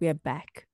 We 0.00 0.08
are 0.08 0.14
back. 0.14 0.66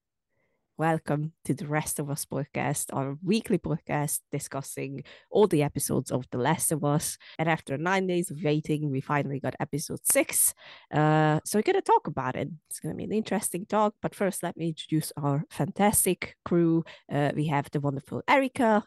Welcome 0.79 1.33
to 1.47 1.53
the 1.53 1.67
Rest 1.67 1.99
of 1.99 2.09
Us 2.11 2.25
podcast, 2.25 2.87
our 2.93 3.19
weekly 3.25 3.59
podcast 3.59 4.21
discussing 4.31 5.03
all 5.33 5.49
the 5.49 5.65
episodes 5.65 6.13
of 6.13 6.27
The 6.31 6.39
Last 6.39 6.71
of 6.71 6.85
Us. 6.85 7.19
And 7.37 7.49
after 7.49 7.77
nine 7.77 8.07
days 8.07 8.31
of 8.31 8.41
waiting, 8.41 8.89
we 8.89 9.01
finally 9.01 9.41
got 9.41 9.57
episode 9.59 9.99
six. 10.05 10.55
Uh, 10.95 11.41
so 11.45 11.59
we're 11.59 11.63
going 11.63 11.75
to 11.75 11.83
talk 11.83 12.07
about 12.07 12.37
it. 12.37 12.51
It's 12.71 12.79
going 12.79 12.95
to 12.95 12.97
be 12.97 13.03
an 13.03 13.13
interesting 13.13 13.67
talk. 13.67 13.95
But 14.01 14.15
first, 14.15 14.45
let 14.45 14.57
me 14.57 14.69
introduce 14.69 15.13
our 15.17 15.43
fantastic 15.51 16.37
crew. 16.45 16.85
Uh, 17.13 17.33
we 17.35 17.49
have 17.49 17.69
the 17.73 17.81
wonderful 17.81 18.23
Erika, 18.29 18.85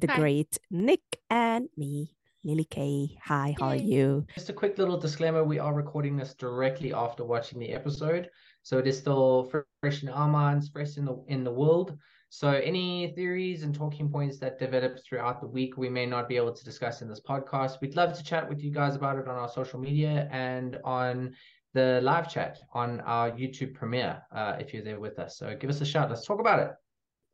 the 0.00 0.06
Hi. 0.06 0.16
great 0.16 0.58
Nick, 0.70 1.02
and 1.28 1.68
me, 1.76 2.16
Lily 2.44 2.64
Kay. 2.64 3.18
Hi, 3.24 3.54
how 3.60 3.66
are 3.66 3.76
you? 3.76 4.26
Just 4.34 4.48
a 4.48 4.54
quick 4.54 4.78
little 4.78 4.96
disclaimer 4.96 5.44
we 5.44 5.58
are 5.58 5.74
recording 5.74 6.16
this 6.16 6.32
directly 6.32 6.94
after 6.94 7.26
watching 7.26 7.58
the 7.58 7.74
episode. 7.74 8.30
So 8.66 8.78
it 8.78 8.88
is 8.88 8.98
still 8.98 9.48
fresh 9.80 10.02
in 10.02 10.08
our 10.08 10.26
minds, 10.26 10.68
fresh 10.70 10.96
in 10.96 11.04
the 11.04 11.22
in 11.28 11.44
the 11.44 11.52
world. 11.52 11.96
So 12.30 12.48
any 12.50 13.12
theories 13.14 13.62
and 13.62 13.72
talking 13.72 14.10
points 14.10 14.40
that 14.40 14.58
develop 14.58 14.98
throughout 15.04 15.40
the 15.40 15.46
week, 15.46 15.76
we 15.76 15.88
may 15.88 16.04
not 16.04 16.28
be 16.28 16.34
able 16.34 16.52
to 16.52 16.64
discuss 16.64 17.00
in 17.00 17.08
this 17.08 17.20
podcast. 17.20 17.80
We'd 17.80 17.94
love 17.94 18.18
to 18.18 18.24
chat 18.24 18.48
with 18.48 18.60
you 18.64 18.72
guys 18.72 18.96
about 18.96 19.20
it 19.20 19.28
on 19.28 19.36
our 19.36 19.48
social 19.48 19.78
media 19.78 20.28
and 20.32 20.80
on 20.82 21.36
the 21.74 22.00
live 22.02 22.28
chat 22.28 22.58
on 22.74 23.00
our 23.02 23.30
YouTube 23.30 23.72
premiere 23.72 24.20
uh, 24.34 24.56
if 24.58 24.74
you're 24.74 24.82
there 24.82 24.98
with 24.98 25.20
us. 25.20 25.38
So 25.38 25.54
give 25.54 25.70
us 25.70 25.80
a 25.80 25.86
shout. 25.86 26.10
Let's 26.10 26.26
talk 26.26 26.40
about 26.40 26.58
it. 26.58 26.70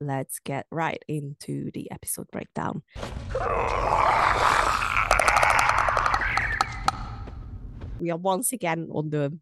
Let's 0.02 0.38
get 0.38 0.66
right 0.70 1.02
into 1.08 1.70
the 1.70 1.90
episode 1.90 2.30
breakdown. 2.30 2.82
We 7.98 8.10
are 8.10 8.18
once 8.18 8.52
again 8.52 8.90
on 8.92 9.08
the 9.08 9.38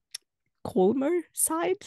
calmer 0.64 1.10
side 1.32 1.84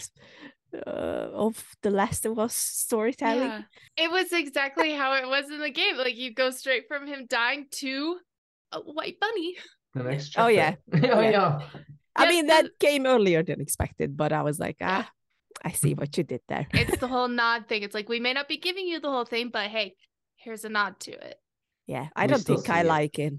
uh, 0.73 1.29
of 1.33 1.75
the 1.81 1.91
Last 1.91 2.25
of 2.25 2.39
Us 2.39 2.55
storytelling. 2.55 3.43
Yeah. 3.49 3.61
It 3.97 4.11
was 4.11 4.31
exactly 4.31 4.91
how 4.93 5.13
it 5.15 5.27
was 5.27 5.49
in 5.51 5.59
the 5.59 5.69
game. 5.69 5.97
Like 5.97 6.15
you 6.17 6.33
go 6.33 6.49
straight 6.51 6.87
from 6.87 7.07
him 7.07 7.25
dying 7.27 7.67
to 7.81 8.17
a 8.71 8.79
white 8.79 9.19
bunny. 9.19 9.55
The 9.93 10.03
next 10.03 10.29
chapter. 10.29 10.41
Oh, 10.45 10.47
yeah. 10.47 10.75
oh 10.93 10.97
Yeah. 11.21 11.29
yeah. 11.29 11.59
I 12.15 12.23
Yes, 12.25 12.29
mean, 12.33 12.45
the- 12.47 12.53
that 12.53 12.65
came 12.79 13.05
earlier 13.05 13.43
than 13.43 13.61
expected, 13.61 14.17
but 14.17 14.31
I 14.33 14.41
was 14.43 14.59
like, 14.59 14.77
Yeah. 14.79 15.03
ah, 15.05 15.11
I 15.63 15.71
see 15.71 15.93
what 15.93 16.17
you 16.17 16.23
did 16.23 16.41
there. 16.47 16.67
It's 16.73 16.97
the 16.97 17.07
whole 17.07 17.27
nod 17.41 17.67
thing. 17.67 17.83
It's 17.83 17.93
like 17.93 18.09
we 18.09 18.19
may 18.19 18.33
not 18.33 18.47
be 18.47 18.57
giving 18.57 18.87
you 18.87 18.99
the 18.99 19.09
whole 19.09 19.25
thing, 19.25 19.49
but 19.53 19.69
hey, 19.69 19.95
here's 20.35 20.65
a 20.65 20.69
nod 20.69 20.99
to 21.01 21.11
it. 21.11 21.37
Yeah, 21.85 22.07
I 22.15 22.25
We 22.25 22.31
don't 22.33 22.43
think 22.45 22.69
I 22.69 22.81
it. 22.81 22.85
like 22.85 23.19
it. 23.19 23.33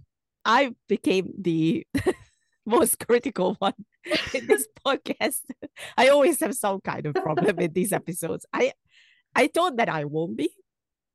I 0.45 0.75
became 0.89 1.33
the 1.41 1.87
most 2.67 2.99
critical 3.07 3.55
one 3.59 3.75
in 4.35 4.47
this 4.47 4.67
podcast. 4.87 5.43
I 5.97 6.09
always 6.09 6.41
have 6.41 6.55
some 6.55 6.81
kind 6.81 7.07
of 7.07 7.15
problem 7.15 7.59
in 7.59 7.73
these 7.73 7.93
episodes. 7.93 8.47
I 8.53 8.73
I 9.35 9.49
thought 9.49 9.77
that 9.77 9.89
I 9.89 10.05
won't 10.05 10.37
be. 10.37 10.51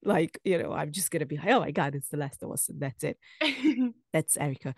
Like, 0.01 0.39
you 0.45 0.57
know, 0.57 0.71
I'm 0.71 0.91
just 0.91 1.11
gonna 1.11 1.25
be 1.25 1.37
like, 1.37 1.49
oh 1.49 1.59
my 1.59 1.71
god, 1.71 1.95
it's 1.95 2.09
the 2.09 2.17
last 2.17 2.41
of 2.41 2.51
us, 2.51 2.69
and 2.69 2.79
that's 2.79 3.03
it. 3.03 3.17
That's 4.13 4.37
Erika. 4.37 4.73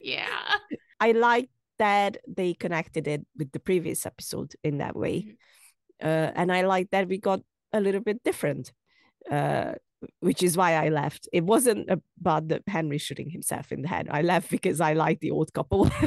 yeah. 0.00 0.54
I 1.00 1.12
like 1.12 1.50
that 1.78 2.16
they 2.26 2.54
connected 2.54 3.06
it 3.06 3.26
with 3.36 3.52
the 3.52 3.60
previous 3.60 4.06
episode 4.06 4.54
in 4.64 4.78
that 4.78 4.96
way. 4.96 5.36
Uh, 6.02 6.30
and 6.34 6.50
I 6.52 6.62
like 6.62 6.90
that 6.90 7.08
we 7.08 7.18
got 7.18 7.40
a 7.72 7.80
little 7.80 8.00
bit 8.00 8.22
different. 8.22 8.72
Uh, 9.30 9.74
which 10.20 10.42
is 10.42 10.56
why 10.56 10.74
I 10.74 10.88
left. 10.88 11.28
It 11.32 11.44
wasn't 11.44 11.88
about 12.20 12.48
the 12.48 12.62
Henry 12.66 12.98
shooting 12.98 13.30
himself 13.30 13.72
in 13.72 13.82
the 13.82 13.88
head. 13.88 14.08
I 14.10 14.22
left 14.22 14.50
because 14.50 14.80
I 14.80 14.92
like 14.94 15.20
the 15.20 15.30
old 15.30 15.52
couple. 15.52 15.90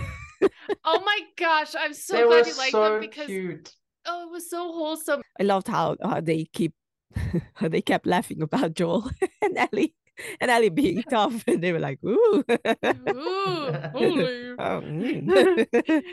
Oh 0.83 0.99
my 1.05 1.19
gosh, 1.37 1.75
I'm 1.77 1.93
so 1.93 2.15
they 2.15 2.23
were 2.23 2.29
glad 2.29 2.47
you 2.47 2.57
liked 2.57 2.71
so 2.71 2.83
them 2.83 2.99
because 3.01 3.27
cute. 3.27 3.75
oh, 4.07 4.27
it 4.27 4.31
was 4.31 4.49
so 4.49 4.71
wholesome. 4.71 5.21
I 5.39 5.43
loved 5.43 5.67
how, 5.67 5.97
how 6.01 6.19
they 6.21 6.45
keep 6.45 6.73
how 7.55 7.67
they 7.67 7.81
kept 7.81 8.07
laughing 8.07 8.41
about 8.41 8.73
Joel 8.73 9.11
and 9.41 9.57
Ellie 9.57 9.93
and 10.39 10.49
Ellie 10.49 10.69
being 10.69 11.03
tough, 11.03 11.43
and 11.45 11.61
they 11.61 11.71
were 11.71 11.79
like, 11.79 11.99
"Ooh, 12.03 12.43
Ooh, 12.47 13.71
holy. 13.93 14.51
Oh, 14.57 14.81
mm. 14.81 15.67
It 15.73 16.03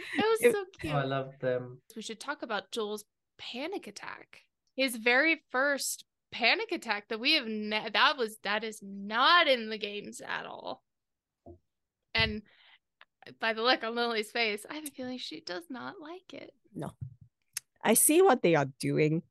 was 0.43 0.53
so 0.53 0.65
cute. 0.79 0.93
Oh, 0.93 0.99
I 0.99 1.05
love 1.05 1.39
them. 1.41 1.81
we 1.97 2.03
should 2.03 2.21
talk 2.21 2.43
about 2.43 2.71
Joel's 2.71 3.05
panic 3.39 3.87
attack. 3.87 4.43
His 4.77 4.97
very 4.97 5.41
first 5.51 6.05
panic 6.31 6.73
attack 6.73 7.09
that 7.09 7.21
we 7.21 7.35
have 7.35 7.47
ne- 7.47 7.91
that 7.93 8.17
was 8.17 8.39
that 8.45 8.65
is 8.65 8.81
not 8.83 9.49
in 9.49 9.71
the 9.71 9.79
games 9.79 10.21
at 10.21 10.47
all. 10.47 10.83
And 12.15 12.43
by 13.41 13.53
the 13.53 13.63
look 13.63 13.85
on 13.85 13.95
Lily's 13.95 14.31
face, 14.31 14.65
I 14.69 14.75
have 14.75 14.85
a 14.85 14.91
feeling 14.91 15.19
she 15.19 15.41
does 15.41 15.65
not 15.71 15.95
like 16.01 16.33
it. 16.33 16.53
No. 16.75 16.93
I 17.83 17.95
see 17.95 18.23
what 18.23 18.43
they 18.43 18.55
are 18.55 18.69
doing, 18.81 19.23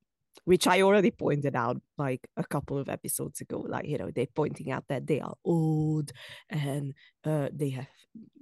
which 0.46 0.68
I 0.68 0.82
already 0.82 1.12
pointed 1.12 1.56
out 1.56 1.82
like 1.98 2.28
a 2.38 2.44
couple 2.44 2.78
of 2.78 2.90
episodes 2.90 3.42
ago. 3.42 3.66
Like, 3.68 3.88
you 3.88 3.98
know, 3.98 4.12
they're 4.14 4.28
pointing 4.34 4.72
out 4.72 4.86
that 4.90 5.08
they 5.08 5.20
are 5.20 5.36
old 5.44 6.12
and 6.50 6.94
uh, 7.26 7.50
they 7.52 7.70
have 7.72 7.88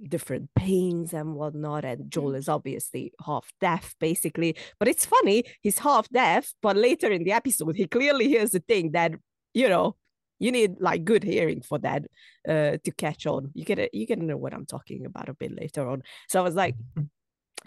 different 0.08 0.50
pains 0.54 1.12
and 1.12 1.34
whatnot. 1.34 1.84
And 1.84 2.10
Joel 2.10 2.34
is 2.34 2.48
obviously 2.48 3.12
half 3.24 3.50
deaf, 3.60 3.94
basically. 4.00 4.56
But 4.78 4.88
it's 4.88 5.06
funny, 5.06 5.44
he's 5.60 5.78
half 5.78 6.08
deaf, 6.10 6.52
but 6.62 6.76
later 6.76 7.10
in 7.10 7.24
the 7.24 7.32
episode, 7.32 7.76
he 7.76 7.86
clearly 7.86 8.28
hears 8.28 8.50
the 8.50 8.60
thing 8.60 8.92
that, 8.92 9.12
you 9.54 9.68
know, 9.68 9.96
you 10.38 10.52
need 10.52 10.76
like 10.80 11.04
good 11.04 11.24
hearing 11.24 11.62
for 11.62 11.78
that 11.78 12.04
uh, 12.48 12.76
to 12.84 12.92
catch 12.96 13.26
on. 13.26 13.50
You 13.54 13.64
get 13.64 13.78
it, 13.78 13.94
you 13.94 14.06
get 14.06 14.18
to 14.18 14.24
know 14.24 14.36
what 14.36 14.52
I'm 14.52 14.66
talking 14.66 15.06
about 15.06 15.28
a 15.28 15.34
bit 15.34 15.52
later 15.54 15.88
on. 15.88 16.02
So 16.28 16.40
I 16.40 16.42
was 16.42 16.54
like, 16.54 16.76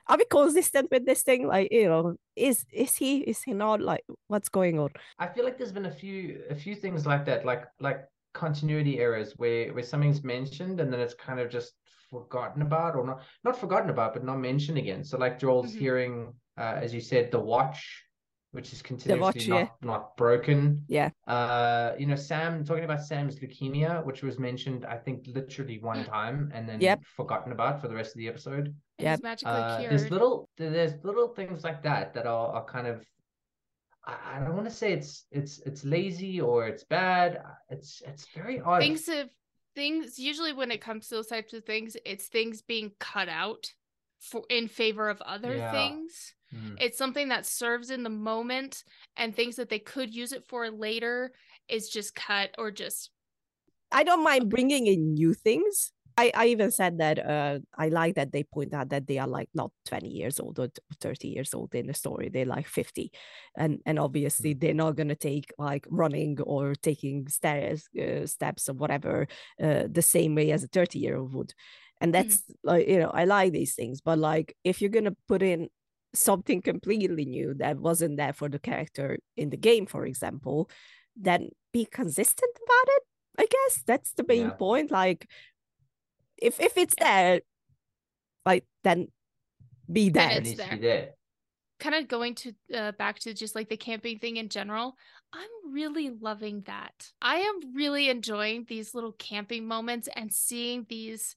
are 0.07 0.17
we 0.17 0.25
consistent 0.25 0.89
with 0.91 1.05
this 1.05 1.23
thing? 1.23 1.47
Like, 1.47 1.71
you 1.71 1.87
know, 1.87 2.15
is 2.35 2.65
is 2.73 2.95
he 2.95 3.19
is 3.19 3.41
he 3.43 3.53
not 3.53 3.81
like 3.81 4.03
what's 4.27 4.49
going 4.49 4.79
on? 4.79 4.89
I 5.19 5.27
feel 5.27 5.43
like 5.45 5.57
there's 5.57 5.71
been 5.71 5.85
a 5.85 5.91
few 5.91 6.41
a 6.49 6.55
few 6.55 6.75
things 6.75 7.05
like 7.05 7.25
that, 7.25 7.45
like 7.45 7.65
like 7.79 8.05
continuity 8.33 8.99
errors 8.99 9.33
where 9.37 9.73
where 9.73 9.83
something's 9.83 10.23
mentioned 10.23 10.79
and 10.79 10.91
then 10.93 10.99
it's 10.99 11.13
kind 11.15 11.39
of 11.39 11.49
just 11.49 11.73
forgotten 12.09 12.61
about 12.63 12.95
or 12.95 13.05
not 13.05 13.21
not 13.43 13.59
forgotten 13.59 13.89
about 13.89 14.13
but 14.13 14.23
not 14.23 14.39
mentioned 14.39 14.77
again. 14.77 15.03
So 15.03 15.17
like 15.17 15.37
Joel's 15.39 15.73
Mhm. 15.75 15.79
hearing, 15.79 16.33
uh, 16.57 16.75
as 16.81 16.93
you 16.93 17.01
said, 17.01 17.31
the 17.31 17.39
watch, 17.39 18.03
which 18.51 18.73
is 18.73 18.81
continuously 18.81 19.21
watch, 19.21 19.47
not 19.47 19.57
yeah. 19.61 19.67
not 19.81 20.17
broken. 20.17 20.83
Yeah. 20.87 21.09
Uh, 21.27 21.93
you 21.99 22.07
know, 22.07 22.15
Sam 22.15 22.63
talking 22.65 22.83
about 22.85 23.03
Sam's 23.03 23.35
leukemia, 23.39 24.03
which 24.03 24.23
was 24.23 24.39
mentioned, 24.39 24.85
I 24.85 24.97
think, 24.97 25.27
literally 25.27 25.77
one 25.79 26.03
time 26.17 26.51
and 26.53 26.67
then 26.67 26.81
Yep. 26.81 27.03
forgotten 27.15 27.51
about 27.51 27.79
for 27.81 27.87
the 27.87 27.95
rest 27.95 28.15
of 28.15 28.17
the 28.17 28.27
episode. 28.27 28.75
And 28.99 29.05
Yep. 29.05 29.17
he's 29.17 29.23
magically 29.23 29.53
Uh, 29.53 29.77
cured. 29.77 29.91
there's 29.91 30.11
little 30.11 30.49
there's 30.57 30.93
little 31.03 31.29
things 31.29 31.63
like 31.63 31.81
that 31.83 32.13
that 32.13 32.25
are, 32.27 32.47
are 32.53 32.65
kind 32.65 32.85
of 32.85 33.01
I, 34.05 34.17
I 34.35 34.39
don't 34.39 34.55
want 34.55 34.67
to 34.67 34.73
say 34.73 34.91
it's 34.91 35.25
it's 35.31 35.59
it's 35.59 35.85
lazy 35.85 36.41
or 36.41 36.67
it's 36.67 36.83
bad. 36.83 37.37
uh, 37.37 37.53
It's 37.69 38.01
it's 38.05 38.27
very 38.35 38.59
odd. 38.59 38.81
things 38.81 39.07
of 39.07 39.29
things 39.75 40.19
usually 40.19 40.51
when 40.51 40.71
it 40.71 40.81
comes 40.81 41.07
to 41.07 41.15
those 41.15 41.27
types 41.27 41.53
of 41.53 41.63
things, 41.63 41.95
it's 42.05 42.27
things 42.27 42.61
being 42.61 42.91
cut 42.99 43.29
out 43.29 43.65
for 44.19 44.43
in 44.49 44.67
favor 44.67 45.07
of 45.07 45.21
other 45.21 45.55
Yeah. 45.55 45.71
things. 45.71 46.33
Mm. 46.53 46.75
It's 46.81 46.97
something 46.97 47.29
that 47.29 47.45
serves 47.45 47.91
in 47.91 48.03
the 48.03 48.09
moment 48.09 48.83
and 49.15 49.33
things 49.33 49.55
that 49.55 49.69
they 49.69 49.79
could 49.79 50.13
use 50.13 50.33
it 50.33 50.43
for 50.49 50.69
later 50.69 51.31
is 51.69 51.87
just 51.87 52.15
cut 52.15 52.53
or 52.57 52.69
just 52.71 53.11
I 53.91 54.03
don't 54.03 54.23
mind 54.23 54.49
bringing 54.49 54.87
in 54.87 55.13
new 55.13 55.33
things. 55.33 55.93
I, 56.19 56.31
I 56.35 56.45
even 56.47 56.71
said 56.71 56.97
that 56.99 57.19
uh, 57.19 57.59
I 57.77 57.89
like 57.89 58.15
that 58.15 58.31
they 58.31 58.43
point 58.43 58.73
out 58.73 58.89
that 58.89 59.07
they 59.07 59.17
are 59.19 59.27
like 59.27 59.49
not 59.53 59.71
20 59.85 60.09
years 60.09 60.39
old 60.39 60.59
or 60.59 60.69
30 60.99 61.29
years 61.29 61.53
old 61.53 61.73
in 61.75 61.87
the 61.87 61.93
story. 61.93 62.29
They're 62.29 62.45
like 62.45 62.67
50. 62.67 63.11
And 63.55 63.79
and 63.85 63.99
obviously 63.99 64.53
they're 64.53 64.73
not 64.73 64.95
going 64.95 65.09
to 65.09 65.15
take 65.15 65.53
like 65.57 65.85
running 65.89 66.39
or 66.41 66.75
taking 66.75 67.27
stairs, 67.27 67.87
uh, 67.99 68.25
steps 68.25 68.69
or 68.69 68.73
whatever 68.73 69.27
uh, 69.61 69.83
the 69.89 70.01
same 70.01 70.35
way 70.35 70.51
as 70.51 70.63
a 70.63 70.67
30 70.67 70.99
year 70.99 71.17
old 71.17 71.33
would. 71.33 71.53
And 72.01 72.13
that's 72.13 72.43
like, 72.63 72.87
you 72.87 72.99
know, 72.99 73.09
I 73.11 73.25
like 73.25 73.51
these 73.53 73.75
things. 73.75 74.01
But 74.01 74.19
like 74.19 74.55
if 74.63 74.81
you're 74.81 74.89
going 74.89 75.05
to 75.05 75.15
put 75.27 75.41
in 75.41 75.69
something 76.13 76.61
completely 76.61 77.25
new 77.25 77.53
that 77.55 77.77
wasn't 77.77 78.17
there 78.17 78.33
for 78.33 78.49
the 78.49 78.59
character 78.59 79.19
in 79.37 79.49
the 79.51 79.57
game, 79.57 79.85
for 79.85 80.05
example, 80.05 80.69
then 81.15 81.49
be 81.73 81.85
consistent 81.85 82.51
about 82.57 82.93
it. 82.95 83.03
I 83.37 83.45
guess 83.49 83.83
that's 83.85 84.13
the 84.13 84.25
main 84.27 84.49
Yeah. 84.49 84.57
point. 84.57 84.91
Like, 84.91 85.29
if 86.41 86.59
if 86.59 86.77
it's 86.77 86.95
there, 86.99 87.41
like 88.45 88.65
then 88.83 89.07
be 89.91 90.09
Then 90.09 90.29
there. 90.29 90.37
it's 90.39 90.53
there. 90.53 90.69
be 90.71 90.77
there. 90.77 91.09
kind 91.79 91.95
of 91.95 92.07
going 92.07 92.35
to 92.35 92.53
uh, 92.75 92.91
back 92.93 93.19
to 93.19 93.33
just 93.33 93.55
like 93.55 93.69
the 93.69 93.77
camping 93.77 94.19
thing 94.19 94.37
in 94.37 94.49
general 94.49 94.95
i'm 95.33 95.73
really 95.73 96.09
loving 96.09 96.61
that 96.65 97.11
i 97.21 97.37
am 97.37 97.75
really 97.75 98.09
enjoying 98.09 98.65
these 98.67 98.93
little 98.93 99.13
camping 99.13 99.67
moments 99.67 100.09
and 100.15 100.33
seeing 100.33 100.85
these 100.89 101.35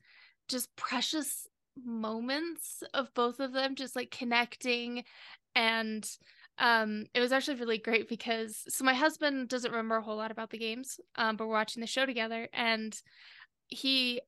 just 0.48 0.74
precious 0.76 1.46
moments 1.84 2.82
of 2.92 3.12
both 3.14 3.40
of 3.40 3.52
them 3.52 3.74
just 3.74 3.94
like 3.96 4.10
connecting 4.10 5.04
and 5.54 6.08
um 6.58 7.04
it 7.14 7.20
was 7.20 7.32
actually 7.32 7.58
really 7.58 7.78
great 7.78 8.08
because 8.08 8.64
so 8.68 8.84
my 8.84 8.94
husband 8.94 9.48
doesn't 9.48 9.70
remember 9.70 9.96
a 9.96 10.02
whole 10.02 10.16
lot 10.16 10.30
about 10.30 10.50
the 10.50 10.58
games 10.58 10.98
um 11.16 11.36
but 11.36 11.46
we're 11.46 11.54
watching 11.54 11.80
the 11.80 11.86
show 11.86 12.04
together 12.04 12.48
and 12.52 13.00
he 13.68 14.20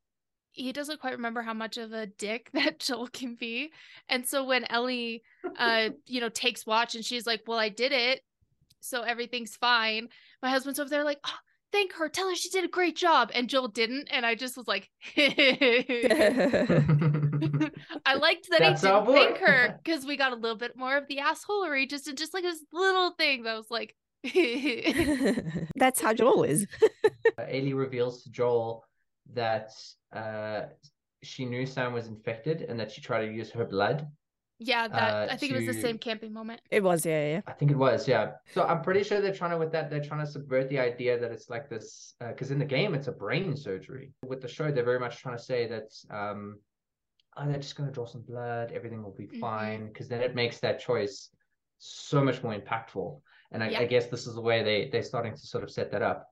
he 0.54 0.72
doesn't 0.72 1.00
quite 1.00 1.12
remember 1.12 1.42
how 1.42 1.52
much 1.52 1.76
of 1.76 1.92
a 1.92 2.06
dick 2.06 2.50
that 2.54 2.78
Joel 2.78 3.08
can 3.08 3.34
be. 3.34 3.72
And 4.08 4.26
so 4.26 4.44
when 4.44 4.64
Ellie 4.70 5.22
uh 5.58 5.90
you 6.06 6.20
know 6.20 6.28
takes 6.28 6.66
watch 6.66 6.94
and 6.94 7.04
she's 7.04 7.26
like, 7.26 7.42
"Well, 7.46 7.58
I 7.58 7.68
did 7.68 7.92
it." 7.92 8.22
So 8.80 9.02
everything's 9.02 9.56
fine. 9.56 10.08
My 10.42 10.50
husband's 10.50 10.78
over 10.78 10.90
there 10.90 11.04
like, 11.04 11.20
oh, 11.26 11.38
"Thank 11.72 11.92
her. 11.94 12.08
Tell 12.08 12.28
her 12.28 12.36
she 12.36 12.50
did 12.50 12.64
a 12.64 12.68
great 12.68 12.96
job." 12.96 13.30
And 13.34 13.48
Joel 13.48 13.68
didn't, 13.68 14.08
and 14.10 14.24
I 14.24 14.34
just 14.34 14.56
was 14.56 14.68
like 14.68 14.90
I 18.06 18.14
liked 18.14 18.48
that 18.50 18.60
That's 18.60 18.82
he 18.82 18.88
our 18.88 19.04
didn't 19.04 19.14
thank 19.14 19.38
her 19.38 19.80
because 19.82 20.06
we 20.06 20.16
got 20.16 20.32
a 20.32 20.36
little 20.36 20.56
bit 20.56 20.76
more 20.76 20.96
of 20.96 21.06
the 21.08 21.18
assholery 21.18 21.88
just 21.88 22.08
in 22.08 22.16
just 22.16 22.34
like 22.34 22.44
this 22.44 22.62
little 22.72 23.12
thing 23.12 23.42
that 23.44 23.54
was 23.54 23.70
like 23.70 23.94
that's 25.76 26.00
how 26.00 26.14
Joel 26.14 26.44
is. 26.44 26.66
Uh, 27.38 27.42
Ellie 27.48 27.74
reveals 27.74 28.22
to 28.22 28.30
Joel 28.30 28.84
that 29.32 29.72
uh, 30.12 30.66
she 31.22 31.44
knew 31.46 31.66
Sam 31.66 31.92
was 31.92 32.06
infected 32.08 32.62
and 32.62 32.78
that 32.78 32.90
she 32.92 33.00
tried 33.00 33.26
to 33.26 33.32
use 33.32 33.50
her 33.52 33.64
blood. 33.64 34.06
Yeah, 34.58 34.86
that 34.88 35.28
Uh, 35.28 35.32
I 35.32 35.36
think 35.36 35.52
it 35.52 35.56
was 35.56 35.66
the 35.66 35.74
same 35.74 35.98
camping 35.98 36.32
moment. 36.32 36.60
It 36.70 36.82
was, 36.82 37.04
yeah, 37.04 37.26
yeah. 37.26 37.40
I 37.46 37.52
think 37.52 37.70
it 37.72 37.76
was, 37.76 38.06
yeah. 38.06 38.32
So 38.52 38.62
I'm 38.62 38.82
pretty 38.82 39.02
sure 39.02 39.20
they're 39.20 39.34
trying 39.34 39.50
to 39.50 39.58
with 39.58 39.72
that 39.72 39.90
they're 39.90 40.04
trying 40.04 40.20
to 40.20 40.30
subvert 40.30 40.68
the 40.68 40.78
idea 40.78 41.18
that 41.18 41.32
it's 41.32 41.50
like 41.50 41.68
this 41.68 42.14
because 42.20 42.50
in 42.50 42.58
the 42.58 42.64
game 42.64 42.94
it's 42.94 43.08
a 43.08 43.12
brain 43.12 43.56
surgery. 43.56 44.12
With 44.24 44.40
the 44.40 44.48
show, 44.48 44.70
they're 44.70 44.84
very 44.84 45.00
much 45.00 45.16
trying 45.18 45.36
to 45.36 45.42
say 45.42 45.66
that 45.66 45.90
um, 46.10 46.60
oh, 47.36 47.48
they're 47.48 47.58
just 47.58 47.74
going 47.74 47.88
to 47.88 47.92
draw 47.92 48.06
some 48.06 48.22
blood, 48.22 48.70
everything 48.72 49.02
will 49.02 49.16
be 49.16 49.26
Mhm. 49.26 49.40
fine, 49.40 49.88
because 49.88 50.08
then 50.08 50.20
it 50.20 50.36
makes 50.36 50.60
that 50.60 50.78
choice 50.78 51.30
so 51.78 52.22
much 52.24 52.42
more 52.44 52.54
impactful. 52.54 53.20
And 53.50 53.62
I, 53.62 53.70
Yeah. 53.70 53.80
I 53.80 53.86
guess 53.86 54.06
this 54.06 54.26
is 54.28 54.34
the 54.36 54.40
way 54.40 54.62
they 54.62 54.88
they're 54.88 55.02
starting 55.02 55.32
to 55.34 55.46
sort 55.46 55.64
of 55.64 55.70
set 55.70 55.90
that 55.90 56.02
up. 56.02 56.28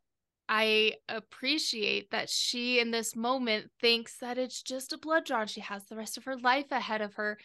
I 0.54 0.96
appreciate 1.08 2.10
that 2.10 2.28
she 2.28 2.78
in 2.78 2.90
this 2.90 3.16
moment 3.16 3.70
thinks 3.80 4.18
that 4.18 4.36
it's 4.36 4.60
just 4.60 4.92
a 4.92 4.98
blood 4.98 5.24
draw. 5.24 5.46
She 5.46 5.62
has 5.62 5.86
the 5.86 5.96
rest 5.96 6.18
of 6.18 6.24
her 6.24 6.36
life 6.36 6.70
ahead 6.70 7.00
of 7.00 7.14
her. 7.14 7.38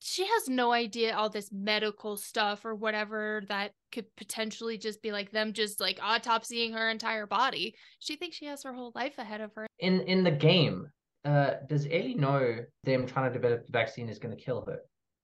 She 0.00 0.26
has 0.26 0.46
no 0.46 0.70
idea 0.70 1.16
all 1.16 1.30
this 1.30 1.48
medical 1.50 2.18
stuff 2.18 2.66
or 2.66 2.74
whatever 2.74 3.44
that 3.48 3.72
could 3.92 4.14
potentially 4.14 4.76
just 4.76 5.00
be 5.00 5.10
like 5.10 5.30
them 5.32 5.54
just 5.54 5.80
like 5.80 6.00
autopsying 6.00 6.74
her 6.74 6.90
entire 6.90 7.26
body. 7.26 7.74
She 7.98 8.16
thinks 8.16 8.36
she 8.36 8.44
has 8.44 8.62
her 8.62 8.74
whole 8.74 8.92
life 8.94 9.16
ahead 9.16 9.40
of 9.40 9.54
her. 9.54 9.66
In 9.78 10.02
in 10.02 10.22
the 10.22 10.30
game, 10.30 10.86
uh, 11.24 11.52
does 11.66 11.86
Ellie 11.86 12.12
know 12.12 12.58
them 12.84 13.06
trying 13.06 13.32
to 13.32 13.38
develop 13.38 13.64
the 13.64 13.72
vaccine 13.72 14.10
is 14.10 14.18
going 14.18 14.36
to 14.36 14.44
kill 14.44 14.66
her? 14.66 14.80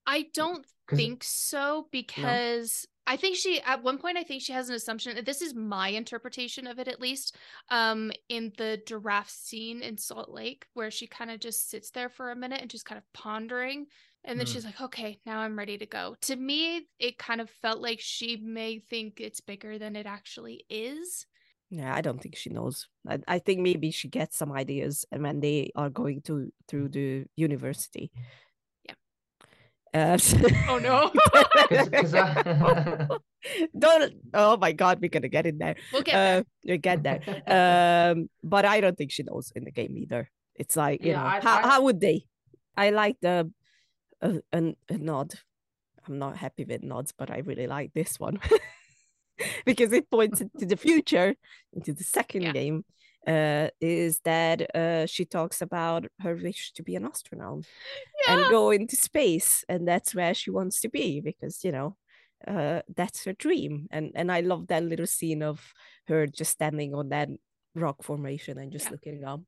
I 0.06 0.28
don't 0.32 0.64
think 0.88 1.22
so 1.22 1.86
because 1.92 2.86
I 3.06 3.16
think 3.16 3.36
she 3.36 3.60
at 3.60 3.82
one 3.82 3.98
point 3.98 4.16
I 4.16 4.22
think 4.22 4.42
she 4.42 4.52
has 4.52 4.68
an 4.68 4.74
assumption 4.74 5.22
this 5.24 5.42
is 5.42 5.54
my 5.54 5.88
interpretation 5.88 6.66
of 6.66 6.78
it 6.78 6.88
at 6.88 7.00
least 7.00 7.36
um 7.70 8.12
in 8.28 8.52
the 8.56 8.82
giraffe 8.86 9.28
scene 9.30 9.82
in 9.82 9.98
Salt 9.98 10.30
Lake 10.30 10.66
where 10.74 10.90
she 10.90 11.06
kind 11.06 11.30
of 11.30 11.40
just 11.40 11.68
sits 11.68 11.90
there 11.90 12.08
for 12.08 12.30
a 12.30 12.36
minute 12.36 12.60
and 12.60 12.70
just 12.70 12.86
kind 12.86 12.98
of 12.98 13.12
pondering 13.12 13.86
and 14.24 14.38
then 14.38 14.46
Mm. 14.46 14.46
she's 14.46 14.64
like 14.64 14.80
okay 14.80 15.20
now 15.26 15.40
I'm 15.40 15.58
ready 15.58 15.76
to 15.78 15.86
go 15.86 16.16
to 16.22 16.36
me 16.36 16.88
it 16.98 17.18
kind 17.18 17.40
of 17.40 17.50
felt 17.50 17.80
like 17.80 18.00
she 18.00 18.36
may 18.36 18.78
think 18.78 19.20
it's 19.20 19.40
bigger 19.40 19.78
than 19.78 19.96
it 19.96 20.06
actually 20.06 20.64
is 20.70 21.26
Yeah, 21.70 21.94
I 21.94 22.02
don't 22.02 22.20
think 22.20 22.36
she 22.36 22.50
knows. 22.50 22.88
I, 23.08 23.18
I 23.26 23.38
think 23.38 23.60
maybe 23.60 23.90
she 23.90 24.08
gets 24.08 24.36
some 24.36 24.52
ideas 24.52 25.04
and 25.10 25.22
when 25.22 25.40
they 25.40 25.70
are 25.74 25.90
going 25.90 26.22
to 26.22 26.50
through 26.68 26.90
the 26.90 27.24
university. 27.36 28.12
Yeah. 29.94 30.16
Uh, 30.34 30.48
oh 30.68 30.78
no! 30.78 31.10
'cause 31.92 32.14
I- 32.14 33.06
don't 33.78 34.12
oh 34.34 34.56
my 34.56 34.72
god, 34.72 34.98
we're 35.00 35.08
gonna 35.10 35.28
get 35.28 35.46
in 35.46 35.58
there. 35.58 35.76
we'll 35.92 36.02
get 36.02 36.14
Uh, 36.14 36.42
there 36.64 36.74
we 36.74 36.78
get 36.78 37.02
there. 37.02 37.20
Um, 37.46 38.28
but 38.42 38.64
I 38.64 38.80
don't 38.80 38.96
think 38.98 39.12
she 39.12 39.22
knows 39.22 39.52
in 39.54 39.64
the 39.64 39.70
game 39.70 39.96
either. 39.98 40.30
It's 40.56 40.76
like, 40.76 41.02
you 41.04 41.12
Yeah, 41.12 41.22
know, 41.22 41.26
I- 41.28 41.40
how, 41.40 41.56
I- 41.58 41.62
how 41.62 41.82
would 41.82 42.00
they? 42.00 42.26
I 42.76 42.90
like 42.90 43.16
the 43.20 43.50
uh, 44.22 44.38
a, 44.52 44.74
a 44.88 44.98
nod. 44.98 45.34
I'm 46.08 46.18
not 46.18 46.36
happy 46.36 46.64
with 46.64 46.82
nods, 46.82 47.12
but 47.16 47.30
I 47.30 47.38
really 47.38 47.66
like 47.66 47.92
this 47.94 48.18
one 48.20 48.38
because 49.64 49.92
it 49.92 50.10
points 50.10 50.42
to 50.58 50.66
the 50.66 50.76
future, 50.76 51.34
into 51.72 51.92
the 51.92 52.04
second 52.04 52.42
Yeah. 52.42 52.52
game. 52.52 52.84
Uh, 53.26 53.68
is 53.80 54.20
that 54.24 54.74
uh, 54.76 55.06
she 55.06 55.24
talks 55.24 55.62
about 55.62 56.04
her 56.20 56.34
wish 56.36 56.72
to 56.72 56.82
be 56.82 56.94
an 56.96 57.04
astronaut 57.06 57.64
and 58.28 58.50
go 58.50 58.70
into 58.70 58.96
space, 58.96 59.64
and 59.68 59.86
that's 59.88 60.14
where 60.14 60.34
she 60.34 60.50
wants 60.50 60.80
to 60.80 60.88
be 60.88 61.20
because 61.20 61.64
you 61.64 61.72
know 61.72 61.96
uh, 62.46 62.80
that's 62.96 63.24
her 63.24 63.32
dream. 63.32 63.86
And 63.90 64.12
and 64.14 64.30
I 64.30 64.40
love 64.40 64.66
that 64.68 64.82
little 64.82 65.06
scene 65.06 65.42
of 65.42 65.72
her 66.08 66.26
just 66.26 66.52
standing 66.52 66.94
on 66.94 67.08
that 67.08 67.28
rock 67.74 68.02
formation 68.02 68.58
and 68.58 68.70
just 68.72 68.86
Yeah. 68.86 68.90
looking 68.92 69.24
up 69.24 69.40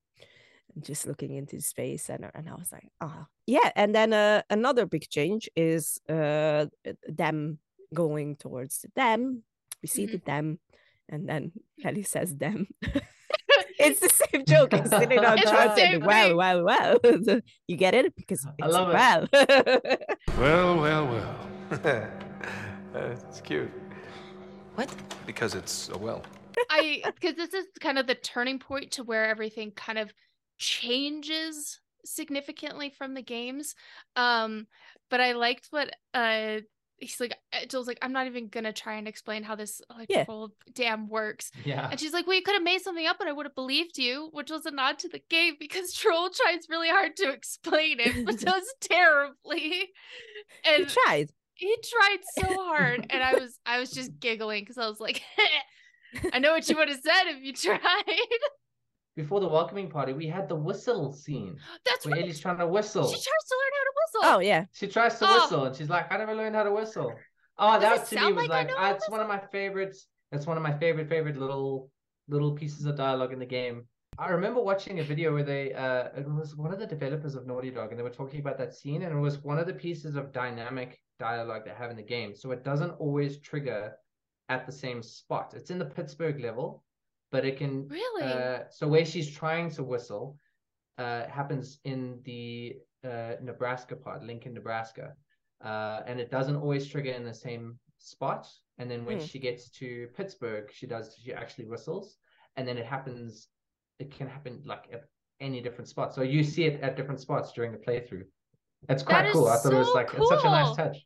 and 0.75 0.85
just 0.85 1.07
looking 1.07 1.35
into 1.37 1.61
space 1.61 2.09
and 2.11 2.31
and 2.35 2.49
I 2.49 2.55
was 2.55 2.73
like 2.73 2.89
ah. 3.01 3.27
Yeah 3.47 3.71
and 3.77 3.95
then 3.95 4.13
uh, 4.13 4.43
another 4.51 4.87
big 4.87 5.09
change 5.09 5.49
is 5.55 6.01
uh 6.09 6.67
them 7.09 7.59
going 7.95 8.37
towards 8.37 8.81
the 8.81 8.89
dam. 8.97 9.45
We 9.83 9.89
see 9.89 10.07
the 10.07 10.19
dam 10.19 10.59
and 11.09 11.29
then 11.29 11.53
Kelly 11.81 12.03
says 12.03 12.35
them 12.35 12.67
it's 13.87 14.01
the 14.01 14.09
same 14.09 14.45
joke 14.45 14.73
it's 14.73 14.91
sitting 14.91 15.19
on 15.19 15.39
It's 15.39 15.45
the 15.45 15.57
top 15.57 15.77
same 15.77 16.01
well 16.01 16.37
well 16.37 16.65
well 16.65 16.99
you 17.67 17.77
get 17.77 17.95
it 17.95 18.15
because 18.17 18.45
it's 18.45 18.55
I 18.63 18.67
love 18.67 19.29
it. 19.33 20.03
well 20.39 20.77
Well, 20.77 21.07
well, 21.07 21.07
well. 21.07 22.11
it's 22.95 23.41
cute. 23.41 23.71
What? 24.75 24.95
Because 25.27 25.55
it's 25.55 25.89
a 25.89 25.99
well. 25.99 26.23
I 26.71 27.03
because 27.15 27.35
this 27.37 27.55
is 27.55 27.67
kind 27.81 27.99
of 27.99 28.07
the 28.07 28.15
turning 28.15 28.59
point 28.59 28.93
to 28.93 29.05
where 29.05 29.27
everything 29.27 29.73
kind 29.73 29.99
of 29.99 30.13
changes 30.59 31.81
significantly 32.05 32.91
from 32.91 33.15
the 33.15 33.23
games. 33.23 33.75
Um, 34.17 34.67
but 35.11 35.21
I 35.21 35.33
liked 35.33 35.69
what 35.71 35.91
uh 36.15 36.59
he's 36.99 37.21
like 37.21 37.37
uh, 37.53 37.67
Joel's 37.67 37.87
like, 37.87 37.99
I'm 38.03 38.13
not 38.13 38.27
even 38.27 38.49
gonna 38.49 38.73
try 38.73 38.95
and 38.95 39.07
explain 39.09 39.43
how 39.43 39.55
this 39.55 39.81
electrical 39.91 40.53
dam 40.73 41.09
works. 41.09 41.51
yeah. 41.65 41.89
And 41.91 42.01
she's 42.01 42.13
like, 42.13 42.27
Well, 42.27 42.37
you 42.37 42.43
could 42.43 42.55
have 42.55 42.63
made 42.63 42.81
something 42.81 43.07
up 43.07 43.21
and 43.21 43.29
I 43.29 43.33
would 43.33 43.47
have 43.47 43.55
believed 43.55 43.99
you, 43.99 44.29
which 44.33 44.51
was 44.51 44.67
a 44.67 44.71
nod 44.71 44.99
to 45.01 45.09
the 45.09 45.21
game 45.31 45.55
because 45.59 45.93
Joel 45.95 46.31
tries 46.31 46.67
really 46.69 46.89
hard 46.89 47.17
to 47.17 47.31
explain 47.31 48.01
it, 48.01 48.25
but 48.25 48.39
does 48.41 48.65
terribly. 48.81 49.71
you 49.73 49.87
And 50.65 50.89
tried 50.89 51.31
he 51.55 51.75
tried 51.83 52.19
so 52.39 52.55
hard 52.65 53.07
and 53.09 53.23
i 53.23 53.33
was 53.33 53.59
i 53.65 53.79
was 53.81 53.91
just 53.91 54.21
giggling 54.21 54.63
because 54.63 54.77
i 54.77 54.87
was 54.87 55.01
like 55.01 55.23
i 56.33 56.39
know 56.39 56.53
what 56.53 56.69
you 56.69 56.77
would 56.77 56.89
have 56.91 57.01
said 57.01 57.25
if 57.29 57.43
you 57.43 57.53
tried 57.55 57.81
Before 59.17 59.41
the 59.41 59.49
welcoming 59.49 59.89
party, 59.89 60.13
we 60.13 60.27
had 60.27 60.49
the 60.49 60.55
whistle 60.55 61.13
scene 61.13 61.57
that's 61.85 62.05
where 62.05 62.13
right 62.17 62.23
Ellie's 62.23 62.39
trying 62.41 62.59
to 62.59 62.67
whistle. 62.67 63.05
she 63.09 63.15
tries 63.15 63.45
to 63.51 63.57
learn 63.61 63.73
how 63.79 63.85
to 63.89 63.95
whistle 64.01 64.37
oh 64.37 64.41
yeah 64.41 64.65
She 64.73 64.87
tries 64.87 65.19
to 65.19 65.27
Oh. 65.27 65.35
whistle 65.41 65.65
and 65.65 65.75
she's 65.77 65.89
like, 65.89 66.13
I 66.13 66.19
never 66.19 66.35
learned 66.35 66.55
how 66.55 66.65
to 66.65 66.73
whistle. 66.73 67.15
Oh, 67.59 67.81
Does 67.81 68.09
that 68.11 68.19
to 68.19 68.27
me 68.27 68.33
was 68.35 68.49
like 68.49 68.51
I 68.51 68.55
like, 68.59 68.69
know 68.69 68.77
how 68.77 68.89
to 68.89 68.93
that's 68.93 69.09
one 69.11 69.21
of 69.21 69.29
my 69.29 69.41
favorites. 69.51 70.07
That's 70.31 70.47
one 70.47 70.57
of 70.59 70.63
my 70.63 70.77
favorite, 70.79 71.09
favorite 71.09 71.39
little 71.39 71.91
little 72.29 72.53
pieces 72.53 72.85
of 72.85 72.97
dialogue 72.97 73.33
in 73.33 73.39
the 73.39 73.47
game. 73.47 73.87
I 74.19 74.29
remember 74.31 74.61
watching 74.63 74.99
a 75.01 75.03
video 75.05 75.33
where 75.33 75.43
they 75.45 75.73
uh 75.73 76.09
it 76.21 76.27
was 76.29 76.55
one 76.57 76.73
of 76.75 76.79
the 76.79 76.87
developers 76.87 77.35
of 77.35 77.47
Naughty 77.47 77.71
Dog 77.71 77.91
and 77.91 77.99
they 77.99 78.03
were 78.03 78.11
talking 78.21 78.41
about 78.41 78.59
that 78.59 78.75
scene 78.75 79.03
and 79.03 79.13
it 79.17 79.21
was 79.21 79.43
one 79.43 79.59
of 79.59 79.67
the 79.67 79.73
pieces 79.87 80.17
of 80.17 80.33
dynamic 80.33 81.01
dialogue 81.19 81.63
they 81.65 81.71
have 81.83 81.91
in 81.91 81.97
the 81.97 82.03
game. 82.03 82.35
So 82.35 82.51
it 82.51 82.63
doesn't 82.65 82.91
always 83.05 83.39
trigger 83.41 83.93
at 84.49 84.67
the 84.67 84.73
same 84.73 85.03
spot. 85.03 85.55
It's 85.57 85.71
in 85.71 85.79
the 85.79 85.85
Pittsburgh 85.97 86.39
level, 86.41 86.83
but 87.37 87.45
it 87.45 87.57
can 87.59 87.87
really 87.89 88.23
uh, 88.33 88.59
so 88.71 88.89
where 88.89 89.05
she's 89.05 89.31
trying 89.31 89.69
to 89.71 89.83
whistle 89.93 90.25
uh, 90.97 91.23
happens 91.29 91.67
in 91.85 92.01
the 92.25 92.77
uh, 93.05 93.33
Nebraska 93.43 93.95
part, 93.95 94.25
Lincoln, 94.25 94.55
Nebraska, 94.55 95.13
uh, 95.63 96.01
and 96.09 96.19
it 96.19 96.31
doesn't 96.31 96.57
always 96.57 96.89
trigger 96.89 97.13
in 97.13 97.25
the 97.25 97.35
same 97.35 97.79
spot. 97.99 98.49
And 98.79 98.91
then 98.91 99.05
when 99.05 99.19
Hmm. 99.19 99.27
she 99.27 99.39
gets 99.39 99.69
to 99.81 100.09
Pittsburgh, 100.17 100.67
she 100.73 100.87
does 100.87 101.07
she 101.23 101.35
actually 101.35 101.67
whistles, 101.67 102.17
and 102.57 102.67
then 102.67 102.79
it 102.79 102.87
happens. 102.87 103.49
It 103.99 104.11
can 104.17 104.29
happen 104.29 104.63
like 104.65 104.85
at 104.93 105.05
any 105.41 105.61
different 105.61 105.89
spot. 105.89 106.15
So 106.15 106.23
you 106.23 106.43
see 106.43 106.65
it 106.65 106.81
at 106.81 106.97
different 106.97 107.21
spots 107.21 107.53
during 107.53 107.73
the 107.73 107.83
playthrough. 107.87 108.25
It's 108.89 109.03
quite 109.03 109.31
cool. 109.33 109.49
I 109.49 109.57
thought 109.59 109.75
it 109.75 109.85
was 109.85 109.95
like 109.95 110.09
it's 110.15 110.29
such 110.35 110.45
a 110.45 110.51
nice 110.59 110.75
touch. 110.77 110.97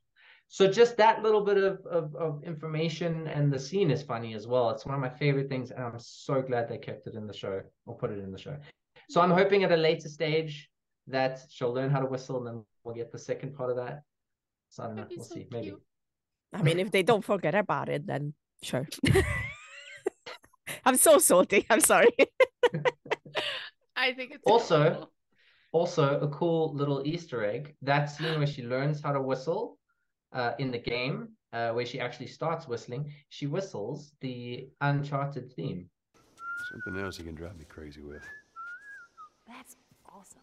So 0.52 0.66
just 0.66 0.96
that 0.96 1.22
little 1.22 1.42
bit 1.42 1.58
of, 1.58 1.86
of 1.86 2.16
of 2.16 2.42
information 2.42 3.28
and 3.28 3.52
the 3.52 3.58
scene 3.58 3.88
is 3.88 4.02
funny 4.02 4.34
as 4.34 4.48
well. 4.48 4.70
It's 4.70 4.84
one 4.84 4.96
of 4.96 5.00
my 5.00 5.08
favorite 5.08 5.48
things, 5.48 5.70
and 5.70 5.84
I'm 5.84 5.98
so 6.00 6.42
glad 6.42 6.68
they 6.68 6.76
kept 6.76 7.06
it 7.06 7.14
in 7.14 7.28
the 7.28 7.32
show 7.32 7.62
or 7.86 7.96
put 7.96 8.10
it 8.10 8.18
in 8.18 8.32
the 8.32 8.38
show. 8.38 8.56
So 9.08 9.20
I'm 9.20 9.30
hoping 9.30 9.62
at 9.62 9.70
a 9.70 9.76
later 9.76 10.08
stage 10.08 10.68
that 11.06 11.38
she'll 11.50 11.72
learn 11.72 11.88
how 11.88 12.00
to 12.00 12.06
whistle, 12.06 12.38
and 12.38 12.46
then 12.48 12.64
we'll 12.82 12.96
get 12.96 13.12
the 13.12 13.18
second 13.18 13.54
part 13.54 13.70
of 13.70 13.76
that. 13.76 14.02
So 14.70 14.82
I 14.82 14.86
don't 14.88 14.96
know. 14.96 15.06
We'll 15.08 15.24
so 15.24 15.36
see. 15.36 15.46
Maybe. 15.52 15.74
I 16.52 16.62
mean, 16.62 16.80
if 16.80 16.90
they 16.90 17.04
don't 17.04 17.24
forget 17.24 17.54
about 17.54 17.88
it, 17.88 18.08
then 18.08 18.34
sure. 18.60 18.88
I'm 20.84 20.96
so 20.96 21.18
salty. 21.18 21.64
I'm 21.70 21.80
sorry. 21.80 22.10
I 23.94 24.14
think 24.14 24.32
it's 24.32 24.44
Also- 24.44 24.80
adorable. 24.80 25.12
Also, 25.72 26.18
a 26.18 26.26
cool 26.26 26.74
little 26.74 27.02
Easter 27.06 27.44
egg. 27.44 27.76
That 27.82 28.06
scene 28.06 28.38
where 28.38 28.46
she 28.48 28.64
learns 28.64 29.00
how 29.00 29.12
to 29.12 29.22
whistle 29.22 29.78
uh, 30.32 30.52
in 30.58 30.70
the 30.70 30.78
game, 30.78 31.28
uh, 31.52 31.70
where 31.70 31.86
she 31.86 32.00
actually 32.00 32.26
starts 32.26 32.68
whistling, 32.68 33.12
she 33.28 33.46
whistles 33.46 34.12
the 34.20 34.68
Uncharted 34.80 35.52
theme. 35.52 35.88
Something 36.70 37.02
else 37.02 37.18
you 37.18 37.24
can 37.24 37.34
drive 37.34 37.58
me 37.58 37.64
crazy 37.68 38.00
with. 38.02 38.22
That's 39.48 39.76
awesome. 40.06 40.40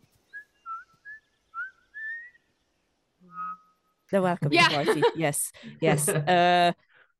The 4.11 4.21
welcoming 4.21 4.59
Yeah. 4.59 4.69
party. 4.69 5.03
Yes, 5.15 5.51
yes. 5.81 6.07
Uh, 6.09 6.71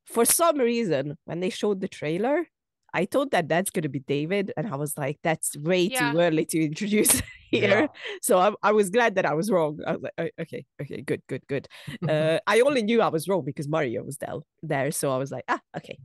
for 0.05 0.23
some 0.25 0.57
reason, 0.57 1.17
when 1.25 1.39
they 1.41 1.49
showed 1.49 1.81
the 1.81 1.87
trailer, 1.87 2.47
I 2.93 3.05
thought 3.05 3.31
that 3.31 3.49
that's 3.49 3.69
gonna 3.69 3.89
be 3.89 3.99
David, 3.99 4.53
and 4.55 4.67
I 4.67 4.75
was 4.77 4.97
like, 4.97 5.19
that's 5.21 5.57
way 5.57 5.89
Yeah. 5.89 6.11
too 6.11 6.19
early 6.19 6.45
to 6.45 6.63
introduce 6.63 7.21
here. 7.51 7.87
So 8.21 8.37
I, 8.39 8.53
I 8.63 8.71
was 8.71 8.89
glad 8.89 9.15
that 9.15 9.25
I 9.25 9.33
was 9.33 9.49
wrong. 9.51 9.79
I 9.85 9.91
was 9.93 10.01
like, 10.01 10.13
"Oh, 10.17 10.29
okay, 10.43 10.65
okay, 10.81 11.01
good, 11.01 11.21
good, 11.27 11.43
good. 11.47 11.67
Uh, 12.09 12.39
I 12.47 12.61
only 12.61 12.83
knew 12.83 13.01
I 13.01 13.07
was 13.09 13.27
wrong 13.27 13.43
because 13.45 13.67
Maria 13.67 14.03
was 14.03 14.17
there, 14.17 14.35
there. 14.63 14.91
So 14.91 15.11
I 15.11 15.17
was 15.17 15.31
like, 15.31 15.43
ah, 15.47 15.59
okay, 15.75 15.97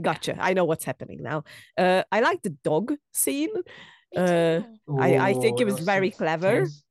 gotcha. 0.00 0.36
I 0.38 0.52
know 0.54 0.64
what's 0.64 0.84
happening 0.84 1.22
now. 1.22 1.44
Uh, 1.78 2.02
I 2.12 2.20
like 2.20 2.42
the 2.42 2.54
dog 2.64 2.94
scene. 3.12 3.50
Uh. 4.16 4.60
I- 5.00 5.18
I 5.18 5.32
think 5.34 5.60
it 5.60 5.64
was 5.64 5.80
very 5.80 6.10
clever. 6.10 6.60
tense. 6.60 6.82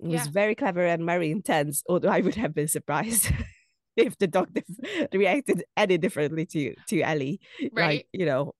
It 0.00 0.08
was 0.08 0.26
Yeah. 0.26 0.30
very 0.32 0.54
clever 0.54 0.84
and 0.84 1.04
very 1.06 1.30
intense. 1.30 1.82
Although 1.88 2.10
I 2.10 2.20
would 2.20 2.34
have 2.36 2.54
been 2.54 2.68
surprised 2.68 3.30
if 3.96 4.16
the 4.18 4.26
dog 4.26 4.48
reacted 5.12 5.64
any 5.76 5.96
differently 5.98 6.44
to 6.46 6.74
to 6.90 7.00
Ellie. 7.02 7.40
Right. 7.72 7.86
Like 7.86 8.08
you 8.12 8.26
know, 8.26 8.52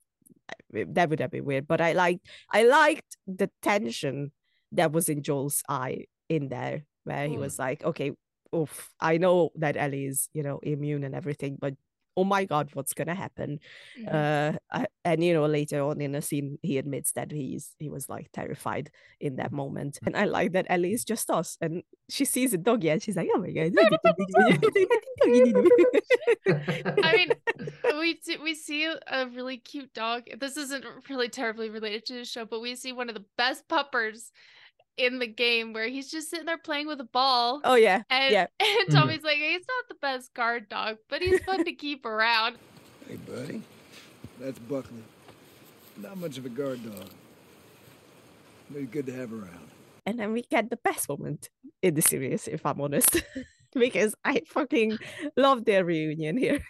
that 0.73 1.11
would 1.11 1.21
have 1.21 1.31
been 1.31 1.45
weird. 1.45 1.67
But 1.69 1.81
I 1.81 1.93
liked 1.93 2.25
I 2.51 2.63
liked 2.65 3.17
the 3.27 3.51
tension 3.63 4.33
that 4.73 4.93
was 4.93 5.09
in 5.09 5.23
Joel's 5.23 5.63
eye 5.69 6.07
in 6.29 6.49
there, 6.49 6.85
where 7.05 7.29
he 7.29 7.37
Mm. 7.37 7.41
was 7.41 7.59
like, 7.59 7.85
okay, 7.85 8.13
oof, 8.55 8.91
I 9.01 9.19
know 9.19 9.51
that 9.57 9.77
Ellie 9.77 10.07
is 10.07 10.29
you 10.33 10.43
know 10.43 10.59
immune 10.63 11.05
and 11.05 11.15
everything, 11.15 11.57
but 11.61 11.75
oh 12.19 12.25
my 12.25 12.45
god, 12.47 12.71
what's 12.75 12.95
gonna 12.95 13.15
happen? 13.15 13.61
Mhm. 13.99 14.59
Uh, 14.73 14.85
and 15.05 15.23
you 15.23 15.35
know, 15.35 15.45
later 15.47 15.83
on 15.83 16.01
in 16.01 16.15
a 16.15 16.23
scene, 16.23 16.59
he 16.63 16.79
admits 16.79 17.13
that 17.13 17.31
he's 17.31 17.75
he 17.79 17.89
was 17.91 18.09
like 18.09 18.29
terrified 18.33 18.91
in 19.21 19.37
that 19.37 19.53
moment. 19.53 19.99
And 20.07 20.17
I 20.17 20.25
like 20.25 20.53
that 20.53 20.67
Ellie 20.71 20.93
is 20.95 21.05
just 21.05 21.31
us, 21.31 21.59
and 21.61 21.83
she 22.09 22.25
sees 22.25 22.55
a 22.55 22.59
doggy, 22.59 22.89
and 22.91 23.03
she's 23.03 23.17
like, 23.17 23.29
"Oh 23.35 23.39
my 23.39 23.51
god!" 23.53 23.73
I 27.03 27.13
mean, 27.17 27.33
we 27.99 28.19
we 28.43 28.55
see 28.55 28.85
a 28.85 29.27
really 29.29 29.59
cute 29.59 29.93
dog. 29.95 30.25
This 30.39 30.57
isn't 30.57 30.85
really 31.09 31.29
terribly 31.29 31.71
related 31.71 32.07
to 32.07 32.15
the 32.15 32.25
show, 32.25 32.45
but 32.45 32.61
we 32.61 32.75
see 32.75 32.93
one 32.93 33.09
of 33.09 33.15
the 33.15 33.25
best 33.37 33.69
puppers 33.69 34.33
in 34.97 35.19
the 35.19 35.27
game 35.27 35.73
where 35.73 35.89
he's 35.89 36.11
just 36.11 36.31
sitting 36.31 36.47
there 36.47 36.59
playing 36.59 36.87
with 36.87 37.01
a 37.01 37.05
ball. 37.05 37.61
oh 37.65 37.75
yeah, 37.75 38.03
And, 38.11 38.33
yeah. 38.33 38.47
and 38.61 38.89
Mm. 38.89 38.93
Tommy's 38.95 39.23
like, 39.23 39.37
he's 39.39 39.65
not 39.67 39.89
the 39.89 39.95
best 40.01 40.33
guard 40.35 40.69
dog, 40.69 40.97
but 41.09 41.21
he's 41.23 41.41
fun 41.45 41.65
to 41.65 41.73
keep 41.85 42.07
around. 42.07 42.57
Hey, 43.09 43.17
buddy. 43.17 43.63
That's 44.41 44.59
Buckley. 44.59 45.03
Not 45.97 46.19
much 46.19 46.39
of 46.39 46.47
a 46.47 46.49
guard 46.51 46.83
dog. 46.85 47.09
But 48.71 48.81
he's 48.81 48.89
good 48.91 49.07
to 49.07 49.13
have 49.15 49.33
around. 49.33 49.69
And 50.05 50.19
then 50.21 50.33
we 50.33 50.43
get 50.43 50.71
the 50.71 50.77
best 50.77 51.09
moment 51.09 51.49
in 51.83 51.95
the 51.95 52.03
series, 52.03 52.47
if 52.49 52.65
I'm 52.67 52.81
honest, 52.81 53.23
because 53.75 54.15
I 54.25 54.43
fucking 54.47 54.99
love 55.37 55.65
their 55.65 55.85
reunion 55.85 56.37
here. 56.37 56.61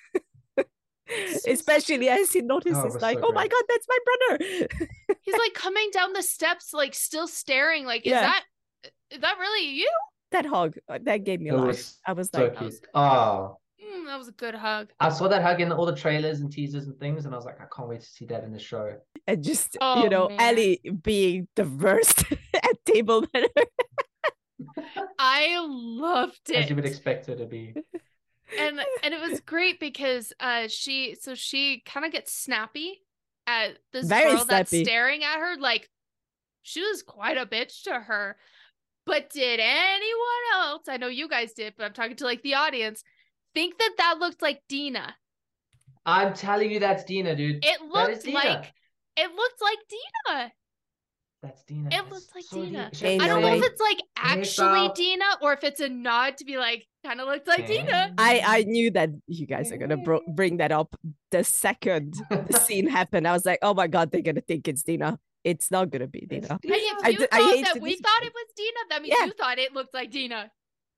Especially 1.47 2.09
as 2.09 2.33
he 2.33 2.41
Oh, 2.43 2.47
notices, 2.47 2.95
was 2.95 3.03
like, 3.03 3.19
so 3.19 3.25
oh 3.27 3.33
my 3.33 3.47
god, 3.47 3.63
that's 3.69 3.87
my 3.89 3.99
brother. 4.07 4.69
He's 5.23 5.37
like 5.39 5.55
coming 5.55 5.91
down 5.93 6.13
the 6.13 6.23
steps, 6.23 6.73
like 6.73 6.95
still 6.95 7.29
staring. 7.29 7.85
Like, 7.85 8.07
is 8.07 8.11
Yeah. 8.13 8.23
that 8.23 8.45
is 9.11 9.21
that 9.21 9.37
really 9.39 9.69
you? 9.71 9.91
that 10.33 10.45
hug, 10.47 10.77
uh, 10.89 10.99
that 11.05 11.19
gave 11.25 11.41
me 11.41 11.51
It 11.51 11.55
life. 11.55 11.93
I 12.07 12.13
was 12.13 12.31
so 12.31 12.43
like, 12.43 12.55
That 12.55 12.65
was 12.65 12.81
cute. 12.81 12.91
Oh, 12.95 13.59
Mm, 13.87 14.07
that 14.07 14.19
was 14.19 14.27
a 14.29 14.33
good 14.33 14.55
hug. 14.55 14.91
I 14.99 15.11
saw 15.11 15.29
that 15.29 15.43
hug 15.43 15.61
in 15.61 15.71
all 15.71 15.87
the 15.87 15.95
trailers 15.95 16.41
and 16.41 16.51
teasers 16.51 16.87
and 16.87 16.99
things, 16.99 17.25
and 17.25 17.33
I 17.35 17.37
was 17.37 17.45
like, 17.45 17.61
I 17.61 17.67
can't 17.75 17.89
wait 17.89 18.01
to 18.01 18.07
see 18.07 18.25
that 18.27 18.43
in 18.43 18.53
the 18.53 18.59
show. 18.59 18.97
and 19.29 19.45
just 19.45 19.77
Oh, 19.81 20.03
you 20.03 20.09
know 20.09 20.29
man. 20.29 20.41
Ellie 20.41 20.81
being 21.03 21.47
the 21.55 21.65
worst 21.65 22.25
at 22.55 22.85
table 22.85 23.25
manner. 23.33 23.47
I 25.19 25.59
loved 25.61 26.41
it. 26.51 26.57
As 26.57 26.71
you 26.71 26.77
would 26.77 26.87
expect 26.87 27.27
her 27.27 27.37
to 27.37 27.47
be. 27.47 27.75
And 28.59 28.81
and 29.03 29.15
it 29.15 29.21
was 29.21 29.41
great 29.41 29.81
because 29.81 30.33
uh 30.41 30.69
she 30.69 31.17
so 31.21 31.35
she 31.35 31.83
kind 31.85 32.07
of 32.07 32.13
gets 32.13 32.33
snappy 32.33 33.01
at 33.47 33.79
this 33.93 34.07
Very 34.07 34.37
girl 34.37 34.45
that's 34.45 34.71
staring 34.71 35.25
at 35.25 35.39
her 35.39 35.57
like 35.59 35.89
she 36.63 36.81
was 36.81 37.03
quite 37.03 37.39
a 37.39 37.47
bitch 37.47 37.85
to 37.85 37.95
her. 37.95 38.37
But 39.05 39.31
did 39.31 39.61
anyone 39.61 40.45
else 40.57 40.83
i 40.89 40.97
know 40.97 41.07
you 41.07 41.29
guys 41.29 41.53
did 41.53 41.75
but 41.79 41.85
i'm 41.85 41.93
talking 41.93 42.17
to 42.17 42.25
like 42.25 42.43
the 42.43 42.55
audience 42.55 43.05
think 43.55 43.79
that 43.79 43.93
that 43.99 44.17
looked 44.19 44.43
like 44.43 44.63
dina? 44.69 45.15
I'm 46.05 46.35
telling 46.35 46.71
you, 46.71 46.79
that's 46.79 47.03
Dina, 47.03 47.35
dude. 47.35 47.65
it 47.65 47.81
looked 47.83 48.29
like 48.29 48.73
it 49.17 49.31
looked 49.35 49.63
like 49.63 49.79
dina 49.89 50.53
That's 51.47 51.63
Dina. 51.65 51.89
it 51.93 52.09
looks 52.11 52.29
like 52.35 52.45
so 52.45 52.63
Dina. 52.65 52.91
She 52.93 53.07
Ain't 53.07 53.23
i 53.23 53.27
don't 53.27 53.41
know 53.43 53.55
if 53.55 53.63
it's 53.65 53.81
like 53.81 53.99
actually 54.17 54.89
Hairstyle. 54.89 54.95
dina 54.95 55.25
or 55.43 55.53
if 55.53 55.65
it's 55.65 55.81
a 55.81 55.89
nod 55.89 56.37
to 56.39 56.45
be 56.45 56.57
like 56.59 56.87
kind 57.05 57.21
of 57.21 57.27
looked 57.29 57.47
like 57.49 57.67
dina 57.67 58.13
I 58.19 58.43
I 58.45 58.63
knew 58.65 58.91
that 58.93 59.11
you 59.27 59.47
guys 59.47 59.71
are 59.73 59.77
gonna 59.79 59.97
bro- 59.97 60.23
bring 60.29 60.59
that 60.59 60.73
up 60.73 60.95
the 61.31 61.43
second 61.45 62.15
the 62.31 62.59
scene 62.67 62.87
happened. 62.89 63.27
I 63.29 63.33
was 63.33 63.45
like, 63.47 63.59
oh 63.63 63.75
my 63.75 63.87
god, 63.87 64.11
they're 64.11 64.23
gonna 64.23 64.41
think 64.41 64.67
it's 64.69 64.83
Dina. 64.83 65.19
It's 65.45 65.71
not 65.71 65.91
gonna 65.91 66.09
be 66.09 66.21
It's 66.31 66.49
Dina. 66.49 66.59
and 66.63 66.73
if 66.73 67.05
I 67.05 67.09
you 67.11 67.19
d- 67.19 67.27
I 67.31 67.39
thought 67.41 67.55
hate 67.55 67.65
that 67.65 67.81
we 67.81 67.91
dis- 67.93 68.01
thought 68.01 68.23
it 68.25 68.33
was 68.35 68.47
Dina, 68.57 68.81
that 68.91 69.03
means 69.03 69.15
Yeah. 69.19 69.27
you 69.27 69.33
thought 69.39 69.59
it 69.59 69.73
looked 69.75 69.95
like 69.95 70.11
Dina. 70.11 70.51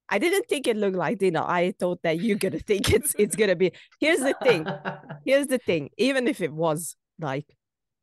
I 0.09 0.19
didn't 0.19 0.47
think 0.49 0.67
it 0.67 0.77
looked 0.79 0.97
like 0.97 1.19
Dina. 1.19 1.43
I 1.45 1.75
thought 1.79 2.01
that 2.03 2.19
you're 2.21 2.39
gonna 2.39 2.59
think 2.61 2.91
it's 2.93 3.15
it's 3.19 3.37
gonna 3.37 3.57
be. 3.57 3.73
Here's 4.01 4.21
the 4.21 4.35
thing. 4.43 4.67
Here's 5.27 5.49
the 5.49 5.59
thing. 5.59 5.91
Even 5.99 6.27
if 6.29 6.41
it 6.41 6.53
was 6.53 6.97
like 7.21 7.45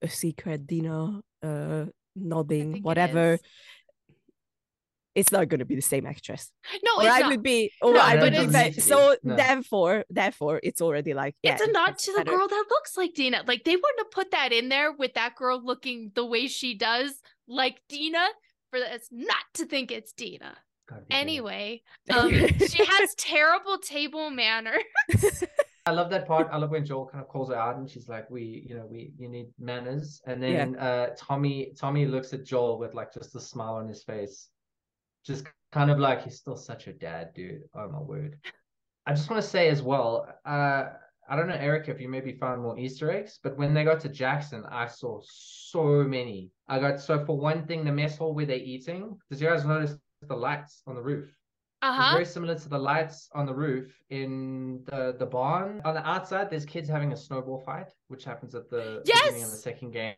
a 0.03 0.07
secret 0.09 0.67
Dina, 0.67 1.21
uh, 1.41 1.85
nodding, 2.15 2.73
think 2.73 2.77
it 2.77 2.83
whatever, 2.83 3.37
it's 5.13 5.31
not 5.31 5.47
gonna 5.47 5.63
be 5.65 5.75
the 5.75 5.81
same 5.81 6.05
actress. 6.05 6.51
No, 6.83 6.97
or 6.97 7.03
it's 7.03 7.11
I 7.15 7.19
not. 7.21 7.29
would 7.31 7.43
be, 7.43 7.71
or 7.81 7.93
No, 7.93 7.99
I 8.01 8.15
would 8.21 8.31
be. 8.33 8.37
it's- 8.39 8.51
ve- 8.51 8.63
need 8.63 8.69
to 8.71 8.75
be. 8.75 8.81
So 8.81 9.15
No. 9.23 9.35
therefore, 9.37 10.03
therefore, 10.09 10.59
it's 10.61 10.81
already 10.81 11.13
like 11.13 11.35
yeah, 11.41 11.53
it's 11.53 11.61
a 11.61 11.71
nod 11.71 11.87
that's 11.91 12.05
to 12.05 12.13
the 12.17 12.25
girl 12.25 12.47
that 12.47 12.65
looks 12.69 12.97
like 12.97 13.13
Dina. 13.13 13.43
Like 13.47 13.63
they 13.63 13.75
wouldn't 13.77 13.99
have 13.99 14.11
put 14.11 14.31
that 14.31 14.51
in 14.51 14.67
there 14.69 14.91
with 14.91 15.13
that 15.13 15.35
girl 15.35 15.61
looking 15.63 16.11
the 16.15 16.25
way 16.25 16.47
she 16.47 16.73
does, 16.77 17.13
like 17.47 17.81
Dina, 17.87 18.27
for 18.71 18.79
us 18.79 19.07
not 19.11 19.45
to 19.53 19.65
think 19.65 19.89
it's 19.91 20.11
Dina. 20.11 20.57
Dina. 20.89 21.01
Anyway, 21.11 21.81
um, 22.11 22.29
she 22.31 22.83
has 22.85 23.15
terrible 23.15 23.77
table 23.77 24.29
manners. 24.29 24.83
I 25.87 25.91
love 25.91 26.09
that 26.09 26.27
part. 26.27 26.47
I 26.51 26.57
love 26.57 26.71
when 26.71 26.83
Joel 26.85 27.05
kind 27.05 27.23
of 27.23 27.27
calls 27.29 27.49
her 27.49 27.55
out 27.55 27.77
and 27.77 27.89
she's 27.89 28.09
like, 28.09 28.29
"We, 28.31 28.65
you 28.67 28.75
know, 28.75 28.87
we, 28.87 29.11
you 29.17 29.29
need 29.29 29.47
manners." 29.59 30.21
And 30.25 30.41
Yeah. 30.41 30.49
then 30.49 30.75
uh, 30.77 31.15
Tommy, 31.15 31.73
Tommy 31.77 32.05
looks 32.07 32.33
at 32.33 32.43
Joel 32.43 32.79
with 32.79 32.93
like 32.95 33.13
just 33.13 33.35
a 33.35 33.39
smile 33.39 33.75
on 33.75 33.87
his 33.87 34.03
face, 34.03 34.49
just 35.23 35.45
kind 35.71 35.91
of 35.91 35.99
like 35.99 36.23
he's 36.23 36.37
still 36.37 36.57
such 36.57 36.87
a 36.87 36.93
dad, 36.93 37.33
dude. 37.35 37.61
Oh 37.75 37.87
my 37.87 37.99
word. 37.99 38.39
I 39.05 39.13
just 39.13 39.29
want 39.29 39.41
to 39.43 39.47
say 39.47 39.69
as 39.69 39.83
well. 39.83 40.27
Uh, 40.43 40.85
I 41.29 41.35
don't 41.35 41.47
know, 41.47 41.57
Eric, 41.59 41.87
if 41.89 41.99
you 41.99 42.09
maybe 42.09 42.33
found 42.33 42.61
more 42.61 42.77
Easter 42.77 43.11
eggs, 43.11 43.39
but 43.41 43.57
when 43.57 43.73
they 43.73 43.83
got 43.83 43.99
to 44.01 44.09
Jackson, 44.09 44.63
I 44.69 44.87
saw 44.87 45.21
so 45.23 46.03
many. 46.03 46.51
I 46.67 46.79
got 46.79 46.99
so 46.99 47.23
for 47.25 47.37
one 47.37 47.65
thing, 47.67 47.83
the 47.83 47.91
mess 47.91 48.17
hall 48.17 48.33
where 48.33 48.45
they're 48.45 48.57
eating. 48.57 49.19
Did 49.29 49.41
you 49.41 49.49
guys 49.49 49.65
notice 49.65 49.97
the 50.21 50.35
lights 50.35 50.81
on 50.87 50.95
the 50.95 51.01
roof? 51.01 51.29
Uh 51.81 51.87
It's 51.89 51.97
huh. 51.97 52.11
very 52.13 52.25
similar 52.25 52.55
to 52.55 52.69
the 52.69 52.77
lights 52.77 53.29
on 53.33 53.45
the 53.45 53.53
roof 53.53 53.87
in 54.09 54.83
the 54.85 55.15
the 55.19 55.25
barn. 55.25 55.81
On 55.85 55.93
the 55.93 56.07
outside, 56.07 56.49
there's 56.49 56.65
kids 56.65 56.87
having 56.89 57.11
a 57.13 57.17
snowball 57.17 57.59
fight, 57.59 57.89
which 58.07 58.23
happens 58.23 58.55
at 58.55 58.69
the 58.69 59.01
beginning 59.05 59.43
of 59.43 59.51
the 59.51 59.57
second 59.57 59.91
game. 59.91 60.15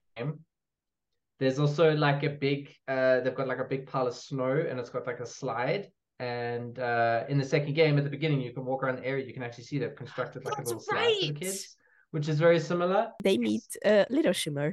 There's 1.40 1.60
also 1.60 1.94
like 1.94 2.24
a 2.24 2.30
big 2.30 2.62
uh 2.88 3.20
they've 3.22 3.36
got 3.36 3.48
like 3.48 3.60
a 3.60 3.70
big 3.74 3.84
pile 3.88 4.08
of 4.08 4.16
snow 4.16 4.54
and 4.70 4.80
it's 4.80 4.90
got 4.90 5.06
like 5.06 5.20
a 5.20 5.26
slide. 5.26 5.84
And 6.20 6.80
uh 6.80 7.26
in 7.30 7.38
the 7.38 7.46
second 7.46 7.74
game 7.76 7.98
at 8.00 8.04
the 8.04 8.10
beginning 8.18 8.42
you 8.42 8.54
can 8.54 8.66
walk 8.66 8.82
around 8.84 8.98
the 9.00 9.06
area, 9.06 9.26
you 9.26 9.34
can 9.34 9.44
actually 9.44 9.66
see 9.66 9.78
they've 9.78 9.96
constructed 10.04 10.46
like 10.46 10.56
That's 10.58 10.72
a 10.72 10.76
little 10.76 10.82
slide 10.90 11.14
for 11.20 11.34
the 11.34 11.40
kids, 11.40 11.76
which 12.12 12.28
is 12.32 12.40
very 12.40 12.60
similar. 12.60 13.02
they 13.24 13.38
meet 13.38 13.68
uh, 13.86 14.06
Little 14.10 14.34
Shimmer, 14.42 14.70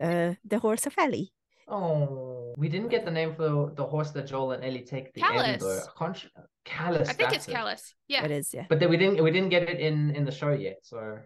uh, 0.00 0.34
the 0.52 0.58
horse 0.58 0.86
of 0.86 0.94
Ellie. 0.98 1.30
Oh 1.68 2.37
We 2.56 2.68
didn't 2.68 2.88
get 2.88 3.04
the 3.04 3.10
name 3.10 3.34
for 3.34 3.42
the, 3.42 3.72
the 3.74 3.84
horse 3.86 4.10
that 4.12 4.26
Joel 4.26 4.52
and 4.52 4.64
Ellie 4.64 4.84
take 4.84 5.12
the. 5.14 5.20
Callus. 5.20 5.62
I 5.62 5.98
can't. 5.98 6.26
Callus. 6.64 7.08
I 7.08 7.12
think 7.12 7.32
it's 7.32 7.48
it. 7.48 7.52
Callus. 7.52 7.94
Yeah. 8.08 8.24
It 8.24 8.30
is, 8.30 8.52
yeah. 8.52 8.66
But 8.68 8.80
then 8.80 8.90
we 8.90 8.96
didn't 8.96 9.22
we 9.22 9.30
didn't 9.30 9.48
get 9.50 9.68
it 9.68 9.80
in 9.80 10.14
in 10.14 10.24
the 10.24 10.32
show 10.32 10.50
yet, 10.52 10.78
so 10.82 11.18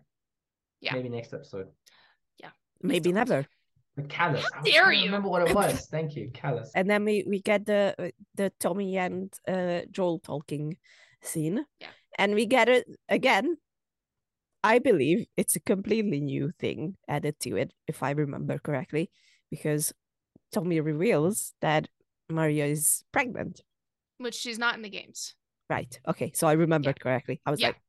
Yeah. 0.80 0.94
maybe 0.94 1.08
next 1.08 1.32
episode. 1.32 1.68
Yeah, 2.38 2.50
maybe 2.82 3.10
don't. 3.10 3.14
never. 3.14 3.46
The 3.96 4.02
Callus. 4.04 4.42
How 4.52 4.58
I 4.58 4.62
was 4.62 4.70
dare 4.70 4.82
trying 4.84 4.98
you? 5.00 5.04
Remember 5.06 5.28
what 5.28 5.48
it 5.48 5.54
was? 5.62 5.86
Thank 5.86 6.16
you, 6.16 6.30
Callus. 6.32 6.70
And 6.74 6.88
then 6.88 7.04
we 7.04 7.24
we 7.26 7.40
get 7.40 7.66
the 7.66 7.94
uh, 7.98 8.10
the 8.34 8.50
Tommy 8.58 8.96
and 8.98 9.32
uh, 9.46 9.80
Joel 9.90 10.18
talking 10.20 10.76
scene. 11.20 11.64
Yeah. 11.80 11.88
And 12.18 12.34
we 12.34 12.46
get 12.46 12.68
it 12.68 12.86
again. 13.08 13.56
I 14.64 14.78
believe 14.78 15.26
it's 15.36 15.56
a 15.56 15.60
completely 15.60 16.20
new 16.20 16.52
thing 16.58 16.96
added 17.08 17.40
to 17.40 17.56
it, 17.56 17.72
if 17.88 18.02
I 18.02 18.10
remember 18.12 18.58
correctly, 18.58 19.10
because 19.50 19.92
Tommy 20.52 20.80
reveals 20.80 21.54
that 21.60 21.88
Maria 22.28 22.66
is 22.66 23.04
pregnant. 23.12 23.62
Which 24.18 24.34
she's 24.34 24.58
not 24.58 24.74
in 24.74 24.82
the 24.82 24.90
games. 24.90 25.34
Right. 25.68 25.98
Okay. 26.06 26.32
So 26.34 26.46
I 26.46 26.52
remembered 26.52 27.00
correctly. 27.00 27.40
I 27.46 27.50
was 27.50 27.60
Yeah. 27.60 27.68
like, 27.68 27.80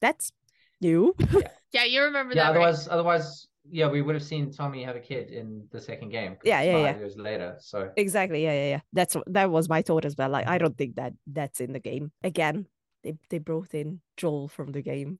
that's 0.00 0.32
new. 0.80 1.14
Yeah, 1.72 1.84
yeah, 1.84 1.84
you 1.84 2.02
remember 2.02 2.34
yeah, 2.34 2.44
that. 2.44 2.48
right? 2.48 2.56
otherwise 2.56 2.88
otherwise 2.88 3.46
yeah, 3.68 3.88
we 3.88 4.02
would 4.02 4.14
have 4.14 4.24
seen 4.24 4.50
Tommy 4.50 4.82
have 4.82 4.96
a 4.96 5.00
kid 5.00 5.30
in 5.30 5.66
the 5.70 5.80
second 5.80 6.08
game. 6.08 6.36
Yeah, 6.42 6.60
it's 6.60 6.66
yeah, 6.66 6.72
five 6.72 6.96
yeah. 6.96 6.98
Years 6.98 7.16
later, 7.16 7.56
so 7.60 7.90
Exactly. 7.96 8.42
Yeah, 8.42 8.54
yeah, 8.54 8.68
yeah. 8.70 8.80
That's 8.92 9.16
that 9.26 9.50
was 9.50 9.68
my 9.68 9.82
thought 9.82 10.04
as 10.04 10.16
well. 10.16 10.30
Like, 10.30 10.48
I 10.48 10.58
don't 10.58 10.76
think 10.76 10.96
that 10.96 11.12
that's 11.26 11.60
in 11.60 11.72
the 11.72 11.78
game. 11.78 12.10
Again, 12.24 12.66
they 13.04 13.14
they 13.28 13.38
brought 13.38 13.74
in 13.74 14.00
Joel 14.16 14.48
from 14.48 14.72
the 14.72 14.82
game, 14.82 15.18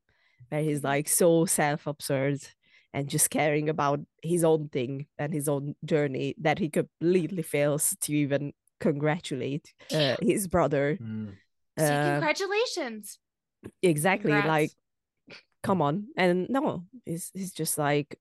where 0.49 0.63
he's 0.63 0.79
mm-hmm. 0.79 0.87
like 0.87 1.09
so 1.09 1.45
self-absurd 1.45 2.41
and 2.93 3.09
just 3.09 3.31
caring 3.31 3.69
about 3.69 4.01
his 4.23 4.43
own 4.45 4.69
thing 4.69 5.07
and 5.19 5.33
his 5.33 5.49
own 5.49 5.75
journey 5.85 6.35
that 6.41 6.59
he 6.59 6.69
completely 6.69 7.43
fails 7.43 7.97
to 8.03 8.13
even 8.13 8.53
congratulate 8.81 9.73
uh, 9.95 10.17
his 10.21 10.49
brother. 10.49 10.99
mm. 11.01 11.33
See, 11.79 11.85
Uh, 11.87 12.11
congratulations. 12.13 13.19
exactly. 13.83 14.33
Congrats. 14.33 14.49
Like, 14.49 14.71
come 15.63 15.81
on. 15.83 16.09
And 16.17 16.49
no, 16.51 16.85
he's 17.07 17.31
he's 17.33 17.53
just 17.53 17.79
like, 17.79 18.19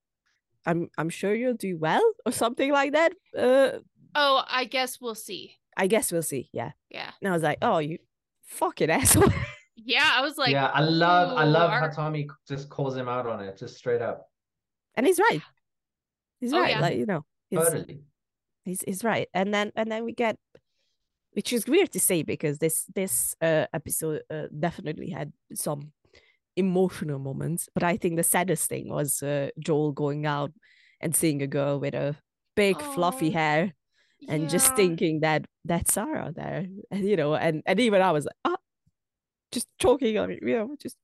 I'm 0.65 0.89
I'm 0.97 1.09
sure 1.09 1.33
you'll 1.33 1.55
do 1.57 1.77
well 1.77 2.03
or 2.25 2.31
something 2.31 2.71
like 2.71 2.93
that. 2.93 3.13
Uh, 3.37 3.79
Oh, 4.15 4.41
I 4.47 4.65
guess 4.65 4.99
we'll 5.01 5.13
see. 5.15 5.55
I 5.77 5.85
guess 5.87 6.11
we'll 6.11 6.23
see. 6.23 6.49
Yeah. 6.53 6.71
Yeah. 6.89 7.11
And 7.21 7.29
I 7.29 7.33
was 7.33 7.43
like, 7.43 7.59
oh, 7.61 7.77
you 7.77 7.99
fucking 8.45 8.89
asshole. 8.99 9.31
Yeah, 9.75 10.09
I 10.13 10.21
was 10.21 10.37
like, 10.37 10.51
yeah, 10.51 10.65
I 10.67 10.81
love 10.81 11.37
I 11.37 11.43
love 11.45 11.71
our- 11.71 11.79
how 11.81 11.89
Tommy 11.89 12.27
just 12.47 12.69
calls 12.69 12.95
him 12.95 13.07
out 13.09 13.25
on 13.27 13.39
it, 13.41 13.57
just 13.57 13.77
straight 13.77 14.01
up. 14.01 14.28
And 14.99 15.07
he's 15.07 15.19
right. 15.19 15.41
He's 16.39 16.53
Oh, 16.53 16.59
right. 16.61 16.71
yeah. 16.71 16.79
Like, 16.81 16.97
you 16.97 17.05
know, 17.05 17.25
he's, 17.49 17.59
Totally. 17.59 18.01
he's, 18.63 18.81
he's 18.81 19.03
right. 19.03 19.27
And 19.33 19.53
then, 19.53 19.71
and 19.75 19.91
then 19.91 20.03
we 20.05 20.13
get, 20.13 20.37
which 21.33 21.51
is 21.53 21.65
weird 21.67 21.91
to 21.93 21.99
say 21.99 22.23
because 22.23 22.59
this, 22.59 22.85
this 22.95 23.35
uh, 23.41 23.65
episode 23.73 24.21
uh, 24.29 24.47
definitely 24.57 25.09
had 25.09 25.33
some 25.53 25.91
emotional 26.55 27.19
moments. 27.19 27.69
But 27.73 27.83
I 27.83 27.97
think 27.97 28.15
the 28.15 28.23
saddest 28.23 28.69
thing 28.69 28.89
was 28.89 29.21
uh, 29.23 29.49
Joel 29.59 29.91
going 29.91 30.25
out 30.25 30.51
and 31.01 31.15
seeing 31.15 31.41
a 31.41 31.47
girl 31.47 31.79
with 31.79 31.93
a 31.93 32.15
big 32.55 32.81
fluffy 32.81 33.29
Oh, 33.29 33.33
hair 33.33 33.73
and 34.27 34.49
just 34.49 34.75
thinking 34.75 35.21
that 35.21 35.45
that's 35.63 35.93
Sarah 35.93 36.33
there, 36.35 36.67
and, 36.91 37.07
you 37.07 37.15
know, 37.15 37.35
and 37.35 37.63
and 37.65 37.79
even 37.79 38.01
I 38.01 38.11
was 38.11 38.25
like, 38.25 38.35
ah, 38.43 38.57
just 39.53 39.67
choking 39.79 40.17
on 40.17 40.29
it, 40.31 40.39
you 40.41 40.57
know, 40.57 40.75
just 40.81 40.97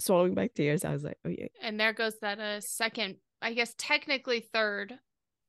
swallowing 0.00 0.34
back 0.34 0.54
tears. 0.54 0.82
I 0.82 0.92
was 0.94 1.04
like, 1.04 1.18
oh 1.26 1.28
yeah, 1.28 1.48
And 1.60 1.78
there 1.78 1.92
goes 1.92 2.18
that 2.20 2.40
uh 2.40 2.60
second, 2.62 3.16
I 3.42 3.52
guess 3.52 3.74
technically 3.76 4.40
third 4.40 4.98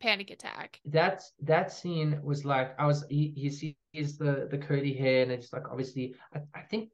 panic 0.01 0.31
attack. 0.31 0.81
That's 0.85 1.31
that 1.43 1.71
scene 1.71 2.19
was 2.23 2.43
like 2.43 2.75
I 2.79 2.85
was 2.85 3.05
he, 3.09 3.33
he 3.35 3.49
sees 3.49 4.17
the 4.17 4.47
the 4.51 4.57
curly 4.57 4.93
hair 4.93 5.23
and 5.23 5.31
it's 5.31 5.53
like 5.53 5.69
obviously 5.69 6.15
I, 6.35 6.39
I 6.53 6.61
think 6.63 6.89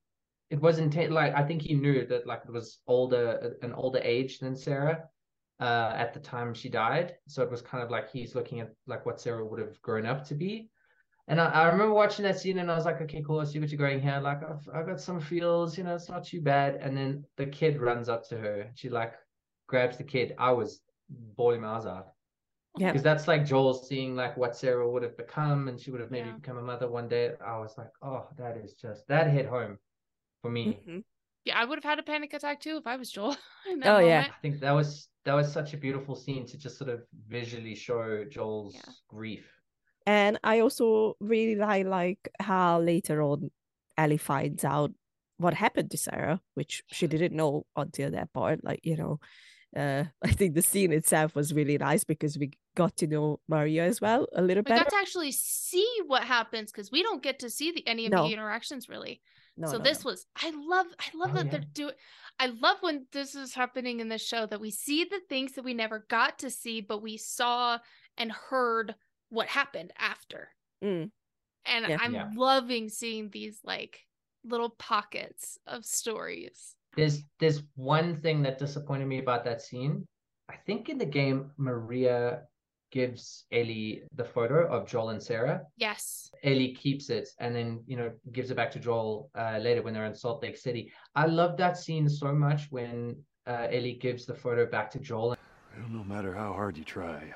it 0.51 0.61
wasn't 0.61 0.95
like 1.11 1.33
I 1.35 1.43
think 1.43 1.63
he 1.63 1.73
knew 1.73 2.05
that 2.05 2.27
like 2.27 2.43
it 2.47 2.51
was 2.51 2.79
older 2.87 3.55
an 3.63 3.73
older 3.73 3.99
age 4.03 4.39
than 4.39 4.55
Sarah 4.55 5.05
uh 5.59 5.93
at 5.95 6.13
the 6.13 6.19
time 6.19 6.53
she 6.53 6.69
died. 6.69 7.15
So 7.27 7.41
it 7.41 7.49
was 7.51 7.61
kind 7.61 7.83
of 7.83 7.89
like 7.89 8.11
he's 8.11 8.35
looking 8.35 8.59
at 8.59 8.73
like 8.85 9.05
what 9.05 9.19
Sarah 9.19 9.45
would 9.45 9.59
have 9.59 9.81
grown 9.81 10.05
up 10.05 10.23
to 10.27 10.35
be. 10.35 10.69
And 11.27 11.39
I, 11.39 11.45
I 11.45 11.67
remember 11.67 11.93
watching 11.93 12.23
that 12.23 12.39
scene 12.39 12.59
and 12.59 12.71
I 12.71 12.75
was 12.75 12.85
like 12.85 13.01
okay 13.01 13.23
cool 13.25 13.39
I 13.39 13.45
see 13.45 13.59
what 13.59 13.69
you're 13.71 13.77
going 13.79 14.01
here 14.01 14.19
like 14.21 14.43
I've, 14.43 14.67
I've 14.73 14.85
got 14.85 15.01
some 15.01 15.19
feels 15.19 15.77
you 15.77 15.83
know 15.83 15.95
it's 15.95 16.09
not 16.09 16.25
too 16.25 16.41
bad. 16.41 16.75
And 16.75 16.95
then 16.95 17.25
the 17.37 17.47
kid 17.47 17.79
runs 17.81 18.07
up 18.07 18.27
to 18.29 18.37
her 18.37 18.69
she 18.75 18.89
like 18.89 19.13
grabs 19.67 19.97
the 19.97 20.03
kid. 20.03 20.35
I 20.37 20.51
was 20.51 20.81
bawling 21.09 21.61
my 21.61 21.69
eyes 21.77 21.85
out 21.85 22.13
yeah. 22.77 22.91
because 22.91 23.03
that's 23.03 23.27
like 23.27 23.45
Joel 23.45 23.73
seeing 23.73 24.15
like 24.15 24.37
what 24.37 24.55
Sarah 24.55 24.89
would 24.89 25.03
have 25.03 25.17
become, 25.17 25.67
and 25.67 25.79
she 25.79 25.91
would 25.91 26.01
have 26.01 26.11
maybe 26.11 26.29
Yeah. 26.29 26.35
become 26.35 26.57
a 26.57 26.61
mother 26.61 26.89
one 26.89 27.07
day. 27.07 27.33
I 27.45 27.57
was 27.57 27.77
like, 27.77 27.91
oh, 28.01 28.27
that 28.37 28.57
is 28.57 28.73
just 28.73 29.07
that 29.07 29.29
hit 29.29 29.47
home 29.47 29.77
for 30.41 30.51
me. 30.51 30.79
Mhm. 30.87 31.03
Yeah, 31.45 31.59
I 31.59 31.65
would 31.65 31.77
have 31.77 31.83
had 31.83 31.99
a 31.99 32.03
panic 32.03 32.33
attack 32.33 32.59
too 32.59 32.77
if 32.77 32.85
I 32.87 32.95
was 32.97 33.11
Joel. 33.11 33.35
in 33.69 33.79
that 33.79 33.95
Oh, 33.95 33.99
yeah. 33.99 34.25
I 34.29 34.41
think 34.41 34.59
that 34.61 34.71
was 34.71 35.09
that 35.25 35.33
was 35.33 35.51
such 35.51 35.73
a 35.73 35.77
beautiful 35.77 36.15
scene 36.15 36.45
to 36.47 36.57
just 36.57 36.77
sort 36.77 36.89
of 36.89 37.01
visually 37.27 37.75
show 37.75 38.23
Joel's 38.25 38.75
Yeah. 38.75 38.93
grief. 39.07 39.45
And 40.05 40.39
I 40.43 40.59
also 40.59 41.15
really 41.19 41.55
like 41.55 41.85
like 41.85 42.29
how 42.39 42.79
later 42.79 43.21
on 43.21 43.51
Ellie 43.97 44.17
finds 44.17 44.63
out 44.63 44.91
what 45.37 45.53
happened 45.53 45.91
to 45.91 45.97
Sarah, 45.97 46.41
which 46.55 46.83
she 46.87 47.07
didn't 47.07 47.35
know 47.35 47.65
until 47.75 48.11
that 48.11 48.33
part. 48.33 48.63
Like, 48.63 48.81
you 48.83 48.97
know, 48.97 49.19
uh 49.75 50.03
I 50.23 50.31
think 50.31 50.55
the 50.55 50.61
scene 50.61 50.91
itself 50.91 51.35
was 51.35 51.53
really 51.53 51.77
nice 51.77 52.03
because 52.03 52.37
we 52.37 52.51
got 52.75 52.95
to 52.97 53.07
know 53.07 53.39
Maria 53.47 53.85
as 53.85 54.01
well 54.01 54.27
a 54.35 54.41
little 54.41 54.63
bit. 54.63 54.71
We 54.73 54.77
better. 54.77 54.89
got 54.89 54.97
to 54.97 55.01
actually 55.01 55.31
see 55.31 55.87
what 56.07 56.23
happens 56.23 56.71
because 56.71 56.91
we 56.91 57.03
don't 57.03 57.21
get 57.21 57.39
to 57.39 57.49
see 57.49 57.71
the, 57.71 57.87
any 57.87 58.05
of 58.05 58.11
No. 58.11 58.27
the 58.27 58.33
interactions 58.33 58.89
really. 58.89 59.21
No, 59.57 59.67
so 59.69 59.77
no, 59.77 59.83
this 59.83 60.05
no. 60.05 60.11
was 60.11 60.25
I 60.35 60.51
love 60.51 60.87
I 60.99 61.17
love 61.17 61.31
Oh, 61.31 61.33
that 61.35 61.45
yeah. 61.45 61.51
they're 61.51 61.65
doing 61.73 61.93
I 62.39 62.47
love 62.47 62.77
when 62.81 63.05
this 63.11 63.35
is 63.35 63.53
happening 63.53 63.99
in 63.99 64.07
the 64.07 64.17
show 64.17 64.45
that 64.45 64.61
we 64.61 64.71
see 64.71 65.03
the 65.03 65.19
things 65.27 65.51
that 65.53 65.65
we 65.65 65.73
never 65.73 66.05
got 66.09 66.39
to 66.39 66.49
see, 66.49 66.79
but 66.81 67.01
we 67.01 67.17
saw 67.17 67.77
and 68.17 68.31
heard 68.31 68.95
what 69.29 69.47
happened 69.47 69.91
after. 69.97 70.49
Mm. 70.83 71.11
And 71.65 71.85
Yeah. 71.87 71.97
I'm 72.01 72.13
Yeah. 72.13 72.29
loving 72.35 72.87
seeing 72.89 73.29
these 73.29 73.59
like 73.63 74.05
little 74.45 74.69
pockets 74.69 75.57
of 75.67 75.85
stories. 75.85 76.75
There's 76.95 77.23
there's 77.39 77.63
one 77.75 78.19
thing 78.21 78.41
that 78.43 78.59
disappointed 78.59 79.07
me 79.07 79.19
about 79.19 79.43
that 79.45 79.61
scene. 79.61 80.05
I 80.49 80.55
think 80.65 80.89
in 80.89 80.97
the 80.97 81.05
game 81.05 81.51
Maria 81.57 82.41
gives 82.91 83.45
Ellie 83.51 84.03
the 84.15 84.25
photo 84.25 84.67
of 84.67 84.87
Joel 84.87 85.09
and 85.09 85.21
Sarah. 85.21 85.61
Yes. 85.77 86.31
Ellie 86.43 86.73
keeps 86.73 87.09
it 87.09 87.29
and 87.39 87.55
then 87.55 87.83
you 87.85 87.97
know 87.97 88.11
gives 88.31 88.51
it 88.51 88.55
back 88.55 88.71
to 88.71 88.79
Joel 88.79 89.29
uh, 89.37 89.59
later 89.61 89.81
when 89.81 89.93
they're 89.93 90.05
in 90.05 90.15
Salt 90.15 90.41
Lake 90.41 90.57
City. 90.57 90.91
I 91.15 91.25
love 91.25 91.57
that 91.57 91.77
scene 91.77 92.09
so 92.09 92.33
much 92.33 92.67
when 92.71 93.15
uh, 93.47 93.67
Ellie 93.71 93.99
gives 94.01 94.25
the 94.25 94.35
photo 94.35 94.65
back 94.65 94.89
to 94.91 94.99
Joel. 94.99 95.35
Well, 95.77 95.89
no 95.89 96.03
matter 96.03 96.33
how 96.33 96.53
hard 96.53 96.77
you 96.77 96.83
try, 96.83 97.33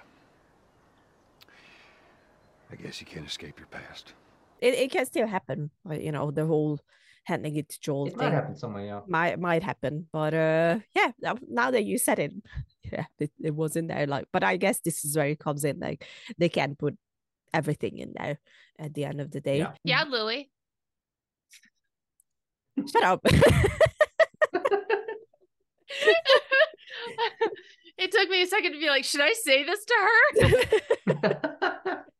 I 2.71 2.75
guess 2.75 2.99
you 2.99 3.05
can't 3.05 3.27
escape 3.27 3.59
your 3.59 3.67
past. 3.67 4.13
It 4.59 4.73
it 4.73 4.91
can 4.91 5.05
still 5.05 5.27
happen. 5.27 5.69
You 5.89 6.11
know, 6.11 6.31
the 6.31 6.45
whole 6.45 6.79
handing 7.23 7.55
it 7.55 7.69
to 7.69 7.79
Joel 7.79 8.07
It 8.07 8.11
thing 8.11 8.17
might 8.19 8.33
happen 8.33 8.55
somewhere, 8.55 8.85
yeah. 8.85 8.99
might 9.07 9.39
might 9.39 9.63
happen. 9.63 10.07
But 10.11 10.33
uh 10.33 10.79
yeah, 10.95 11.11
now- 11.21 11.37
now 11.49 11.71
that 11.71 11.85
you 11.85 11.97
said 11.97 12.19
it, 12.19 12.33
yeah, 12.91 13.05
it, 13.19 13.31
it 13.41 13.55
was 13.55 13.75
in 13.75 13.87
there. 13.87 14.07
Like, 14.07 14.27
but 14.31 14.43
I 14.43 14.57
guess 14.57 14.79
this 14.79 15.05
is 15.05 15.15
where 15.15 15.27
it 15.27 15.39
comes 15.39 15.63
in. 15.63 15.79
Like 15.79 16.05
they 16.37 16.49
can 16.49 16.75
put 16.75 16.97
everything 17.53 17.97
in 17.97 18.13
there 18.17 18.39
at 18.79 18.93
the 18.93 19.05
end 19.05 19.21
of 19.21 19.31
the 19.31 19.41
day. 19.41 19.59
Yeah. 19.59 19.73
Yeah, 19.83 20.03
Lily. 20.09 20.49
Shut 22.91 23.03
up. 23.03 23.21
it 27.97 28.11
took 28.11 28.29
me 28.29 28.41
a 28.41 28.47
second 28.47 28.73
to 28.73 28.79
be 28.79 28.89
like, 28.89 29.03
should 29.05 29.21
I 29.21 29.33
say 29.33 29.63
this 29.63 29.85
to 29.85 29.93
her? 30.03 30.43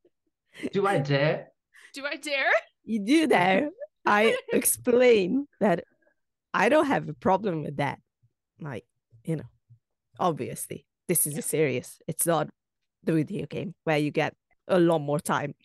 Do 0.72 0.88
I 0.88 1.00
dare? 1.00 1.48
Do 1.94 2.06
I 2.06 2.16
dare? 2.18 2.52
you 2.86 3.00
do 3.00 3.28
that. 3.28 3.64
I 4.06 4.38
explain 4.54 5.48
that 5.60 5.84
I 6.54 6.70
don't 6.70 6.88
have 6.88 7.10
a 7.10 7.14
problem 7.14 7.64
with 7.64 7.78
that. 7.78 8.00
Like, 8.60 8.86
you 9.24 9.38
know, 9.38 9.50
obviously, 10.20 10.86
this 11.08 11.26
is 11.28 11.38
a 11.38 11.42
serious. 11.42 12.00
It's 12.08 12.26
not 12.26 12.50
the 13.04 13.14
video 13.14 13.46
game 13.46 13.76
where 13.84 13.98
you 13.98 14.12
get 14.12 14.36
a 14.68 14.80
lot 14.80 15.00
more 15.00 15.20
time 15.20 15.56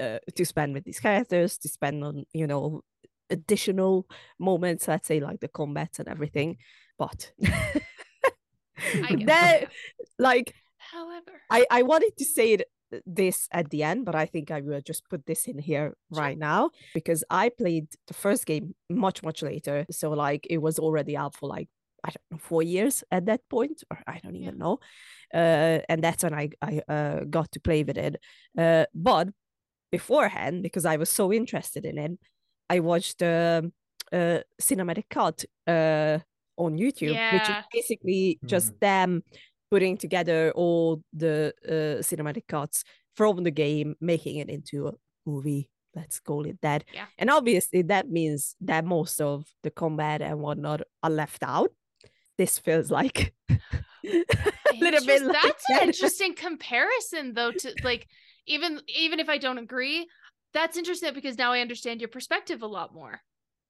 uh, 0.00 0.18
to 0.34 0.44
spend 0.44 0.74
with 0.74 0.84
these 0.84 1.00
characters, 1.00 1.58
to 1.58 1.68
spend 1.68 2.02
on, 2.04 2.24
you 2.32 2.46
know, 2.46 2.82
additional 3.28 4.06
moments, 4.38 4.88
let's 4.88 5.06
say 5.06 5.20
like 5.20 5.40
the 5.40 5.48
combats 5.48 5.98
and 5.98 6.08
everything. 6.08 6.56
But 6.98 7.32
that, 9.26 9.66
like, 10.18 10.54
However, 10.92 11.40
I, 11.50 11.66
I 11.70 11.82
wanted 11.82 12.16
to 12.18 12.24
say 12.24 12.54
it, 12.54 12.62
this 13.06 13.48
at 13.52 13.70
the 13.70 13.82
end, 13.82 14.04
but 14.04 14.14
I 14.14 14.26
think 14.26 14.50
I 14.50 14.60
will 14.60 14.80
just 14.80 15.08
put 15.08 15.26
this 15.26 15.46
in 15.46 15.58
here 15.58 15.94
right 16.10 16.38
now 16.38 16.70
because 16.94 17.24
I 17.30 17.48
played 17.50 17.88
the 18.06 18.14
first 18.14 18.46
game 18.46 18.74
much, 18.88 19.22
much 19.22 19.42
later. 19.42 19.86
So, 19.90 20.10
like, 20.10 20.46
it 20.50 20.58
was 20.58 20.78
already 20.78 21.16
out 21.16 21.34
for 21.34 21.48
like, 21.48 21.68
I 22.04 22.10
don't 22.10 22.30
know, 22.30 22.38
four 22.38 22.62
years 22.62 23.04
at 23.10 23.26
that 23.26 23.40
point, 23.48 23.82
or 23.90 23.98
I 24.06 24.20
don't 24.22 24.36
even 24.36 24.58
know. 24.58 24.78
Uh, 25.32 25.80
and 25.88 26.02
that's 26.02 26.24
when 26.24 26.34
I, 26.34 26.50
I 26.62 26.82
uh, 26.88 27.24
got 27.24 27.52
to 27.52 27.60
play 27.60 27.84
with 27.84 27.98
it. 27.98 28.16
Uh, 28.58 28.86
but 28.94 29.28
beforehand 29.90 30.62
because 30.62 30.84
I 30.84 30.96
was 30.96 31.10
so 31.10 31.32
interested 31.32 31.84
in 31.84 31.98
it. 31.98 32.12
I 32.68 32.80
watched 32.80 33.18
the 33.18 33.72
uh, 34.12 34.38
cinematic 34.60 35.04
cut 35.10 35.44
uh, 35.66 36.18
on 36.56 36.78
YouTube, 36.78 37.20
which 37.30 37.48
is 37.48 37.56
Yeah. 37.56 37.62
basically 37.72 38.38
just 38.46 38.78
them 38.80 39.22
putting 39.70 39.96
together 39.96 40.52
all 40.54 41.02
the 41.12 41.52
uh, 41.68 42.02
cinematic 42.02 42.46
cuts 42.48 42.84
from 43.16 43.42
the 43.44 43.50
game, 43.50 43.94
making 44.00 44.36
it 44.36 44.48
into 44.48 44.88
a 44.88 44.92
movie. 45.26 45.70
Let's 45.94 46.20
call 46.20 46.46
it 46.46 46.58
that. 46.62 46.84
Yeah. 46.92 47.06
And 47.18 47.30
obviously, 47.30 47.82
that 47.82 48.08
means 48.08 48.54
that 48.60 48.84
most 48.84 49.20
of 49.20 49.46
the 49.62 49.70
combat 49.70 50.22
and 50.22 50.40
whatnot 50.40 50.82
are 51.02 51.10
left 51.10 51.42
out. 51.42 51.70
This 52.38 52.58
feels 52.58 52.90
like 52.90 53.34
a 53.50 54.24
little 54.80 55.04
bit 55.04 55.22
like 55.22 55.32
that's 55.42 55.64
that. 55.68 55.82
an 55.82 55.88
interesting 55.88 56.34
comparison 56.34 57.34
though 57.34 57.52
to 57.52 57.74
like 57.84 58.06
even 58.46 58.80
even 58.88 59.20
if 59.20 59.28
i 59.28 59.36
don't 59.36 59.58
agree 59.58 60.06
that's 60.54 60.78
interesting 60.78 61.12
because 61.12 61.36
now 61.36 61.52
i 61.52 61.60
understand 61.60 62.00
your 62.00 62.08
perspective 62.08 62.62
a 62.62 62.66
lot 62.66 62.94
more 62.94 63.20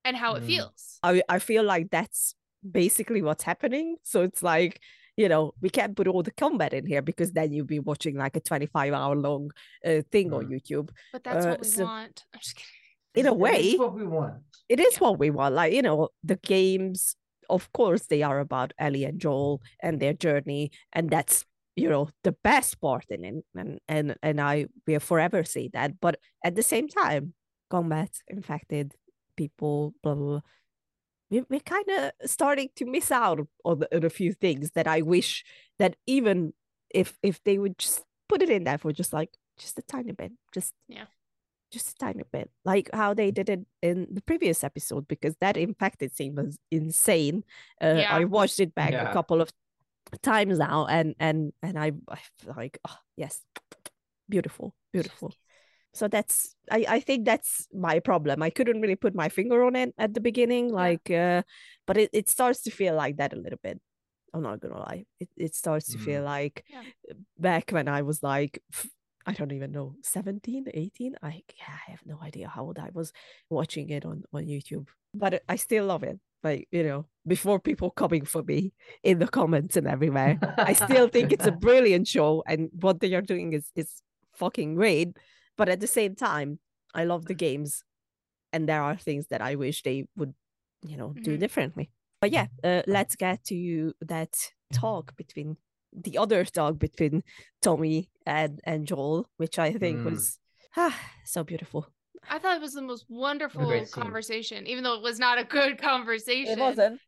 and 0.05 0.17
how 0.17 0.35
it 0.37 0.43
Mm. 0.45 0.47
feels 0.47 0.99
I, 1.03 1.23
I 1.29 1.39
feel 1.41 1.65
like 1.65 1.91
that's 1.91 2.35
basically 2.71 3.23
what's 3.23 3.43
happening. 3.43 3.97
So 4.03 4.23
it's 4.23 4.43
like, 4.43 4.81
you 5.23 5.29
know, 5.33 5.45
we 5.65 5.71
can't 5.79 5.95
put 5.99 6.09
all 6.09 6.23
the 6.29 6.37
combat 6.45 6.73
in 6.79 6.85
here 6.93 7.03
because 7.11 7.31
then 7.33 7.49
you'll 7.53 7.67
be 7.77 7.83
watching 7.91 8.17
like 8.25 8.37
a 8.37 8.41
25 8.41 8.93
hour 9.01 9.15
long 9.29 9.45
uh, 9.89 10.01
thing 10.13 10.29
on 10.37 10.45
Mm. 10.47 10.53
YouTube. 10.55 10.89
but 11.15 11.23
that's 11.25 11.45
Uh, 11.47 11.51
what 11.51 11.61
we 11.61 11.69
so- 11.69 11.85
want 11.85 12.17
i'm 12.35 12.41
just 12.45 12.57
kidding 12.57 13.21
In 13.21 13.27
a 13.35 13.37
way, 13.45 13.61
is 13.75 13.79
what 13.85 13.95
we 14.01 14.07
want. 14.17 14.35
it 14.75 14.79
is 14.87 14.95
Yeah. 14.95 15.03
what 15.05 15.19
we 15.23 15.29
want. 15.39 15.53
Like, 15.61 15.73
you 15.79 15.83
know, 15.89 15.99
the 16.31 16.39
games, 16.57 16.99
of 17.57 17.63
course, 17.79 18.03
they 18.13 18.23
are 18.29 18.39
about 18.47 18.71
Ellie 18.85 19.05
and 19.11 19.19
Joel 19.25 19.55
and 19.85 19.95
their 20.01 20.15
journey. 20.27 20.63
And 20.97 21.05
that's, 21.15 21.37
you 21.83 21.89
know, 21.93 22.05
the 22.27 22.35
best 22.51 22.73
part 22.87 23.07
in 23.15 23.21
it. 23.31 23.37
And 23.61 23.71
and 23.95 24.07
and 24.29 24.37
I 24.53 24.55
will 24.87 25.01
forever 25.11 25.41
say 25.55 25.65
that. 25.77 25.91
But 26.05 26.15
at 26.49 26.55
the 26.59 26.63
same 26.73 26.87
time, 27.03 27.25
combat, 27.75 28.11
infected 28.37 28.87
people, 29.41 29.79
blah 30.03 30.15
blah 30.19 30.27
blah. 30.31 30.43
We, 31.31 31.43
we're 31.49 31.61
kind 31.61 31.89
of 31.91 32.13
starting 32.31 32.71
to 32.77 32.85
miss 32.85 33.11
out 33.11 33.47
on, 33.65 33.79
the, 33.81 33.97
on 33.97 34.05
a 34.05 34.11
few 34.11 34.33
things 34.33 34.73
that 34.73 34.87
I 34.87 35.03
wish 35.03 35.45
that 35.79 35.97
even 36.07 36.53
if 36.91 37.17
if 37.23 37.43
they 37.45 37.59
would 37.59 37.79
just 37.79 38.03
put 38.29 38.43
it 38.43 38.51
in 38.51 38.65
there 38.65 38.79
for 38.79 38.93
just 38.93 39.13
like 39.13 39.31
just 39.59 39.79
a 39.79 39.83
tiny 39.83 40.13
bit, 40.13 40.33
just 40.53 40.73
Yeah. 40.89 41.07
just 41.71 41.91
a 41.91 41.95
tiny 41.95 42.25
bit, 42.33 42.51
like 42.65 42.91
how 42.93 43.15
they 43.15 43.31
did 43.31 43.49
it 43.49 43.61
in 43.81 44.09
the 44.11 44.23
previous 44.23 44.65
episode, 44.65 45.07
because 45.07 45.37
that 45.41 45.57
infected 45.57 46.15
scene 46.17 46.35
was 46.35 46.59
insane. 46.71 47.45
Uh, 47.81 47.95
Yeah. 48.03 48.17
I 48.17 48.25
watched 48.25 48.59
it 48.59 48.75
back 48.75 48.93
Yeah. 48.93 49.11
a 49.11 49.13
couple 49.13 49.41
of 49.41 49.51
times 50.23 50.59
now, 50.59 50.87
and 50.87 51.15
and 51.21 51.53
and 51.63 51.79
I, 51.79 51.93
I 52.09 52.19
feel 52.39 52.55
like, 52.57 52.79
oh 52.89 52.99
yes, 53.17 53.45
beautiful, 54.29 54.75
beautiful. 54.93 55.33
So 55.93 56.09
that's 56.09 56.55
I 56.71 56.85
I 56.89 57.01
think 57.01 57.25
that's 57.25 57.67
my 57.73 57.99
problem. 58.01 58.43
I 58.43 58.51
couldn't 58.51 58.81
really 58.81 58.97
put 58.97 59.15
my 59.15 59.29
finger 59.29 59.65
on 59.65 59.77
it 59.77 59.95
at 59.99 60.15
the 60.15 60.21
beginning, 60.21 60.73
like, 60.73 61.11
uh, 61.11 61.43
but 61.87 61.97
it, 61.97 62.11
it 62.13 62.29
starts 62.29 62.63
to 62.63 62.71
feel 62.71 62.95
like 62.95 63.17
that 63.17 63.33
a 63.33 63.37
little 63.37 63.59
bit. 63.63 63.81
I'm 64.33 64.43
not 64.43 64.61
gonna 64.61 64.79
lie. 64.79 65.07
It 65.19 65.29
it 65.37 65.55
starts 65.55 65.87
to 65.93 65.99
feel 65.99 66.23
like 66.23 66.65
Yeah. 66.69 66.83
back 67.39 67.71
when 67.71 67.89
I 67.89 68.03
was 68.03 68.23
like 68.23 68.63
i 69.27 69.33
don't 69.33 69.53
even 69.53 69.71
know 69.71 69.95
17, 70.03 70.67
18. 70.73 71.15
I 71.23 71.43
yeah, 71.59 71.75
I 71.89 71.91
have 71.91 72.01
no 72.07 72.19
idea 72.23 72.49
how 72.49 72.65
old 72.65 72.79
I 72.79 72.91
was 72.93 73.13
watching 73.51 73.91
it 73.91 74.05
on 74.05 74.23
on 74.33 74.47
YouTube, 74.47 74.87
but 75.15 75.43
I 75.49 75.57
still 75.57 75.87
love 75.87 76.03
it. 76.05 76.19
Like 76.43 76.69
you 76.71 76.83
know, 76.83 77.07
before 77.27 77.61
people 77.61 77.91
coming 77.91 78.25
for 78.25 78.43
me 78.43 78.73
in 79.03 79.19
the 79.19 79.29
comments 79.29 79.77
and 79.77 79.87
everywhere, 79.87 80.39
I 80.57 80.73
still 80.73 81.09
think 81.09 81.33
it's 81.33 81.47
a 81.47 81.53
brilliant 81.67 82.09
show, 82.09 82.43
and 82.47 82.71
what 82.81 83.01
they 83.01 83.13
are 83.15 83.23
doing 83.23 83.53
is 83.53 83.71
is 83.77 84.03
fucking 84.33 84.75
great. 84.75 85.17
But 85.57 85.69
at 85.69 85.81
the 85.81 85.87
same 85.87 86.15
time, 86.15 86.59
I 86.95 87.05
love 87.05 87.27
the 87.27 87.35
games, 87.35 87.85
and 88.53 88.69
there 88.69 88.83
are 88.83 88.97
things 88.97 89.27
that 89.29 89.41
I 89.41 89.55
wish 89.55 89.83
they 89.83 90.07
would, 90.17 90.35
you 90.83 90.97
know, 90.97 91.15
do 91.23 91.37
Mhm. 91.37 91.41
differently. 91.41 91.91
But 92.21 92.33
yeah, 92.33 92.47
uh, 92.65 92.83
let's 92.87 93.17
get 93.17 93.45
to 93.45 93.95
that 94.01 94.53
talk 94.73 95.17
between 95.17 95.57
the 95.93 96.19
other 96.19 96.45
talk 96.45 96.79
between 96.79 97.23
Tommy 97.61 98.11
and 98.27 98.61
and 98.65 98.87
Joel, 98.87 99.29
which 99.39 99.59
I 99.59 99.73
think 99.73 100.01
Mm. 100.01 100.05
was 100.05 100.39
ah, 100.77 100.97
so 101.25 101.43
beautiful. 101.45 101.87
i 102.29 102.39
thought 102.39 102.57
it 102.57 102.61
was 102.63 102.75
the 102.75 102.83
most 102.83 103.07
wonderful 103.09 103.87
conversation 103.91 104.67
even 104.67 104.85
though 104.85 104.95
it 104.95 105.03
was 105.03 105.19
not 105.19 105.39
a 105.39 105.45
good 105.45 105.79
conversation 105.79 106.59
It 106.59 106.61
wasn't. 106.61 107.01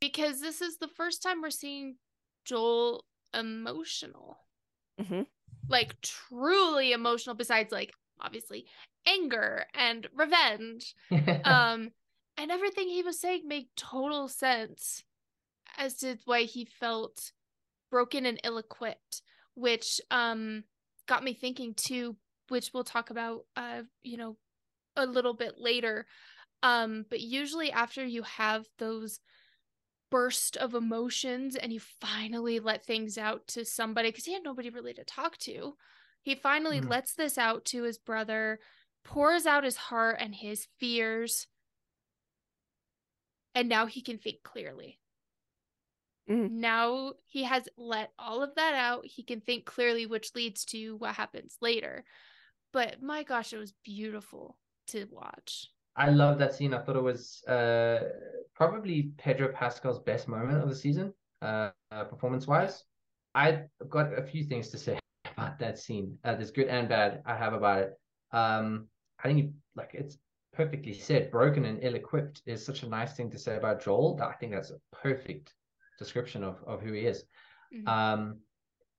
because 0.00 0.40
this 0.40 0.60
is 0.60 0.76
the 0.78 0.88
first 0.88 1.22
time 1.22 1.40
we're 1.40 1.50
seeing 1.64 1.96
joel 2.44 3.04
emotional 3.32 4.38
Mhm. 5.00 5.26
Like 5.68 6.00
truly 6.00 6.92
emotional 6.92 7.34
besides 7.34 7.72
like 7.72 7.92
obviously 8.20 8.66
anger 9.06 9.64
and 9.74 10.06
revenge 10.14 10.94
um 11.44 11.90
and 12.36 12.50
everything 12.50 12.88
he 12.88 13.02
was 13.02 13.20
saying 13.20 13.42
made 13.46 13.66
total 13.76 14.28
sense 14.28 15.04
as 15.76 15.96
to 15.96 16.16
why 16.24 16.42
he 16.42 16.64
felt 16.64 17.32
broken 17.90 18.26
and 18.26 18.40
ill-equipped 18.44 19.22
which 19.54 20.00
um 20.10 20.64
got 21.06 21.24
me 21.24 21.32
thinking 21.32 21.74
too 21.74 22.16
which 22.48 22.70
we'll 22.72 22.84
talk 22.84 23.10
about 23.10 23.44
uh 23.56 23.82
you 24.02 24.16
know 24.16 24.36
a 24.98 25.06
little 25.06 25.34
bit 25.34 25.54
later. 25.58 26.06
Um 26.62 27.06
but 27.08 27.20
usually 27.20 27.70
after 27.72 28.04
you 28.04 28.22
have 28.22 28.66
those 28.78 29.20
burst 30.10 30.56
of 30.56 30.74
emotions 30.74 31.56
and 31.56 31.72
he 31.72 31.78
finally 31.78 32.60
let 32.60 32.84
things 32.84 33.18
out 33.18 33.46
to 33.48 33.64
somebody 33.64 34.08
because 34.10 34.24
he 34.24 34.32
had 34.32 34.42
nobody 34.44 34.70
really 34.70 34.94
to 34.94 35.04
talk 35.04 35.36
to. 35.38 35.76
He 36.22 36.34
finally 36.34 36.80
Mm. 36.80 36.88
lets 36.88 37.14
this 37.14 37.38
out 37.38 37.64
to 37.66 37.82
his 37.84 37.98
brother 37.98 38.60
pours 39.04 39.46
out 39.46 39.64
his 39.64 39.76
heart 39.76 40.16
and 40.20 40.34
his 40.34 40.66
fears. 40.78 41.46
And 43.54 43.68
now 43.68 43.84
he 43.84 44.00
can 44.00 44.16
think 44.16 44.42
clearly. 44.42 45.00
Mhm. 46.26 46.48
now 46.50 47.14
he 47.26 47.44
has 47.44 47.68
let 47.76 48.12
all 48.18 48.42
of 48.42 48.54
that 48.54 48.74
out. 48.74 49.06
He 49.06 49.22
can 49.22 49.40
think 49.40 49.64
clearly 49.66 50.06
which 50.06 50.34
leads 50.34 50.64
to 50.66 50.96
what 50.96 51.14
happens 51.14 51.56
later. 51.60 52.04
But 52.72 53.02
my 53.02 53.22
gosh 53.24 53.52
it 53.52 53.58
was 53.58 53.72
beautiful 53.84 54.58
to 54.88 55.06
watch 55.06 55.68
I 55.98 56.10
love 56.10 56.38
that 56.38 56.54
scene. 56.54 56.72
I 56.74 56.78
thought 56.78 56.96
it 56.96 57.02
was 57.02 57.44
uh, 57.46 58.00
probably 58.54 59.10
Pedro 59.18 59.48
Pascal's 59.52 59.98
best 59.98 60.28
moment 60.28 60.62
of 60.62 60.68
the 60.68 60.74
season, 60.74 61.12
uh, 61.42 61.70
uh, 61.90 62.04
performance-wise. 62.04 62.84
I've 63.34 63.68
got 63.88 64.16
a 64.16 64.22
few 64.22 64.44
things 64.44 64.68
to 64.70 64.78
say 64.78 64.98
about 65.36 65.58
that 65.58 65.78
scene. 65.78 66.16
Uh, 66.24 66.34
there's 66.36 66.52
good 66.52 66.68
and 66.68 66.88
bad 66.88 67.22
I 67.26 67.36
have 67.36 67.52
about 67.52 67.80
it. 67.80 68.00
Um, 68.32 68.86
I 69.22 69.28
think 69.28 69.52
like 69.74 69.90
it's 69.94 70.18
perfectly 70.52 70.92
said. 70.94 71.30
Broken 71.30 71.64
and 71.64 71.80
ill-equipped 71.82 72.42
is 72.46 72.64
such 72.64 72.82
a 72.84 72.88
nice 72.88 73.14
thing 73.14 73.30
to 73.30 73.38
say 73.38 73.56
about 73.56 73.82
Joel. 73.82 74.16
that 74.16 74.28
I 74.28 74.34
think 74.34 74.52
that's 74.52 74.70
a 74.70 74.80
perfect 74.92 75.54
description 75.98 76.44
of 76.44 76.62
of 76.66 76.80
who 76.80 76.92
he 76.92 77.06
is. 77.06 77.24
Mhm. 77.74 77.88
Um, 77.88 78.40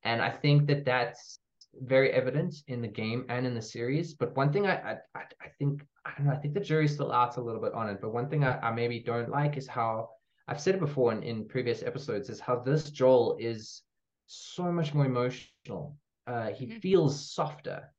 and 0.03 0.21
I 0.21 0.29
think 0.29 0.67
that 0.67 0.85
that's 0.85 1.39
very 1.73 2.11
evident 2.11 2.55
in 2.67 2.81
the 2.81 2.87
game 2.87 3.25
and 3.29 3.45
in 3.45 3.53
the 3.53 3.61
series. 3.61 4.13
But 4.13 4.35
one 4.35 4.51
thing 4.51 4.67
I 4.67 4.75
I, 4.91 4.97
I 5.15 5.49
think 5.57 5.85
I 6.05 6.11
don't 6.17 6.27
know, 6.27 6.33
I 6.33 6.37
think 6.37 6.53
the 6.53 6.59
jury's 6.59 6.93
still 6.93 7.11
out 7.11 7.37
a 7.37 7.41
little 7.41 7.61
bit 7.61 7.73
on 7.73 7.89
it. 7.89 7.99
But 8.01 8.13
one 8.13 8.29
thing 8.29 8.43
I, 8.43 8.59
I 8.59 8.71
maybe 8.71 8.99
don't 8.99 9.29
like 9.29 9.57
is 9.57 9.67
how 9.67 10.09
I've 10.47 10.59
said 10.61 10.75
it 10.75 10.79
before 10.81 11.11
in, 11.11 11.21
in 11.23 11.47
previous 11.47 11.83
episodes 11.83 12.29
is 12.29 12.39
how 12.39 12.59
this 12.59 12.89
Joel 12.89 13.37
is 13.39 13.83
so 14.25 14.71
much 14.71 14.93
more 14.93 15.05
emotional. 15.05 15.97
Uh, 16.27 16.49
he 16.49 16.65
Mhm. 16.67 16.81
feels 16.81 17.31
softer. 17.33 17.93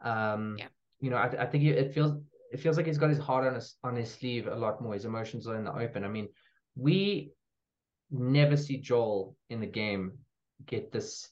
Um, 0.00 0.56
Yeah. 0.58 0.68
you 1.00 1.10
know, 1.10 1.16
I, 1.16 1.26
I 1.44 1.46
think 1.46 1.64
it 1.64 1.78
it 1.78 1.94
feels 1.94 2.20
it 2.52 2.60
feels 2.60 2.76
like 2.76 2.86
he's 2.86 2.98
got 2.98 3.10
his 3.10 3.18
heart 3.18 3.46
on 3.46 3.54
his 3.54 3.76
on 3.82 3.96
his 3.96 4.10
sleeve 4.12 4.46
a 4.46 4.54
lot 4.54 4.80
more. 4.82 4.94
His 4.94 5.04
emotions 5.04 5.46
are 5.46 5.56
in 5.56 5.64
the 5.64 5.74
open. 5.74 6.04
I 6.04 6.08
mean, 6.08 6.28
we 6.76 7.32
never 8.10 8.56
see 8.56 8.78
Joel 8.78 9.36
in 9.48 9.60
the 9.60 9.66
game 9.66 10.18
get 10.66 10.92
this 10.92 11.30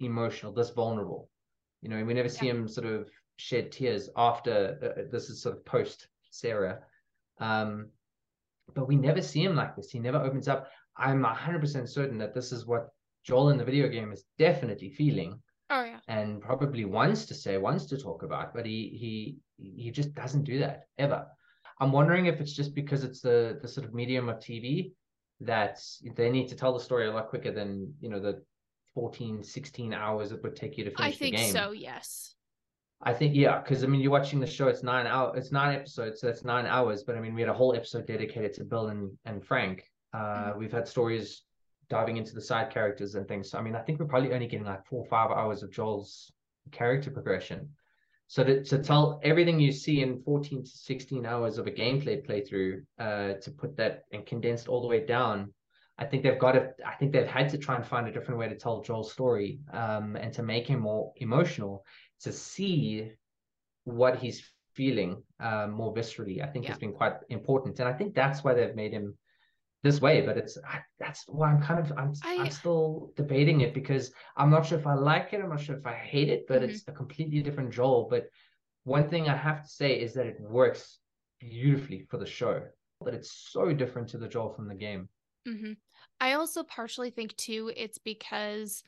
emotional, 0.00 0.52
this 0.52 0.70
vulnerable. 0.70 1.28
You 1.82 1.90
know, 1.90 2.04
we 2.04 2.14
never 2.14 2.28
see 2.28 2.48
him 2.48 2.68
sort 2.68 2.86
of 2.86 3.08
shed 3.36 3.70
tears 3.70 4.08
after 4.16 4.78
uh, 4.82 5.02
this 5.12 5.30
is 5.30 5.42
sort 5.42 5.56
of 5.56 5.64
post 5.64 6.08
Sarah. 6.30 6.80
Um, 7.40 7.88
but 8.74 8.88
we 8.88 8.96
never 8.96 9.22
see 9.22 9.42
him 9.42 9.56
like 9.56 9.76
this. 9.76 9.90
He 9.90 9.98
never 9.98 10.18
opens 10.18 10.48
up. 10.48 10.68
I'm 10.96 11.22
100% 11.22 11.88
certain 11.88 12.18
that 12.18 12.34
this 12.34 12.52
is 12.52 12.66
what 12.66 12.88
Joel 13.24 13.50
in 13.50 13.58
the 13.58 13.64
video 13.64 13.88
game 13.88 14.12
is 14.12 14.24
definitely 14.38 14.90
feeling 14.90 15.40
oh 15.70 15.84
yeah 15.84 16.00
and 16.08 16.40
probably 16.40 16.84
wants 16.84 17.26
to 17.26 17.34
say, 17.34 17.58
wants 17.58 17.86
to 17.86 17.98
talk 17.98 18.22
about, 18.22 18.54
but 18.54 18.66
he 18.66 19.36
he 19.58 19.72
he 19.82 19.90
just 19.90 20.14
doesn't 20.14 20.44
do 20.44 20.58
that 20.58 20.84
ever. 20.98 21.26
I'm 21.80 21.92
wondering 21.92 22.26
if 22.26 22.40
it's 22.40 22.54
just 22.54 22.74
because 22.74 23.04
it's 23.04 23.20
the 23.20 23.58
the 23.62 23.68
sort 23.68 23.86
of 23.86 23.94
medium 23.94 24.28
of 24.28 24.38
TV 24.38 24.92
that 25.40 25.80
they 26.16 26.30
need 26.30 26.48
to 26.48 26.56
tell 26.56 26.72
the 26.72 26.84
story 26.84 27.06
a 27.06 27.12
lot 27.12 27.28
quicker 27.28 27.52
than 27.52 27.94
you 28.00 28.08
know 28.08 28.20
the 28.20 28.42
14, 28.98 29.44
16 29.44 29.94
hours 29.94 30.32
it 30.32 30.42
would 30.42 30.56
take 30.56 30.76
you 30.76 30.84
to 30.84 30.90
i 30.96 31.12
finish 31.12 31.18
the 31.18 31.18
think 31.18 31.36
game. 31.36 31.52
so 31.52 31.70
yes 31.70 32.34
I 33.00 33.14
think 33.14 33.36
yeah, 33.36 33.60
because 33.60 33.84
I 33.84 33.86
mean 33.86 34.00
you're 34.00 34.10
watching 34.10 34.40
the 34.40 34.46
show. 34.46 34.66
It's 34.66 34.82
nine 34.82 35.06
hour. 35.06 35.36
It's 35.36 35.52
nine 35.52 35.72
episodes, 35.72 36.20
so 36.20 36.26
that's 36.26 36.44
nine 36.44 36.66
hours. 36.66 37.04
But 37.04 37.14
I 37.16 37.20
mean 37.20 37.32
we 37.32 37.40
had 37.40 37.48
a 37.48 37.54
whole 37.54 37.76
episode 37.76 38.08
dedicated 38.08 38.54
to 38.54 38.64
Bill 38.64 38.88
and 38.88 39.16
and 39.24 39.44
Frank. 39.44 39.84
Uh, 40.12 40.54
We've 40.56 40.72
had 40.72 40.88
stories 40.88 41.42
diving 41.88 42.16
into 42.16 42.34
the 42.34 42.40
side 42.40 42.70
characters 42.70 43.14
and 43.14 43.28
things. 43.28 43.50
So 43.50 43.58
I 43.58 43.62
mean 43.62 43.76
I 43.76 43.82
think 43.82 44.00
we're 44.00 44.06
probably 44.06 44.32
only 44.32 44.48
getting 44.48 44.66
like 44.66 44.84
four 44.84 45.04
or 45.04 45.06
five 45.06 45.30
hours 45.30 45.62
of 45.62 45.70
Joel's 45.70 46.32
character 46.72 47.12
progression. 47.12 47.68
So 48.26 48.42
to, 48.42 48.64
to 48.64 48.78
tell 48.78 49.20
everything 49.22 49.60
you 49.60 49.70
see 49.70 50.02
in 50.02 50.20
14 50.22 50.64
to 50.64 50.68
16 50.70 51.24
hours 51.24 51.56
of 51.56 51.68
a 51.68 51.70
gameplay 51.70 52.26
playthrough, 52.26 52.84
uh, 52.98 53.40
to 53.40 53.50
put 53.52 53.76
that 53.76 54.02
and 54.12 54.26
condensed 54.26 54.66
all 54.68 54.82
the 54.82 54.88
way 54.88 55.06
down, 55.06 55.54
I 55.98 56.04
think 56.04 56.22
they've 56.22 56.38
got 56.38 56.52
to. 56.52 56.72
I 56.86 56.94
think 56.94 57.12
they've 57.12 57.26
had 57.26 57.48
to 57.50 57.58
try 57.58 57.74
and 57.76 57.84
find 57.84 58.06
a 58.06 58.12
different 58.12 58.38
way 58.38 58.48
to 58.48 58.54
tell 58.54 58.82
Joel's 58.82 59.12
story, 59.12 59.58
um, 59.72 60.16
and 60.16 60.32
to 60.34 60.42
make 60.42 60.66
him 60.66 60.80
more 60.80 61.12
emotional, 61.16 61.84
to 62.20 62.32
see 62.32 63.12
what 63.84 64.18
he's 64.18 64.48
feeling 64.74 65.22
uh, 65.40 65.66
more 65.66 65.92
viscerally. 65.92 66.42
I 66.42 66.46
think 66.46 66.64
Yeah. 66.64 66.70
has 66.72 66.78
been 66.78 66.92
quite 66.92 67.14
important, 67.30 67.80
and 67.80 67.88
I 67.88 67.92
think 67.92 68.14
that's 68.14 68.44
why 68.44 68.54
they've 68.54 68.76
made 68.76 68.92
him 68.92 69.18
this 69.82 70.00
way. 70.00 70.20
But 70.24 70.38
it's 70.38 70.56
I, 70.64 70.80
that's 71.00 71.24
why 71.26 71.50
I'm 71.50 71.60
kind 71.62 71.80
of 71.80 71.92
I'm 71.98 72.12
I- 72.24 72.42
I'm 72.42 72.50
still 72.50 73.12
debating 73.16 73.62
it 73.62 73.74
because 73.74 74.12
I'm 74.36 74.50
not 74.50 74.66
sure 74.66 74.78
if 74.78 74.86
I 74.86 74.94
like 74.94 75.32
it. 75.32 75.40
I'm 75.40 75.48
not 75.50 75.60
sure 75.60 75.76
if 75.76 75.86
I 75.86 75.94
hate 75.94 76.28
it, 76.28 76.46
but 76.46 76.62
Mhm. 76.62 76.68
it's 76.68 76.86
a 76.86 76.92
completely 76.92 77.42
different 77.42 77.72
Joel. 77.72 78.06
But 78.08 78.28
one 78.84 79.08
thing 79.08 79.28
I 79.28 79.36
have 79.36 79.62
to 79.62 79.68
say 79.68 80.00
is 80.00 80.14
that 80.14 80.26
it 80.26 80.40
works 80.40 81.00
beautifully 81.40 82.02
for 82.08 82.18
the 82.18 82.26
show. 82.26 82.68
But 83.00 83.14
it's 83.14 83.32
so 83.32 83.72
different 83.72 84.08
to 84.10 84.18
the 84.18 84.28
Joel 84.28 84.50
from 84.50 84.68
the 84.68 84.74
game. 84.74 85.08
Hmm 85.46 85.72
I 86.20 86.32
also 86.32 86.62
partially 86.64 87.10
think 87.10 87.36
too 87.36 87.72
it's 87.76 87.98
because 87.98 88.82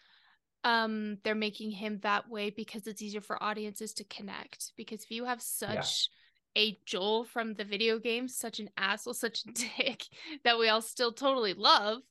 um 0.65 1.19
they're 1.23 1.35
making 1.35 1.71
him 1.71 2.01
that 2.03 2.29
way 2.29 2.51
because 2.51 2.87
it's 2.87 3.03
easier 3.03 3.21
for 3.21 3.43
audiences 3.43 3.95
to 3.95 4.05
connect. 4.05 4.73
Because 4.77 5.03
if 5.05 5.11
you 5.11 5.25
have 5.25 5.41
such 5.41 6.11
a 6.57 6.79
Joel 6.85 7.25
from 7.25 7.55
the 7.55 7.65
video 7.65 7.99
game, 7.99 8.29
such 8.29 8.59
an 8.59 8.71
asshole, 8.77 9.15
such 9.27 9.45
a 9.45 9.53
dick 9.53 10.05
that 10.45 10.59
we 10.59 10.69
all 10.69 10.83
still 10.83 11.13
totally 11.13 11.55
love, 11.55 12.03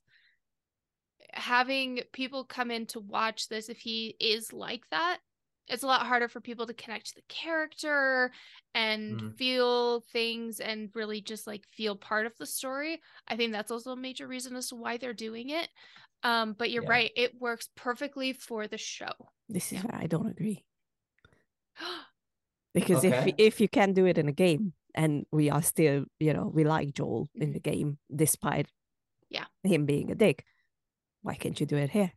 having 1.32 2.00
people 2.12 2.44
come 2.44 2.70
in 2.70 2.86
to 2.86 3.00
watch 3.00 3.48
this 3.48 3.68
if 3.68 3.78
he 3.78 4.16
is 4.18 4.52
like 4.52 4.88
that, 4.90 5.18
it's 5.70 5.82
a 5.82 5.86
lot 5.86 6.06
harder 6.06 6.28
for 6.28 6.40
people 6.40 6.66
to 6.66 6.74
connect 6.74 7.06
to 7.08 7.14
the 7.16 7.22
character 7.28 8.32
and 8.74 9.22
Mhm. 9.22 9.36
feel 9.36 10.00
things 10.12 10.60
and 10.60 10.90
really 10.94 11.20
just 11.20 11.46
like 11.46 11.64
feel 11.72 11.96
part 11.96 12.26
of 12.26 12.36
the 12.38 12.46
story. 12.46 13.00
I 13.28 13.36
think 13.36 13.52
that's 13.52 13.70
also 13.70 13.92
a 13.92 13.96
major 13.96 14.26
reason 14.26 14.56
as 14.56 14.68
to 14.68 14.76
why 14.76 14.96
they're 14.96 15.14
doing 15.14 15.50
it. 15.50 15.68
Um, 16.22 16.54
but 16.54 16.70
you're 16.70 16.82
Yeah. 16.82 16.88
right, 16.88 17.10
it 17.16 17.40
works 17.40 17.68
perfectly 17.76 18.32
for 18.32 18.68
the 18.68 18.78
show. 18.78 19.12
This 19.48 19.72
is 19.72 19.82
where 19.82 19.94
I 19.94 20.06
don't 20.06 20.28
agree. 20.28 20.64
Because 22.74 23.02
if 23.04 23.14
Okay. 23.14 23.34
if 23.36 23.60
you 23.60 23.68
can 23.68 23.92
do 23.92 24.06
it 24.06 24.16
in 24.18 24.28
a 24.28 24.32
game 24.32 24.74
and 24.94 25.26
we 25.32 25.50
are 25.50 25.62
still, 25.62 26.04
you 26.20 26.32
know, 26.32 26.46
we 26.46 26.64
like 26.64 26.94
Joel 26.94 27.28
in 27.34 27.52
the 27.52 27.60
game 27.60 27.98
despite 28.14 28.68
Yeah. 29.30 29.46
him 29.64 29.86
being 29.86 30.10
a 30.10 30.14
dick, 30.14 30.44
why 31.22 31.34
can't 31.36 31.58
you 31.60 31.66
do 31.66 31.76
it 31.76 31.90
here? 31.90 32.12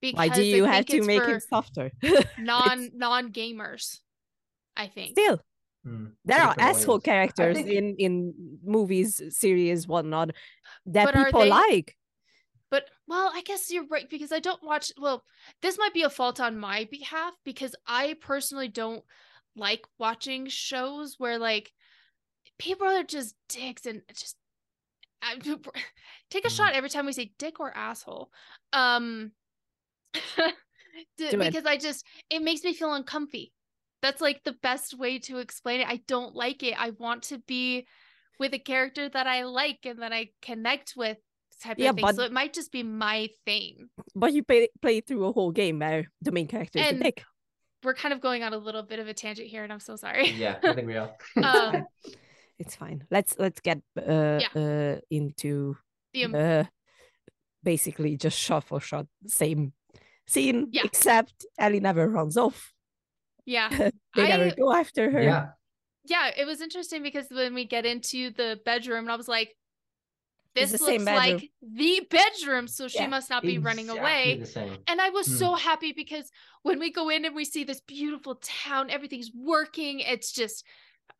Because 0.00 0.16
Why 0.18 0.28
do 0.34 0.40
I 0.40 0.44
you 0.44 0.64
have 0.64 0.86
to 0.86 1.02
make 1.02 1.22
for 1.22 1.30
him 1.30 1.40
softer? 1.40 1.90
non 2.38 2.90
non 2.94 3.32
gamers. 3.32 4.00
I 4.76 4.88
think. 4.88 5.18
Still, 5.18 5.40
Mm, 5.86 6.14
there 6.24 6.40
are 6.42 6.54
asshole 6.58 6.96
audience. 6.96 7.04
characters 7.04 7.56
think- 7.58 7.68
in 7.70 7.96
in 7.98 8.58
movies, 8.64 9.22
series, 9.30 9.86
whatnot 9.86 10.30
that 10.86 11.04
But 11.06 11.24
people 11.26 11.40
they- 11.42 11.48
like. 11.48 11.96
But 12.70 12.90
well, 13.06 13.30
I 13.32 13.42
guess 13.42 13.70
you're 13.70 13.86
right 13.86 14.10
because 14.10 14.32
I 14.32 14.40
don't 14.40 14.60
watch. 14.64 14.90
Well, 14.98 15.22
this 15.62 15.78
might 15.78 15.94
be 15.94 16.02
a 16.02 16.10
fault 16.10 16.40
on 16.40 16.58
my 16.58 16.88
behalf 16.90 17.34
because 17.44 17.76
I 17.86 18.16
personally 18.20 18.66
don't 18.66 19.04
like 19.54 19.86
watching 19.98 20.48
shows 20.48 21.14
where 21.18 21.38
like 21.38 21.72
people 22.58 22.88
are 22.88 23.04
just 23.04 23.36
dicks 23.48 23.86
and 23.86 24.02
just 24.12 24.36
I, 25.22 25.36
take 26.30 26.44
a 26.44 26.48
Mm. 26.48 26.56
shot 26.56 26.72
every 26.74 26.90
time 26.90 27.06
we 27.06 27.12
say 27.12 27.30
dick 27.38 27.60
or 27.60 27.70
asshole. 27.76 28.30
Um, 28.72 29.30
d- 31.18 31.36
because 31.36 31.64
I 31.66 31.76
just 31.76 32.04
it 32.30 32.42
makes 32.42 32.62
me 32.64 32.72
feel 32.74 32.92
uncomfy. 32.92 33.52
That's 34.02 34.20
like 34.20 34.42
the 34.44 34.52
best 34.62 34.96
way 34.98 35.18
to 35.20 35.38
explain 35.38 35.80
it. 35.80 35.86
I 35.88 36.00
don't 36.06 36.34
like 36.34 36.62
it. 36.62 36.74
I 36.78 36.90
want 36.90 37.24
to 37.24 37.38
be 37.46 37.86
with 38.38 38.52
a 38.54 38.58
character 38.58 39.08
that 39.08 39.26
I 39.26 39.44
like 39.44 39.78
and 39.84 40.02
that 40.02 40.12
I 40.12 40.28
connect 40.42 40.94
with 40.96 41.16
type 41.62 41.76
Yeah, 41.78 41.90
of 41.90 41.96
thing. 41.96 42.12
So 42.14 42.22
it 42.22 42.32
might 42.32 42.52
just 42.52 42.70
be 42.70 42.82
my 42.82 43.28
thing. 43.46 43.88
But 44.14 44.32
you 44.34 44.42
play 44.44 44.68
play 44.82 45.00
through 45.00 45.24
a 45.26 45.32
whole 45.32 45.50
game 45.52 45.78
where 45.80 46.06
the 46.22 46.32
main 46.32 46.46
character 46.46 46.78
is 46.78 46.88
And- 46.88 47.00
a 47.00 47.04
dick. 47.04 47.24
We're 47.84 47.94
kind 47.94 48.12
of 48.12 48.20
going 48.20 48.42
on 48.42 48.52
a 48.52 48.58
little 48.58 48.82
bit 48.82 48.98
of 48.98 49.06
a 49.06 49.14
tangent 49.14 49.48
here, 49.48 49.62
and 49.62 49.72
I'm 49.72 49.78
so 49.80 49.94
sorry. 49.96 50.30
Yeah, 50.30 50.56
I 50.64 50.72
think 50.74 50.86
we 50.88 50.96
are. 50.96 51.10
Um, 51.42 51.86
It's 52.58 52.74
fine. 52.74 53.04
Let's 53.10 53.36
let's 53.38 53.60
get 53.60 53.78
uh, 53.98 54.40
Yeah. 54.40 54.48
uh 54.56 55.00
into 55.10 55.76
the 56.14 56.22
em- 56.24 56.34
uh, 56.34 56.64
basically 57.62 58.16
just 58.16 58.38
shot 58.38 58.64
for 58.64 58.80
shot 58.80 59.06
same 59.26 59.72
scene, 60.26 60.68
Yeah. 60.72 60.82
except 60.84 61.46
Ellie 61.58 61.80
never 61.80 62.08
runs 62.08 62.36
off. 62.36 62.72
yeah, 63.44 63.68
They 64.14 64.22
I- 64.24 64.28
never 64.36 64.54
go 64.56 64.72
after 64.72 65.10
her. 65.10 65.22
Yeah, 65.22 65.46
yeah. 66.04 66.30
It 66.36 66.46
was 66.46 66.60
interesting 66.60 67.02
because 67.02 67.26
when 67.30 67.54
we 67.54 67.64
get 67.64 67.86
into 67.86 68.30
the 68.30 68.60
bedroom, 68.64 69.04
and 69.04 69.12
I 69.12 69.16
was 69.16 69.28
like, 69.28 69.54
"This 70.54 70.72
the 70.72 70.78
same 70.78 71.02
looks 71.04 71.16
like 71.16 71.50
the 71.62 72.06
bedroom," 72.10 72.66
so 72.66 72.88
she 72.88 72.98
Yeah, 73.00 73.08
must 73.08 73.30
not 73.30 73.42
be 73.42 73.58
running 73.58 73.88
away. 73.90 74.42
And 74.88 75.00
I 75.00 75.10
was 75.10 75.26
Hmm. 75.26 75.34
so 75.36 75.54
happy 75.54 75.92
because 75.92 76.30
when 76.62 76.78
we 76.78 76.90
go 76.90 77.08
in 77.08 77.24
and 77.24 77.34
we 77.36 77.44
see 77.44 77.64
this 77.64 77.80
beautiful 77.80 78.36
town, 78.42 78.90
everything's 78.90 79.30
working. 79.34 80.00
It's 80.00 80.32
just 80.32 80.64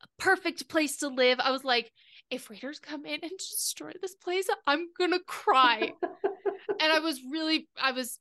a 0.03 0.07
perfect 0.19 0.69
place 0.69 0.97
to 0.99 1.09
live. 1.09 1.39
I 1.41 1.51
was 1.53 1.65
like, 1.65 1.93
if 2.31 2.51
raiders 2.51 2.81
come 2.81 3.07
in 3.07 3.21
and 3.23 3.31
destroy 3.39 3.93
this 4.03 4.17
place, 4.17 4.49
I'm 4.67 4.89
gonna 4.99 5.21
cry. 5.21 5.93
and 6.81 6.93
I 6.93 6.99
was 6.99 7.21
really, 7.31 7.69
I 7.81 7.93
was, 7.93 8.19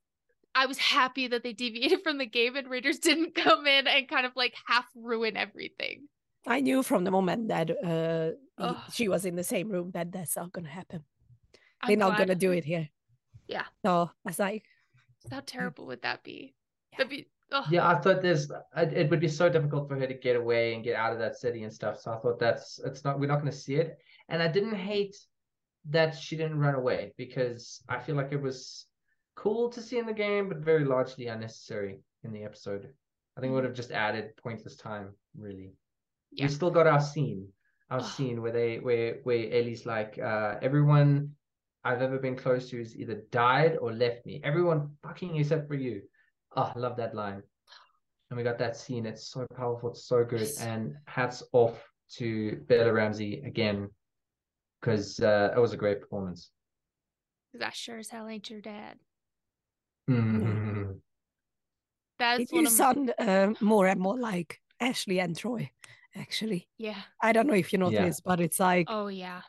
I 0.55 0.65
was 0.67 0.77
happy 0.77 1.27
that 1.27 1.43
they 1.43 1.53
deviated 1.53 2.01
from 2.01 2.17
the 2.17 2.25
game 2.25 2.55
and 2.55 2.69
raiders 2.69 2.99
didn't 3.09 3.35
come 3.35 3.67
in 3.67 3.87
and 3.87 4.07
kind 4.07 4.25
of 4.25 4.31
like 4.35 4.53
half 4.65 4.85
ruin 4.95 5.35
everything. 5.35 6.07
I 6.47 6.61
knew 6.61 6.81
from 6.83 7.03
the 7.03 7.11
moment 7.11 7.49
that 7.49 7.71
uh, 7.83 8.31
Ugh. 8.57 8.77
she 8.93 9.09
was 9.09 9.25
in 9.25 9.35
the 9.35 9.43
same 9.43 9.69
room 9.69 9.91
that 9.93 10.11
that's 10.11 10.35
not 10.35 10.51
gonna 10.51 10.69
happen. 10.69 11.03
I'm 11.81 11.89
They're 11.89 11.97
not 11.97 12.17
gonna 12.17 12.35
do 12.35 12.51
it 12.51 12.63
here. 12.63 12.89
Yeah. 13.47 13.65
So 13.85 14.09
I 14.25 14.29
was 14.29 14.39
like, 14.39 14.63
How 15.29 15.41
terrible 15.45 15.87
would 15.87 16.01
that 16.03 16.23
be? 16.23 16.55
That'd 16.97 17.09
be. 17.09 17.27
ugh. 17.51 17.65
Yeah, 17.69 17.87
I 17.87 17.95
thought 17.95 18.21
there's 18.21 18.49
it 18.77 18.93
it 18.93 19.09
would 19.09 19.19
be 19.19 19.27
so 19.27 19.49
difficult 19.49 19.89
for 19.89 19.99
her 19.99 20.07
to 20.07 20.13
get 20.13 20.35
away 20.35 20.73
and 20.73 20.83
get 20.83 20.95
out 20.95 21.13
of 21.13 21.19
that 21.19 21.35
city 21.35 21.63
and 21.63 21.73
stuff. 21.73 21.99
So 21.99 22.11
I 22.11 22.17
thought 22.19 22.39
that's 22.39 22.79
it's 22.85 23.03
not 23.03 23.19
we're 23.19 23.27
not 23.27 23.41
going 23.41 23.51
to 23.51 23.57
see 23.57 23.75
it. 23.75 23.97
And 24.29 24.41
I 24.41 24.47
didn't 24.47 24.75
hate 24.75 25.15
that 25.89 26.15
she 26.15 26.35
didn't 26.35 26.59
run 26.59 26.75
away 26.75 27.13
because 27.17 27.83
I 27.89 27.99
feel 27.99 28.15
like 28.15 28.31
it 28.31 28.41
was 28.41 28.85
cool 29.35 29.69
to 29.69 29.81
see 29.81 29.97
in 29.97 30.05
the 30.05 30.13
game, 30.13 30.49
but 30.49 30.57
very 30.59 30.85
largely 30.85 31.27
unnecessary 31.27 31.99
in 32.23 32.31
the 32.31 32.43
episode. 32.43 32.89
I 33.37 33.41
think 33.41 33.51
it 33.51 33.55
would 33.55 33.65
have 33.65 33.73
just 33.73 33.91
added 33.91 34.35
pointless 34.37 34.75
time, 34.77 35.13
really. 35.37 35.73
Yeah. 36.31 36.45
We 36.45 36.51
still 36.51 36.71
got 36.71 36.87
our 36.87 37.01
scene, 37.01 37.47
our 37.89 37.99
Ugh. 37.99 38.05
scene 38.05 38.41
where 38.41 38.51
they 38.51 38.79
where 38.79 39.19
where 39.23 39.45
Ellie's 39.51 39.85
like, 39.85 40.17
uh, 40.17 40.55
everyone 40.61 41.35
I've 41.83 42.01
ever 42.01 42.17
been 42.17 42.35
close 42.35 42.69
to 42.69 42.79
has 42.79 42.95
either 42.95 43.21
died 43.31 43.77
or 43.79 43.93
left 43.93 44.25
me. 44.25 44.41
Everyone 44.43 44.97
fucking 45.03 45.35
except 45.35 45.67
for 45.67 45.75
you. 45.75 46.01
Oh, 46.55 46.71
I 46.75 46.79
love 46.79 46.97
that 46.97 47.13
line. 47.13 47.43
And 48.29 48.37
we 48.37 48.43
got 48.43 48.57
that 48.57 48.75
scene. 48.75 49.05
It's 49.05 49.27
so 49.27 49.45
powerful. 49.55 49.91
It's 49.91 50.05
so 50.07 50.23
good. 50.23 50.39
Yes. 50.39 50.59
And 50.61 50.95
hats 51.05 51.43
off 51.51 51.77
to 52.17 52.57
Bella 52.67 52.91
Ramsey 52.91 53.43
again, 53.45 53.89
because 54.79 55.19
uh, 55.19 55.53
it 55.55 55.59
was 55.59 55.73
a 55.73 55.77
great 55.77 56.01
performance. 56.01 56.49
'Cause 57.51 57.61
I 57.61 57.69
sure 57.69 57.97
as 57.97 58.09
hell 58.09 58.27
ain't 58.27 58.49
your 58.49 58.61
dad. 58.61 58.97
Mhm. 60.09 61.01
That's 62.17 62.43
it 62.43 62.51
one 62.51 62.61
you 62.63 62.67
of 62.67 62.73
sound 62.73 63.13
uh, 63.17 63.53
more 63.59 63.87
and 63.87 63.99
more 63.99 64.17
like 64.17 64.61
Ashley 64.79 65.19
and 65.19 65.35
Troy. 65.35 65.69
Actually, 66.15 66.69
yeah. 66.77 67.01
I 67.21 67.33
don't 67.33 67.47
know 67.47 67.53
if 67.53 67.73
you 67.73 67.79
noticed, 67.79 68.23
but 68.23 68.39
it's 68.39 68.59
like 68.59 68.87
Oh 68.89 69.07
yeah. 69.07 69.41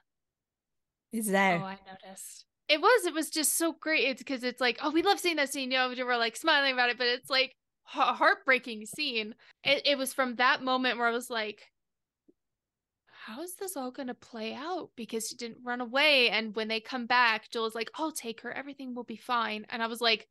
it's 1.12 1.30
there. 1.30 1.60
Oh, 1.60 1.64
I 1.64 1.78
noticed. 1.86 2.44
It 2.68 2.80
was. 2.80 3.06
It 3.06 3.14
was 3.14 3.30
just 3.30 3.56
so 3.56 3.72
great. 3.72 4.08
It's 4.08 4.20
because 4.20 4.42
it's 4.42 4.60
like, 4.60 4.78
oh, 4.82 4.90
we 4.90 5.02
love 5.02 5.20
seeing 5.20 5.36
that 5.36 5.52
scene. 5.52 5.70
You 5.70 5.78
know, 5.78 5.94
we're 6.04 6.16
like 6.16 6.36
smiling 6.36 6.72
about 6.72 6.90
it, 6.90 6.98
but 6.98 7.06
it's 7.06 7.30
like 7.30 7.54
a 7.94 8.12
heartbreaking 8.14 8.86
scene. 8.86 9.36
It, 9.62 9.82
it 9.86 9.98
was 9.98 10.12
from 10.12 10.34
that 10.36 10.64
moment 10.64 10.98
where 10.98 11.06
I 11.06 11.12
was 11.12 11.30
like, 11.30 11.62
how 13.26 13.42
is 13.42 13.54
this 13.54 13.76
all 13.76 13.92
going 13.92 14.08
to 14.08 14.14
play 14.14 14.54
out? 14.54 14.90
Because 14.96 15.28
she 15.28 15.36
didn't 15.36 15.58
run 15.64 15.80
away. 15.80 16.30
And 16.30 16.54
when 16.56 16.66
they 16.66 16.80
come 16.80 17.06
back, 17.06 17.48
Joel's 17.50 17.74
like, 17.74 17.90
I'll 17.94 18.12
take 18.12 18.40
her. 18.40 18.52
Everything 18.52 18.94
will 18.94 19.04
be 19.04 19.16
fine. 19.16 19.66
And 19.68 19.82
I 19.82 19.86
was 19.86 20.00
like, 20.00 20.26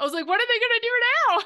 I 0.00 0.04
was 0.04 0.14
like, 0.14 0.26
what 0.26 0.40
are 0.40 0.46
they 0.48 0.58
going 0.58 0.80
to 0.80 0.88
do 0.88 1.36
now? 1.36 1.44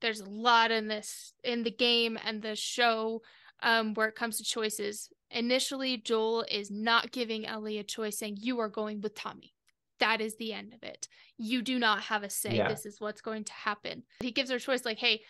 There's 0.00 0.20
a 0.20 0.30
lot 0.30 0.70
in 0.70 0.88
this, 0.88 1.34
in 1.44 1.62
the 1.62 1.70
game 1.70 2.18
and 2.24 2.40
the 2.40 2.56
show 2.56 3.20
um, 3.62 3.92
where 3.94 4.08
it 4.08 4.14
comes 4.14 4.38
to 4.38 4.44
choices. 4.44 5.10
Initially, 5.30 5.98
Joel 5.98 6.46
is 6.50 6.70
not 6.70 7.12
giving 7.12 7.46
Ellie 7.46 7.78
a 7.78 7.84
choice, 7.84 8.18
saying, 8.18 8.38
You 8.40 8.60
are 8.60 8.70
going 8.70 9.02
with 9.02 9.14
Tommy. 9.14 9.52
That 10.00 10.20
is 10.20 10.36
the 10.36 10.52
end 10.52 10.72
of 10.72 10.82
it. 10.82 11.06
You 11.36 11.60
do 11.60 11.78
not 11.78 12.02
have 12.04 12.22
a 12.22 12.30
say. 12.30 12.56
Yeah. 12.56 12.68
This 12.68 12.86
is 12.86 12.96
what's 12.98 13.20
going 13.20 13.44
to 13.44 13.52
happen. 13.52 14.04
He 14.20 14.32
gives 14.32 14.50
her 14.50 14.56
a 14.56 14.60
choice, 14.60 14.84
like, 14.84 14.98
Hey, 14.98 15.22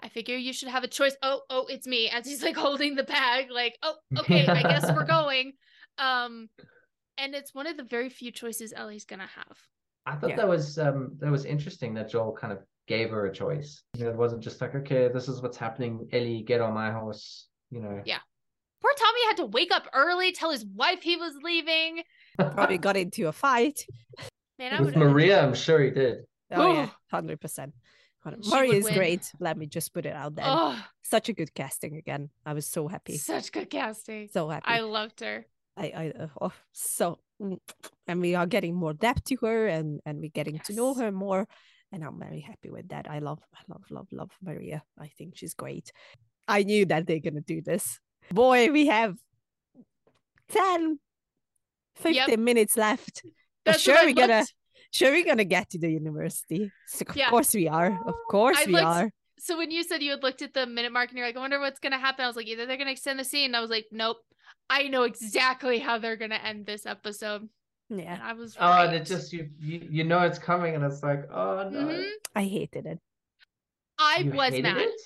I 0.00 0.08
figure 0.08 0.36
you 0.36 0.52
should 0.52 0.68
have 0.68 0.84
a 0.84 0.88
choice. 0.88 1.16
Oh, 1.22 1.40
oh, 1.50 1.66
it's 1.68 1.86
me. 1.86 2.08
As 2.08 2.26
he's 2.26 2.42
like 2.44 2.56
holding 2.66 2.94
the 2.94 3.02
bag, 3.02 3.50
like, 3.50 3.76
Oh, 3.82 3.96
okay, 4.18 4.46
I 4.46 4.62
guess 4.62 4.90
we're 4.92 5.04
going. 5.06 5.54
Um, 5.98 6.48
and 7.16 7.34
it's 7.34 7.54
one 7.54 7.66
of 7.66 7.76
the 7.76 7.82
very 7.82 8.08
few 8.08 8.30
choices 8.30 8.72
Ellie's 8.76 9.04
gonna 9.04 9.28
have. 9.34 9.58
I 10.08 10.16
thought 10.16 10.30
Yeah. 10.30 10.36
that 10.36 10.48
was 10.48 10.78
um 10.78 11.12
that 11.18 11.30
was 11.30 11.44
interesting 11.44 11.94
that 11.94 12.10
Joel 12.10 12.32
kind 12.32 12.52
of 12.52 12.60
gave 12.86 13.10
her 13.10 13.26
a 13.26 13.32
choice. 13.32 13.82
You 13.96 14.04
know, 14.04 14.10
it 14.10 14.16
wasn't 14.16 14.42
just 14.42 14.60
like, 14.60 14.74
okay, 14.74 15.08
this 15.08 15.28
is 15.28 15.42
what's 15.42 15.56
happening. 15.58 16.08
Ellie, 16.12 16.42
get 16.42 16.60
on 16.60 16.72
my 16.74 16.90
horse. 16.90 17.48
You 17.70 17.80
know. 17.82 18.00
Yeah. 18.04 18.18
Poor 18.80 18.92
Tommy 18.96 19.26
had 19.26 19.36
to 19.38 19.46
wake 19.46 19.72
up 19.72 19.88
early, 19.92 20.32
tell 20.32 20.50
his 20.50 20.64
wife 20.64 21.02
he 21.02 21.16
was 21.16 21.34
leaving. 21.42 22.02
Probably 22.38 22.78
got 22.78 22.96
into 22.96 23.26
a 23.28 23.32
fight. 23.32 23.84
Man, 24.58 24.72
I 24.72 24.80
With 24.80 24.96
Maria, 24.96 25.42
I'm 25.44 25.54
sure 25.54 25.80
he 25.82 25.90
did. 25.90 26.18
Oh 26.50 26.72
yeah, 26.72 26.88
hundred 27.10 27.40
percent. 27.40 27.74
She 28.42 28.50
Maria 28.50 28.74
is 28.74 28.84
win. 28.84 28.94
great. 28.94 29.32
Let 29.40 29.56
me 29.56 29.66
just 29.66 29.94
put 29.94 30.04
it 30.04 30.14
out 30.14 30.34
there. 30.34 30.44
Oh, 30.46 30.78
Such 31.02 31.28
a 31.28 31.32
good 31.32 31.54
casting 31.54 31.96
again. 31.96 32.30
I 32.44 32.52
was 32.52 32.66
so 32.66 32.86
happy. 32.88 33.16
such 33.16 33.52
good 33.52 33.70
casting. 33.70 34.28
So 34.32 34.48
happy. 34.48 34.64
I 34.66 34.80
loved 34.80 35.20
her. 35.20 35.46
I, 35.78 35.86
I 35.96 36.22
uh, 36.24 36.26
oh, 36.40 36.52
so 36.72 37.18
mm, 37.40 37.58
and 38.08 38.20
we 38.20 38.34
are 38.34 38.46
getting 38.46 38.74
more 38.74 38.92
depth 38.92 39.24
to 39.24 39.36
her 39.42 39.68
and 39.68 40.00
and 40.04 40.18
we're 40.20 40.30
getting 40.34 40.58
to 40.66 40.72
know 40.74 40.94
her 40.94 41.12
more 41.12 41.46
and 41.92 42.04
I'm 42.04 42.18
very 42.18 42.40
happy 42.40 42.70
with 42.70 42.88
that. 42.88 43.08
I 43.08 43.20
love 43.20 43.40
I 43.54 43.60
love 43.68 43.84
love 43.90 44.08
love 44.12 44.30
Maria. 44.42 44.82
I 44.98 45.08
think 45.16 45.36
she's 45.36 45.54
great. 45.54 45.92
I 46.46 46.62
knew 46.64 46.84
that 46.86 47.06
they're 47.06 47.20
gonna 47.20 47.40
do 47.40 47.62
this. 47.62 48.00
Boy, 48.32 48.70
we 48.72 48.86
have 48.88 49.16
10 50.50 50.98
15 51.96 52.42
minutes 52.42 52.76
left. 52.76 53.22
That's 53.64 53.80
sure 53.80 53.96
we're 54.04 54.14
gonna 54.14 54.44
sure 54.90 55.10
we're 55.12 55.24
gonna 55.24 55.44
get 55.44 55.70
to 55.70 55.78
the 55.78 55.90
university. 55.90 56.70
So 56.86 57.04
of 57.08 57.16
Yeah. 57.16 57.30
course 57.30 57.54
we 57.54 57.68
are. 57.68 57.98
Of 58.06 58.14
course 58.30 58.58
I 58.58 58.64
we 58.66 58.72
looked- 58.72 58.84
are. 58.84 59.10
So 59.40 59.56
when 59.56 59.70
you 59.70 59.84
said 59.84 60.02
you 60.02 60.10
had 60.10 60.22
looked 60.24 60.42
at 60.42 60.52
the 60.52 60.66
minute 60.66 60.90
mark 60.92 61.10
and 61.10 61.16
you're 61.18 61.26
like, 61.26 61.36
I 61.36 61.40
wonder 61.40 61.60
what's 61.60 61.78
gonna 61.78 61.98
happen, 61.98 62.24
I 62.24 62.26
was 62.28 62.34
like, 62.36 62.48
either 62.48 62.66
they're 62.66 62.76
gonna 62.76 62.90
extend 62.90 63.18
the 63.20 63.24
scene. 63.24 63.54
I 63.54 63.60
was 63.60 63.70
like, 63.70 63.86
nope. 63.92 64.16
I 64.70 64.88
know 64.88 65.04
exactly 65.04 65.78
how 65.78 65.98
they're 65.98 66.16
gonna 66.16 66.36
end 66.42 66.66
this 66.66 66.86
episode. 66.86 67.48
And 67.90 68.00
Yeah, 68.00 68.18
I 68.22 68.34
was 68.34 68.56
Oh, 68.58 68.68
right. 68.68 68.86
and 68.86 68.94
it 68.96 69.06
just 69.06 69.32
you, 69.32 69.48
you 69.58 69.88
you 69.90 70.04
know 70.04 70.20
it's 70.20 70.38
coming, 70.38 70.74
and 70.74 70.84
it's 70.84 71.02
like, 71.02 71.24
oh 71.32 71.68
no. 71.70 71.80
Mhm. 71.86 72.10
I 72.34 72.44
hated 72.44 72.86
it. 72.86 72.98
I 73.98 74.18
You 74.18 74.32
was 74.32 74.52
mad. 74.60 74.76
it? 74.78 75.00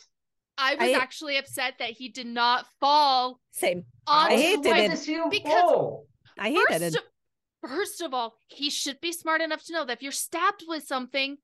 I 0.58 0.74
was 0.74 0.90
I- 0.90 0.92
actually 0.92 1.36
upset 1.38 1.74
that 1.78 1.90
he 1.90 2.08
did 2.08 2.26
not 2.26 2.66
fall 2.80 3.40
Same. 3.52 3.84
onto 4.06 4.34
I 4.34 4.36
hated 4.36 4.66
it. 4.66 4.70
wife. 4.70 4.90
does 4.90 5.06
he 5.06 5.20
because- 5.30 5.52
fall? 5.52 6.06
I 6.38 6.50
hated 6.50 6.66
First, 6.68 6.82
it. 6.82 6.96
of, 6.96 7.70
first 7.70 8.00
of 8.00 8.14
all, 8.14 8.36
he 8.48 8.68
should 8.70 9.00
be 9.00 9.12
smart 9.12 9.40
enough 9.40 9.62
to 9.64 9.72
know 9.72 9.84
that 9.84 9.98
if 9.98 10.02
you're 10.02 10.12
stabbed 10.12 10.64
with 10.66 10.84
something, 10.84 11.38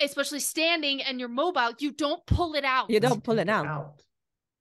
especially 0.00 0.40
standing 0.40 1.02
and 1.02 1.18
you're 1.18 1.28
mobile, 1.28 1.72
you 1.78 1.92
don't 1.92 2.24
pull 2.26 2.54
it 2.54 2.64
out. 2.64 2.90
You 2.90 3.00
don't 3.00 3.22
pull 3.24 3.38
it 3.38 3.48
out. 3.48 4.02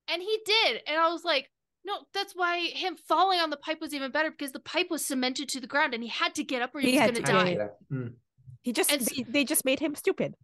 And 0.07 0.21
he 0.21 0.39
did. 0.45 0.81
And 0.87 0.97
I 0.99 1.09
was 1.11 1.23
like, 1.23 1.49
no, 1.85 1.93
that's 2.13 2.33
why 2.33 2.59
him 2.73 2.95
falling 2.95 3.39
on 3.39 3.49
the 3.49 3.57
pipe 3.57 3.79
was 3.81 3.93
even 3.93 4.11
better 4.11 4.31
because 4.31 4.51
the 4.53 4.59
pipe 4.59 4.89
was 4.89 5.05
cemented 5.05 5.49
to 5.49 5.59
the 5.59 5.67
ground 5.67 5.93
and 5.93 6.01
he 6.03 6.09
had 6.09 6.35
to 6.35 6.43
get 6.43 6.61
up 6.61 6.73
or 6.75 6.79
he, 6.79 6.91
He 6.91 6.97
was 6.97 7.01
had 7.01 7.13
going 7.13 7.25
to 7.25 7.31
to 7.31 7.55
die. 7.57 7.67
Mm. 7.91 8.13
He 8.61 8.71
just 8.73 8.91
And 8.91 9.01
s- 9.01 9.09
they, 9.15 9.23
they 9.23 9.43
just 9.43 9.65
made 9.65 9.79
him 9.79 9.93
stupid. 9.95 10.35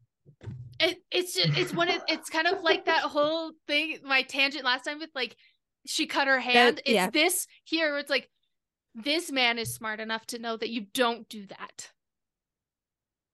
It, 0.81 0.97
it's 1.11 1.35
just, 1.35 1.57
it's 1.57 1.73
one 1.73 1.89
of, 1.89 2.01
it's 2.07 2.29
kind 2.29 2.47
of 2.47 2.61
like 2.63 2.85
that 2.85 3.03
whole 3.03 3.51
thing, 3.67 3.99
my 4.03 4.21
tangent 4.23 4.63
last 4.65 4.83
time 4.83 4.99
with 4.99 5.09
like, 5.15 5.35
she 5.85 6.05
cut 6.07 6.27
her 6.27 6.39
hand. 6.39 6.81
it's 6.85 6.93
yeah. 6.93 7.09
this 7.09 7.47
here 7.63 7.91
where 7.91 7.99
it's 7.99 8.09
like, 8.09 8.29
this 8.95 9.31
man 9.31 9.57
is 9.57 9.73
smart 9.73 9.99
enough 9.99 10.25
to 10.27 10.39
know 10.39 10.57
that 10.57 10.69
you 10.69 10.87
don't 10.93 11.27
do 11.29 11.45
that. 11.47 11.91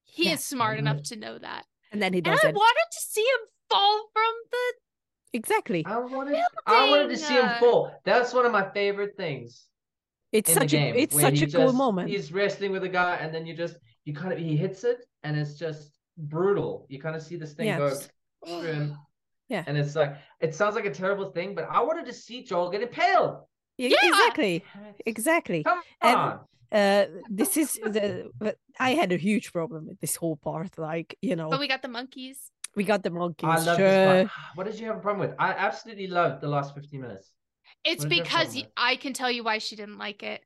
He 0.04 0.26
Yeah. 0.26 0.34
is 0.34 0.44
smart 0.44 0.78
enough 0.78 0.98
Mhm. 0.98 1.08
to 1.08 1.16
know 1.16 1.38
that. 1.38 1.66
And 1.92 2.00
then 2.02 2.12
he 2.12 2.20
does. 2.20 2.38
And 2.42 2.50
I 2.50 2.52
wanted 2.52 2.86
to 2.92 2.98
see 3.00 3.22
him 3.22 3.48
fall 3.70 4.08
from 4.12 4.34
the 4.50 4.72
Exactly. 5.32 5.84
I 5.86 5.98
wanted 5.98 6.38
I 6.66 6.88
wanted 6.88 7.08
to 7.10 7.16
see 7.16 7.34
him 7.34 7.48
fall. 7.60 7.90
That's 8.04 8.32
one 8.32 8.46
of 8.46 8.52
my 8.52 8.70
favorite 8.70 9.16
things 9.16 9.66
It's 10.32 10.52
such 10.52 10.72
a 10.72 10.76
game. 10.76 10.94
it's 10.96 11.14
where 11.14 11.24
such 11.24 11.38
he 11.38 11.44
a 11.44 11.50
cool 11.50 11.66
just- 11.66 11.74
moment. 11.76 12.08
He's 12.10 12.32
wrestling 12.32 12.72
with 12.72 12.84
a 12.84 12.88
guy, 12.88 13.16
and 13.16 13.34
then 13.34 13.46
you 13.46 13.54
just 13.54 13.76
you 14.04 14.14
kind 14.14 14.32
of 14.32 14.38
he 14.38 14.56
hits 14.56 14.84
it, 14.84 14.98
and 15.24 15.36
it's 15.36 15.54
just 15.58 15.98
brutal. 16.16 16.86
You 16.88 17.00
kind 17.00 17.16
of 17.16 17.22
see 17.22 17.36
this 17.36 17.52
thing 17.54 17.66
Yeah. 17.66 17.78
go 17.78 17.90
through 18.46 18.62
him, 18.62 18.96
Yeah. 19.48 19.64
and 19.66 19.76
it's 19.76 19.94
like 19.96 20.16
it 20.40 20.54
sounds 20.54 20.74
like 20.74 20.86
a 20.86 20.94
terrible 21.02 21.30
thing, 21.32 21.54
but 21.54 21.64
I 21.68 21.80
wanted 21.82 22.06
to 22.06 22.12
see 22.12 22.42
Joel 22.44 22.70
get 22.70 22.82
impaled. 22.82 23.38
Yeah, 23.78 23.88
Yeah. 23.90 24.08
exactly. 24.08 24.64
Exactly. 25.04 25.64
Come 25.64 25.82
And- 26.00 26.16
on. 26.16 26.40
Uh 26.72 27.04
this 27.30 27.56
is 27.56 27.74
the 27.74 28.28
but 28.36 28.56
I 28.80 28.90
had 29.00 29.12
a 29.12 29.16
huge 29.16 29.52
problem 29.52 29.86
with 29.86 30.00
this 30.00 30.16
whole 30.16 30.36
part. 30.36 30.76
Like, 30.78 31.16
you 31.22 31.36
know, 31.36 31.48
But 31.48 31.60
we 31.60 31.68
got 31.68 31.80
the 31.82 31.88
monkeys. 31.88 32.50
We 32.76 32.84
got 32.84 33.02
the 33.02 33.10
monkeys. 33.10 33.48
I 33.48 33.58
love 33.58 33.76
sure. 33.78 33.88
this 33.88 34.28
part. 34.28 34.28
What 34.54 34.66
did 34.66 34.78
you 34.78 34.86
have 34.86 34.96
a 34.96 35.00
problem 35.00 35.28
with? 35.28 35.36
I 35.38 35.50
absolutely 35.52 36.06
loved 36.06 36.42
the 36.42 36.48
last 36.48 36.74
15 36.74 37.00
minutes. 37.00 37.32
It's 37.84 38.04
What 38.04 38.12
is 38.12 38.18
because 38.20 38.46
problem 38.48 38.56
y- 38.56 38.62
with? 38.62 38.72
I 38.76 38.96
can 38.96 39.12
tell 39.12 39.30
you 39.30 39.42
why 39.42 39.58
she 39.58 39.76
didn't 39.76 39.98
like 39.98 40.22
it. 40.22 40.42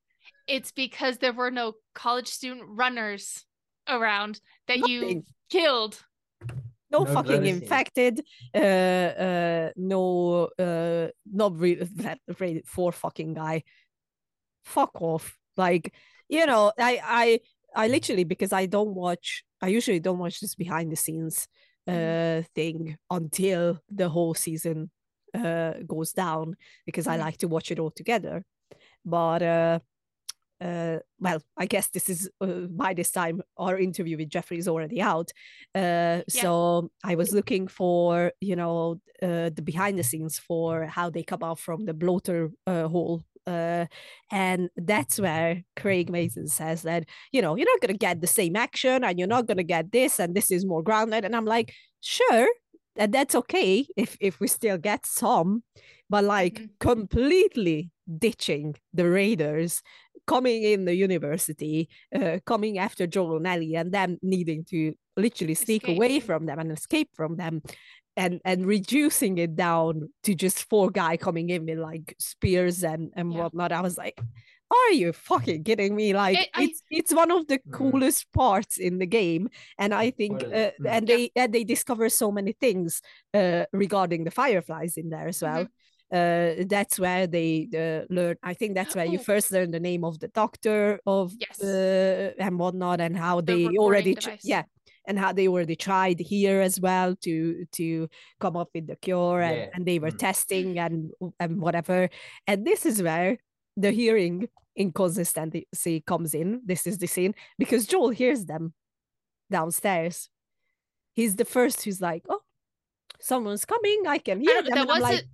It's 0.47 0.73
because 0.73 1.19
there 1.19 1.33
were 1.33 1.51
no 1.51 1.75
college 1.95 2.29
student 2.29 2.65
runners 2.69 3.45
around 3.89 4.41
that 4.69 4.89
you 4.89 5.25
killed. 5.51 6.03
no 6.91 7.01
No 7.01 7.05
fucking 7.05 7.23
bloody 7.25 7.51
infected 7.51 8.23
uh 8.55 8.59
uh 8.59 9.71
no 9.77 10.49
uh 10.59 11.09
not 11.33 11.57
really 11.59 11.85
that 11.97 12.19
rated 12.41 12.67
four 12.67 12.93
fucking 12.93 13.35
guy 13.35 13.63
fuck 14.65 15.01
off 15.01 15.37
like 15.57 15.93
you 16.29 16.47
know 16.47 16.73
i 16.79 17.01
i 17.05 17.41
i 17.77 17.89
literally 17.89 18.25
because 18.25 18.53
i 18.53 18.67
don't 18.67 18.95
watch 18.95 19.45
i 19.63 19.69
usually 19.69 20.01
don't 20.01 20.19
watch 20.19 20.41
this 20.41 20.55
behind 20.55 20.91
the 20.91 20.97
scenes 20.97 21.47
uh 21.89 22.43
thing 22.55 22.97
until 23.11 23.81
the 23.91 24.09
whole 24.09 24.35
season 24.35 24.91
uh 25.35 25.75
goes 25.87 26.13
down 26.13 26.57
because 26.87 27.07
i 27.07 27.17
Mhm. 27.17 27.21
like 27.21 27.37
to 27.39 27.49
watch 27.49 27.71
it 27.71 27.79
all 27.79 27.91
together 27.91 28.45
but 29.05 29.43
uh 29.43 29.79
uh, 30.61 30.99
well, 31.19 31.41
I 31.57 31.67
guess 31.67 31.89
this 31.89 32.09
is 32.11 32.31
uh, 32.41 32.67
by 32.69 32.93
this 32.95 33.11
time 33.11 33.41
our 33.57 33.79
interview 33.79 34.17
with 34.19 34.29
Jeffrey 34.29 34.59
is 34.59 34.69
already 34.69 35.01
out. 35.01 35.31
Uh, 35.75 36.21
so 36.29 36.91
I 37.03 37.15
was 37.15 37.33
looking 37.33 37.67
for, 37.67 38.33
you 38.41 38.57
know, 38.57 39.01
uh, 39.23 39.51
the 39.55 39.63
behind 39.65 39.99
the 39.99 40.03
scenes 40.03 40.39
for 40.39 40.85
how 40.87 41.09
they 41.11 41.23
come 41.23 41.43
out 41.43 41.59
from 41.61 41.87
the 41.87 41.95
bloater 41.95 42.51
uh, 42.67 42.89
hole. 42.89 43.23
Uh, 43.47 43.87
and 44.31 44.71
that's 44.77 45.19
where 45.21 45.63
Craig 45.77 46.11
Mazin 46.11 46.47
says 46.49 46.83
that, 46.83 47.05
you 47.33 47.43
know, 47.43 47.57
you're 47.57 47.67
not 47.73 47.81
going 47.81 47.93
to 47.95 47.99
get 47.99 48.21
the 48.21 48.27
same 48.27 48.57
action 48.57 49.05
and 49.05 49.19
you're 49.19 49.29
not 49.29 49.47
going 49.47 49.57
to 49.59 49.65
get 49.65 49.93
this 49.93 50.19
and 50.21 50.35
this 50.35 50.51
is 50.51 50.65
more 50.67 50.83
grounded. 50.83 51.25
And 51.25 51.35
I'm 51.35 51.47
like, 51.47 51.73
sure, 52.01 52.49
and 52.97 53.13
that's 53.13 53.35
okay 53.35 53.87
if 53.97 54.17
if 54.21 54.41
we 54.41 54.49
still 54.49 54.79
get 54.79 55.07
some, 55.07 55.63
but 56.09 56.25
like 56.25 56.63
Mhm. 56.63 56.69
completely 56.81 57.91
ditching 58.19 58.75
the 58.93 59.09
Raiders 59.09 59.83
coming 60.27 60.63
in 60.63 60.85
the 60.85 60.95
university, 60.95 61.89
uh, 62.15 62.39
coming 62.47 62.79
after 62.79 63.07
Joel 63.07 63.37
and 63.39 63.47
Ellie, 63.47 63.75
and 63.75 63.93
them 63.93 64.19
needing 64.23 64.65
to 64.67 64.95
literally 65.17 65.55
sneak 65.55 65.89
Escape. 65.89 65.97
away 65.97 66.21
from 66.21 66.47
them 66.47 66.59
and 66.59 66.71
escape 66.73 67.11
from 67.15 67.37
them, 67.37 67.63
and 68.17 68.41
and 68.45 68.67
reducing 68.67 69.39
it 69.39 69.57
down 69.57 70.11
to 70.25 70.35
just 70.35 70.69
four 70.69 70.91
guy 70.91 71.17
coming 71.17 71.51
in 71.51 71.67
with 71.67 71.79
like 71.79 72.15
spears 72.19 72.83
and 72.85 73.11
and 73.17 73.33
Yeah. 73.33 73.41
whatnot. 73.45 73.73
I 73.73 73.81
was 73.81 73.97
like, 73.99 74.21
are 74.71 74.93
you 74.93 75.13
fucking 75.13 75.65
kidding 75.65 75.95
me? 75.97 76.13
Like 76.13 76.39
It- 76.39 76.49
I- 76.55 76.63
it's 76.65 76.83
it's 76.91 77.15
one 77.15 77.31
of 77.31 77.47
the 77.47 77.59
Mm. 77.59 77.73
coolest 77.73 78.33
parts 78.33 78.79
in 78.79 78.99
the 78.99 79.07
game, 79.07 79.49
and 79.79 79.93
I 79.95 80.11
think 80.11 80.43
uh, 80.43 80.49
it? 80.49 80.75
And 80.87 81.07
they 81.07 81.31
and 81.37 81.53
they 81.53 81.65
discover 81.65 82.09
so 82.09 82.31
many 82.33 82.53
things 82.53 83.01
uh, 83.35 83.65
regarding 83.73 84.25
the 84.25 84.31
fireflies 84.31 84.97
in 84.97 85.11
there 85.11 85.29
as 85.29 85.43
well. 85.43 85.67
Uh, 86.13 86.65
that's 86.67 86.99
where 86.99 87.29
they 87.29 87.69
uh, 87.73 88.13
learn. 88.13 88.37
I 88.43 88.55
think 88.55 88.75
that's 88.75 88.97
where 88.97 89.07
you 89.07 89.21
Oh. 89.21 89.23
first 89.23 89.53
learn 89.53 89.71
the 89.71 89.79
name 89.79 90.03
of 90.05 90.19
the 90.19 90.27
doctor 90.29 90.99
of 91.07 91.33
Yes. 91.39 91.63
uh, 91.63 92.33
and 92.39 92.59
whatnot, 92.59 93.01
and 93.01 93.17
how 93.17 93.41
The 93.41 93.47
they 93.69 93.79
already 93.79 94.15
tr- 94.17 94.31
device. 94.31 94.45
yeah, 94.45 94.65
and 95.11 95.19
how 95.19 95.33
they 95.35 95.49
were 95.49 95.59
already 95.59 95.75
tried 95.77 96.21
here 96.21 96.61
as 96.63 96.79
well 96.81 97.17
to 97.27 97.67
to 97.79 98.09
come 98.39 98.57
up 98.57 98.71
with 98.75 98.87
the 98.87 98.95
cure, 98.97 99.41
and, 99.43 99.57
Yeah. 99.57 99.71
and 99.75 99.83
they 99.85 99.99
were 99.99 100.13
Mm. 100.15 100.19
testing 100.19 100.79
and 100.79 101.11
and 101.43 101.61
whatever. 101.61 102.09
And 102.47 102.65
this 102.65 102.87
is 102.87 103.03
where 103.03 103.37
the 103.77 103.91
hearing 103.91 104.49
inconsistency 104.77 106.01
comes 106.07 106.35
in. 106.35 106.63
This 106.65 106.87
is 106.87 106.99
the 106.99 107.07
scene 107.07 107.35
because 107.59 107.87
Joel 107.91 108.11
hears 108.11 108.45
them 108.47 108.73
downstairs. 109.51 110.31
He's 111.13 111.35
the 111.37 111.45
first 111.45 111.83
who's 111.85 112.01
like, 112.01 112.23
"Oh, 112.29 112.43
someone's 113.19 113.65
coming! 113.65 114.07
I 114.07 114.19
can 114.19 114.41
hear 114.41 114.55
don't- 114.55 114.65
them." 114.67 114.75
that 114.79 114.87
wasn't. 114.87 115.03
like, 115.13 115.25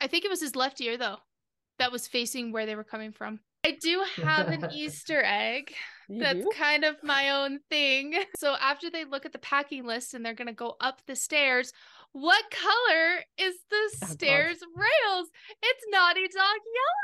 I 0.00 0.06
think 0.08 0.24
it 0.24 0.30
was 0.30 0.40
his 0.40 0.54
left 0.56 0.80
ear 0.80 0.96
though, 0.98 1.18
that 1.78 1.90
was 1.92 2.06
facing 2.06 2.52
where 2.52 2.66
they 2.66 2.76
were 2.76 2.84
coming 2.84 3.12
from. 3.12 3.40
I 3.64 3.78
do 3.80 4.02
have 4.16 4.48
an 4.48 4.68
Easter 4.72 5.22
egg. 5.24 5.72
"You 6.08 6.20
That's 6.20 6.40
do?" 6.40 6.50
kind 6.56 6.84
of 6.84 6.96
my 7.02 7.30
own 7.30 7.60
thing. 7.70 8.14
So 8.36 8.54
after 8.60 8.90
they 8.90 9.04
look 9.04 9.24
at 9.24 9.32
the 9.32 9.38
packing 9.38 9.84
list 9.86 10.14
and 10.14 10.24
they're 10.26 10.34
gonna 10.34 10.52
go 10.52 10.76
up 10.80 11.00
the 11.06 11.14
stairs, 11.16 11.72
what 12.12 12.44
color 12.50 13.22
is 13.38 13.54
the 13.70 13.76
Oh, 13.76 13.98
God. 14.00 14.10
stairs 14.10 14.58
rails? 14.76 15.28
It's 15.62 15.84
Naughty 15.90 16.26
Dog 16.28 16.58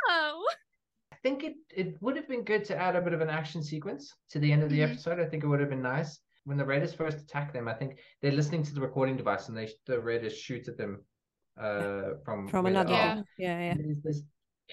yellow. 0.08 0.40
I 1.12 1.16
think 1.22 1.42
it, 1.44 1.54
it 1.70 2.00
would 2.02 2.16
have 2.16 2.28
been 2.28 2.44
good 2.44 2.64
to 2.66 2.76
add 2.76 2.94
a 2.96 3.00
bit 3.00 3.12
of 3.12 3.20
an 3.20 3.30
action 3.30 3.62
sequence 3.62 4.14
to 4.30 4.38
the 4.38 4.52
end 4.52 4.62
of 4.62 4.70
the 4.70 4.80
Mhm. 4.80 4.90
episode. 4.92 5.18
I 5.20 5.24
think 5.26 5.42
it 5.44 5.46
would 5.46 5.60
have 5.60 5.70
been 5.70 5.82
nice. 5.82 6.20
When 6.44 6.56
the 6.56 6.64
Raiders 6.64 6.94
first 6.94 7.18
attack 7.18 7.52
them, 7.52 7.68
I 7.68 7.74
think 7.74 7.98
they're 8.22 8.32
listening 8.32 8.62
to 8.64 8.74
the 8.74 8.80
recording 8.80 9.16
device 9.16 9.48
and 9.48 9.56
they 9.56 9.68
the 9.86 10.00
Raiders 10.00 10.36
shoot 10.36 10.66
at 10.68 10.76
them 10.76 11.04
uh, 11.60 12.14
from 12.24 12.48
from 12.48 12.66
another. 12.66 12.92
Yeah. 12.92 13.14
Yeah, 13.16 13.58
yeah, 13.58 13.60
yeah. 13.60 13.74
There's 13.78 14.02
this 14.02 14.22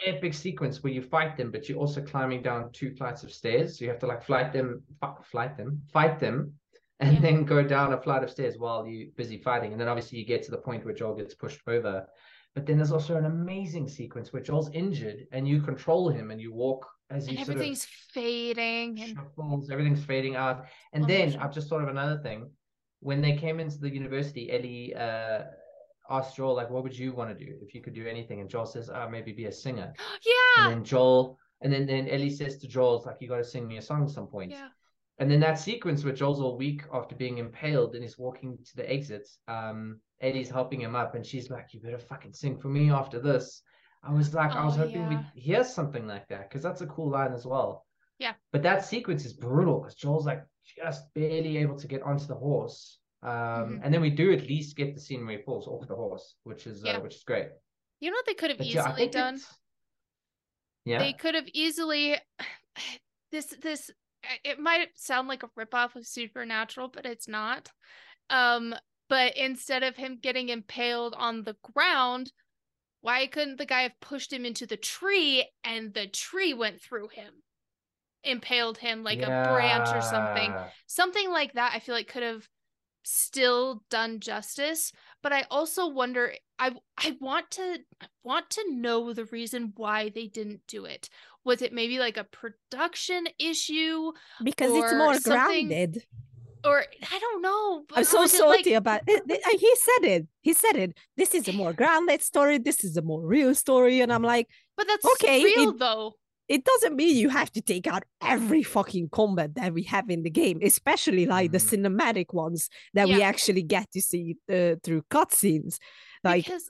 epic 0.05 0.33
sequence 0.33 0.83
where 0.83 0.93
you 0.93 1.01
fight 1.01 1.37
them, 1.37 1.51
but 1.51 1.69
you're 1.69 1.77
also 1.79 2.01
climbing 2.01 2.41
down 2.41 2.71
two 2.71 2.91
flights 2.95 3.23
of 3.23 3.31
stairs. 3.31 3.77
So 3.77 3.85
you 3.85 3.91
have 3.91 3.99
to 3.99 4.07
like 4.07 4.23
flight 4.23 4.51
them, 4.51 4.83
flight 5.23 5.57
them, 5.57 5.81
fight 5.91 6.19
them 6.19 6.53
and 6.99 7.13
Yeah. 7.15 7.19
then 7.21 7.43
go 7.45 7.63
down 7.63 7.93
a 7.93 8.01
flight 8.01 8.23
of 8.23 8.29
stairs 8.29 8.57
while 8.57 8.87
you're 8.87 9.09
busy 9.15 9.37
fighting. 9.37 9.71
And 9.71 9.79
then 9.79 9.87
obviously 9.87 10.19
you 10.19 10.25
get 10.25 10.43
to 10.43 10.51
the 10.51 10.57
point 10.57 10.85
where 10.85 10.93
Joel 10.93 11.15
gets 11.15 11.33
pushed 11.33 11.61
over. 11.67 12.07
But 12.53 12.65
then 12.65 12.77
there's 12.77 12.93
also 12.93 13.17
an 13.17 13.25
amazing 13.25 13.89
sequence 13.89 14.31
where 14.31 14.41
Joel's 14.41 14.71
injured 14.71 15.27
and 15.33 15.47
you 15.47 15.61
control 15.61 16.09
him 16.09 16.31
and 16.31 16.39
you 16.39 16.53
walk 16.53 16.87
as 17.09 17.27
And 17.27 17.37
you 17.37 17.43
sort 17.43 17.49
of 17.49 17.55
everything's 17.55 17.85
fading 17.85 18.99
and 19.01 19.09
shuffles, 19.09 19.69
everything's 19.69 20.05
fading 20.05 20.35
out. 20.37 20.65
And 20.93 21.03
Slow 21.03 21.13
then. 21.13 21.35
I've 21.37 21.53
just 21.53 21.67
thought 21.67 21.81
of 21.81 21.89
another 21.89 22.17
thing. 22.21 22.49
When 23.01 23.21
they 23.21 23.35
came 23.35 23.59
into 23.59 23.77
the 23.77 23.89
university, 23.93 24.51
Ellie 24.51 24.95
uh, 24.95 25.43
asked 26.09 26.35
Joel, 26.35 26.55
like, 26.55 26.69
what 26.69 26.83
would 26.83 26.97
you 26.97 27.11
want 27.13 27.37
to 27.37 27.45
do 27.45 27.55
if 27.61 27.73
you 27.73 27.81
could 27.81 27.93
do 27.93 28.07
anything? 28.07 28.39
And 28.41 28.49
Joel 28.49 28.65
says, 28.65 28.89
oh, 28.93 29.09
maybe 29.09 29.31
be 29.31 29.45
a 29.45 29.51
singer. 29.51 29.93
yeah. 30.25 30.65
And 30.65 30.73
then 30.73 30.83
Joel, 30.83 31.37
and 31.61 31.71
then, 31.71 31.85
then 31.85 32.07
Ellie 32.09 32.29
says 32.29 32.57
to 32.59 32.67
Joel, 32.67 33.03
like, 33.05 33.17
you 33.19 33.27
got 33.27 33.37
to 33.37 33.43
sing 33.43 33.67
me 33.67 33.77
a 33.77 33.81
song 33.81 34.03
at 34.03 34.09
some 34.09 34.27
point. 34.27 34.51
Yeah. 34.51 34.67
And 35.17 35.31
then 35.31 35.39
that 35.39 35.57
sequence 35.59 36.03
where 36.03 36.13
Joel's 36.13 36.41
all 36.41 36.57
weak 36.57 36.83
after 36.93 37.15
being 37.15 37.37
impaled 37.37 37.93
and 37.95 38.03
he's 38.03 38.17
walking 38.17 38.57
to 38.65 38.75
the 38.75 38.91
exit, 38.91 39.27
um, 39.47 39.99
Ellie's 40.21 40.49
helping 40.49 40.81
him 40.81 40.95
up 40.95 41.15
and 41.15 41.25
she's 41.25 41.49
like, 41.49 41.67
you 41.73 41.79
better 41.79 41.97
fucking 41.97 42.33
sing 42.33 42.57
for 42.57 42.67
me 42.67 42.91
after 42.91 43.19
this. 43.19 43.61
I 44.03 44.11
was 44.11 44.33
like, 44.33 44.51
I 44.51 44.65
was 44.65 44.75
Oh, 44.75 44.79
hoping 44.79 45.01
yeah. 45.03 45.09
we'd 45.09 45.25
hear 45.41 45.63
something 45.63 46.05
like 46.05 46.27
that 46.27 46.49
because 46.49 46.61
that's 46.61 46.81
a 46.81 46.87
cool 46.87 47.09
line 47.09 47.33
as 47.33 47.45
well. 47.45 47.85
Yeah. 48.19 48.33
But 48.51 48.61
that 48.63 48.85
sequence 48.85 49.25
is 49.25 49.33
brutal 49.33 49.79
because 49.79 49.95
Joel's 49.95 50.25
like 50.25 50.43
just 50.77 51.13
barely 51.13 51.57
able 51.57 51.77
to 51.79 51.87
get 51.87 52.03
onto 52.03 52.25
the 52.25 52.35
horse. 52.35 52.99
Um, 53.25 53.79
Mhm. 53.79 53.81
and 53.83 53.93
then 53.93 54.01
we 54.01 54.11
do 54.11 54.31
at 54.31 54.41
least 54.43 54.75
get 54.75 54.93
the 54.93 55.01
scene 55.01 55.25
where 55.25 55.37
he 55.37 55.43
falls 55.43 55.67
off 55.67 55.87
the 55.87 55.95
horse, 55.95 56.35
which 56.43 56.67
is 56.67 56.83
Yeah. 56.83 56.97
uh, 56.97 57.01
which 57.01 57.15
is 57.15 57.23
great. 57.23 57.49
You 57.99 58.11
know 58.11 58.15
what 58.17 58.25
they 58.27 58.35
could 58.35 58.51
have 58.51 58.59
But 58.59 58.67
easily 58.67 58.95
think 58.95 59.13
done? 59.13 59.41
Yeah. 60.85 60.99
They 60.99 61.13
could 61.13 61.33
have 61.33 61.47
easily 61.47 62.19
this 63.31 63.47
this 63.47 63.89
it 64.43 64.59
might 64.59 64.97
sound 64.97 65.27
like 65.27 65.43
a 65.43 65.49
ripoff 65.49 65.95
of 65.95 66.05
Supernatural, 66.07 66.87
but 66.89 67.05
it's 67.05 67.27
not. 67.27 67.71
Um, 68.29 68.75
but 69.07 69.35
instead 69.37 69.83
of 69.83 69.95
him 69.95 70.17
getting 70.17 70.49
impaled 70.49 71.13
on 71.15 71.43
the 71.43 71.55
ground, 71.61 72.31
why 73.01 73.27
couldn't 73.27 73.57
the 73.57 73.65
guy 73.67 73.83
have 73.83 73.99
pushed 73.99 74.33
him 74.33 74.45
into 74.45 74.65
the 74.65 74.77
tree 74.77 75.47
and 75.63 75.93
the 75.93 76.07
tree 76.07 76.53
went 76.53 76.81
through 76.81 77.09
him? 77.09 77.43
Impaled 78.23 78.79
him 78.79 79.03
like 79.03 79.21
a 79.21 79.43
branch 79.49 79.89
or 79.89 80.01
something. 80.01 80.53
Something 80.87 81.29
like 81.31 81.53
that 81.53 81.73
i 81.73 81.79
feel 81.79 81.95
like 81.95 82.07
could 82.07 82.23
have 82.23 82.47
still 83.05 83.83
done 83.91 84.19
justice 84.19 84.91
but 85.21 85.31
i 85.31 85.45
also 85.51 85.87
wonder 85.87 86.33
i 86.59 86.71
i 86.97 87.15
want 87.21 87.49
to 87.51 87.77
I 88.01 88.07
want 88.23 88.49
to 88.51 88.63
know 88.71 89.13
the 89.13 89.25
reason 89.25 89.73
why 89.77 90.09
they 90.09 90.27
didn't 90.27 90.61
do 90.67 90.85
it 90.85 91.09
was 91.43 91.61
it 91.61 91.71
maybe 91.71 91.99
like 91.99 92.17
a 92.17 92.23
production 92.23 93.27
issue 93.39 94.11
because 94.43 94.71
it's 94.73 94.93
more 94.95 95.13
something- 95.19 95.67
grounded. 95.67 96.03
or 96.65 96.83
i 97.11 97.19
don't 97.19 97.41
know 97.43 97.83
but- 97.87 97.99
I'm 97.99 98.03
so 98.05 98.25
salty 98.25 98.71
like- 98.71 98.77
about 98.77 99.01
it- 99.07 99.23
He 99.59 99.71
said 99.75 100.03
it. 100.15 100.27
He 100.41 100.53
said 100.53 100.75
it. 100.75 100.97
This 101.15 101.35
is 101.35 101.47
a 101.47 101.53
more 101.53 101.73
grounded 101.73 102.21
story. 102.23 102.57
This 102.57 102.83
is 102.83 102.97
a 102.97 103.01
more 103.03 103.21
real 103.25 103.53
story. 103.55 104.01
And 104.01 104.11
I'm 104.13 104.23
like, 104.23 104.47
but 104.77 104.87
that's 104.87 105.05
Okay, 105.13 105.43
real 105.43 105.69
it- 105.69 105.79
though 105.79 106.15
it 106.47 106.63
doesn't 106.63 106.95
mean 106.95 107.17
you 107.17 107.29
have 107.29 107.51
to 107.53 107.61
take 107.61 107.87
out 107.87 108.03
every 108.21 108.61
fucking 108.63 109.09
combat 109.09 109.55
that 109.55 109.73
we 109.73 109.83
have 109.83 110.09
in 110.09 110.21
the 110.23 110.29
game, 110.29 110.59
especially 110.61 111.25
like 111.25 111.51
the 111.51 111.57
Mhm. 111.57 111.71
cinematic 111.87 112.33
ones 112.33 112.69
that 112.93 113.07
we 113.07 113.21
actually 113.21 113.63
get 113.63 113.91
to 113.93 114.01
see 114.01 114.37
uh, 114.49 114.75
through 114.83 115.01
cutscenes. 115.09 115.79
Like, 116.23 116.45
because 116.45 116.69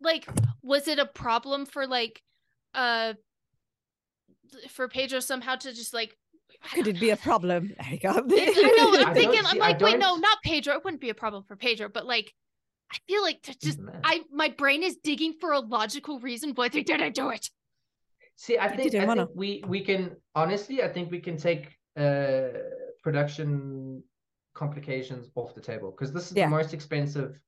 like 0.00 0.28
was 0.62 0.86
it 0.88 0.98
a 0.98 1.06
problem 1.06 1.64
for 1.66 1.86
like 1.86 2.20
uh 2.74 3.14
for 4.68 4.88
pedro 4.88 5.20
somehow 5.20 5.54
to 5.56 5.72
just 5.72 5.94
like 5.94 6.16
could 6.74 6.86
it 6.86 6.98
be 7.00 7.10
a 7.10 7.16
problem? 7.16 7.74
Erika? 7.86 8.08
I 8.08 8.20
know. 8.20 8.22
I 8.28 8.94
I'm 8.98 9.04
don't 9.04 9.14
thinking. 9.14 9.40
I'm 9.46 9.58
like, 9.58 9.80
wait, 9.80 9.98
no, 9.98 10.10
don't- 10.12 10.20
not 10.20 10.38
Pedro. 10.42 10.74
It 10.74 10.84
wouldn't 10.84 11.00
be 11.00 11.10
a 11.10 11.14
problem 11.14 11.42
for 11.44 11.56
Pedro, 11.56 11.88
but 11.88 12.06
like, 12.06 12.32
I 12.90 12.96
feel 13.08 13.22
like 13.22 13.42
to 13.42 13.58
just, 13.58 13.78
Man. 13.78 14.00
I 14.04 14.22
my 14.30 14.48
brain 14.48 14.82
is 14.82 14.96
digging 15.02 15.34
for 15.40 15.52
a 15.52 15.58
logical 15.60 16.18
reason 16.20 16.52
why 16.54 16.68
they 16.68 16.82
didn't 16.82 17.14
do 17.14 17.30
it. 17.30 17.50
See, 18.36 18.58
I 18.58 18.68
think, 18.68 18.94
I 18.94 19.06
think 19.06 19.30
we 19.34 19.64
we 19.66 19.80
can 19.80 20.16
honestly, 20.34 20.82
I 20.82 20.88
think 20.88 21.10
we 21.10 21.20
can 21.20 21.36
take 21.36 21.76
uh 21.96 22.48
production 23.02 24.02
complications 24.54 25.30
off 25.34 25.54
the 25.54 25.60
table 25.60 25.90
because 25.90 26.12
this 26.12 26.30
is 26.30 26.36
Yeah. 26.36 26.46
the 26.46 26.50
most 26.50 26.74
expensive 26.74 27.40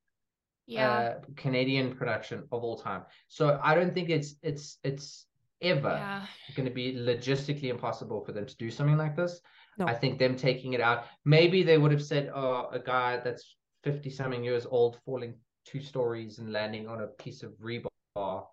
Yeah, 0.67 0.91
uh, 0.91 1.15
Canadian 1.37 1.95
production 1.97 2.41
of 2.53 2.63
all 2.65 2.77
time. 2.77 3.05
So 3.29 3.59
I 3.63 3.75
don't 3.75 3.95
think 3.95 4.09
it's 4.11 4.37
it's 4.43 4.79
it's 4.83 5.27
ever 5.61 5.89
yeah, 5.91 6.27
going 6.55 6.69
to 6.69 6.75
be 6.75 6.95
logistically 6.95 7.71
impossible 7.71 8.25
for 8.25 8.33
them 8.33 8.47
to 8.47 8.57
do 8.57 8.71
something 8.71 8.97
like 8.97 9.17
this. 9.17 9.41
No. 9.79 9.87
I 9.87 9.95
think 9.95 10.19
them 10.19 10.37
taking 10.37 10.73
it 10.75 10.81
out, 10.81 11.05
maybe 11.25 11.63
they 11.63 11.79
would 11.79 11.93
have 11.93 12.05
said, 12.05 12.31
"Oh, 12.35 12.69
a 12.73 12.79
guy 12.79 13.21
that's 13.25 13.57
fifty 13.83 14.11
something 14.11 14.45
years 14.45 14.67
old 14.67 14.99
falling 15.05 15.35
two 15.65 15.81
stories 15.81 16.39
and 16.39 16.53
landing 16.53 16.89
on 16.89 17.01
a 17.03 17.07
piece 17.07 17.43
of 17.43 17.53
rebar, 17.61 18.47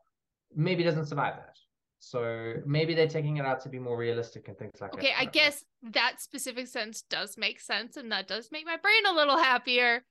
maybe 0.56 0.84
doesn't 0.84 1.08
survive 1.08 1.36
that." 1.38 1.58
So 2.00 2.56
maybe 2.66 2.94
they're 2.94 3.08
taking 3.08 3.38
it 3.38 3.46
out 3.46 3.62
to 3.62 3.70
be 3.70 3.80
more 3.80 3.98
realistic 3.98 4.48
and 4.48 4.58
things 4.58 4.74
like 4.80 4.92
that. 4.92 4.98
Okay, 5.00 5.14
I 5.18 5.26
guess 5.26 5.64
that 5.84 6.22
specific 6.22 6.68
sense 6.68 7.02
does 7.10 7.38
make 7.38 7.60
sense, 7.60 7.98
and 7.98 8.12
that 8.12 8.28
does 8.28 8.50
make 8.52 8.66
my 8.66 8.78
brain 8.78 9.06
a 9.08 9.14
little 9.14 9.38
happier. 9.38 10.04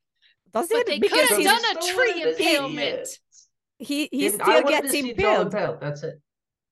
Does 0.52 0.68
But 0.68 0.78
it? 0.80 0.86
they 0.86 0.98
Because 0.98 1.20
could 1.20 1.28
have 1.30 1.38
he's- 1.38 1.62
done 1.62 1.76
a 1.76 1.80
tree 1.80 2.20
wanted 2.20 2.24
to 2.24 2.36
see 2.36 2.54
impalement. 2.56 3.08
he 3.78 4.08
he 4.10 4.18
Didn't- 4.28 4.42
still 4.42 4.62
gets 4.62 4.86
to 4.86 4.92
see 4.92 5.02
Joel 5.02 5.12
impaled. 5.42 5.46
impaled. 5.54 5.80
That's 5.80 6.02
it. 6.02 6.20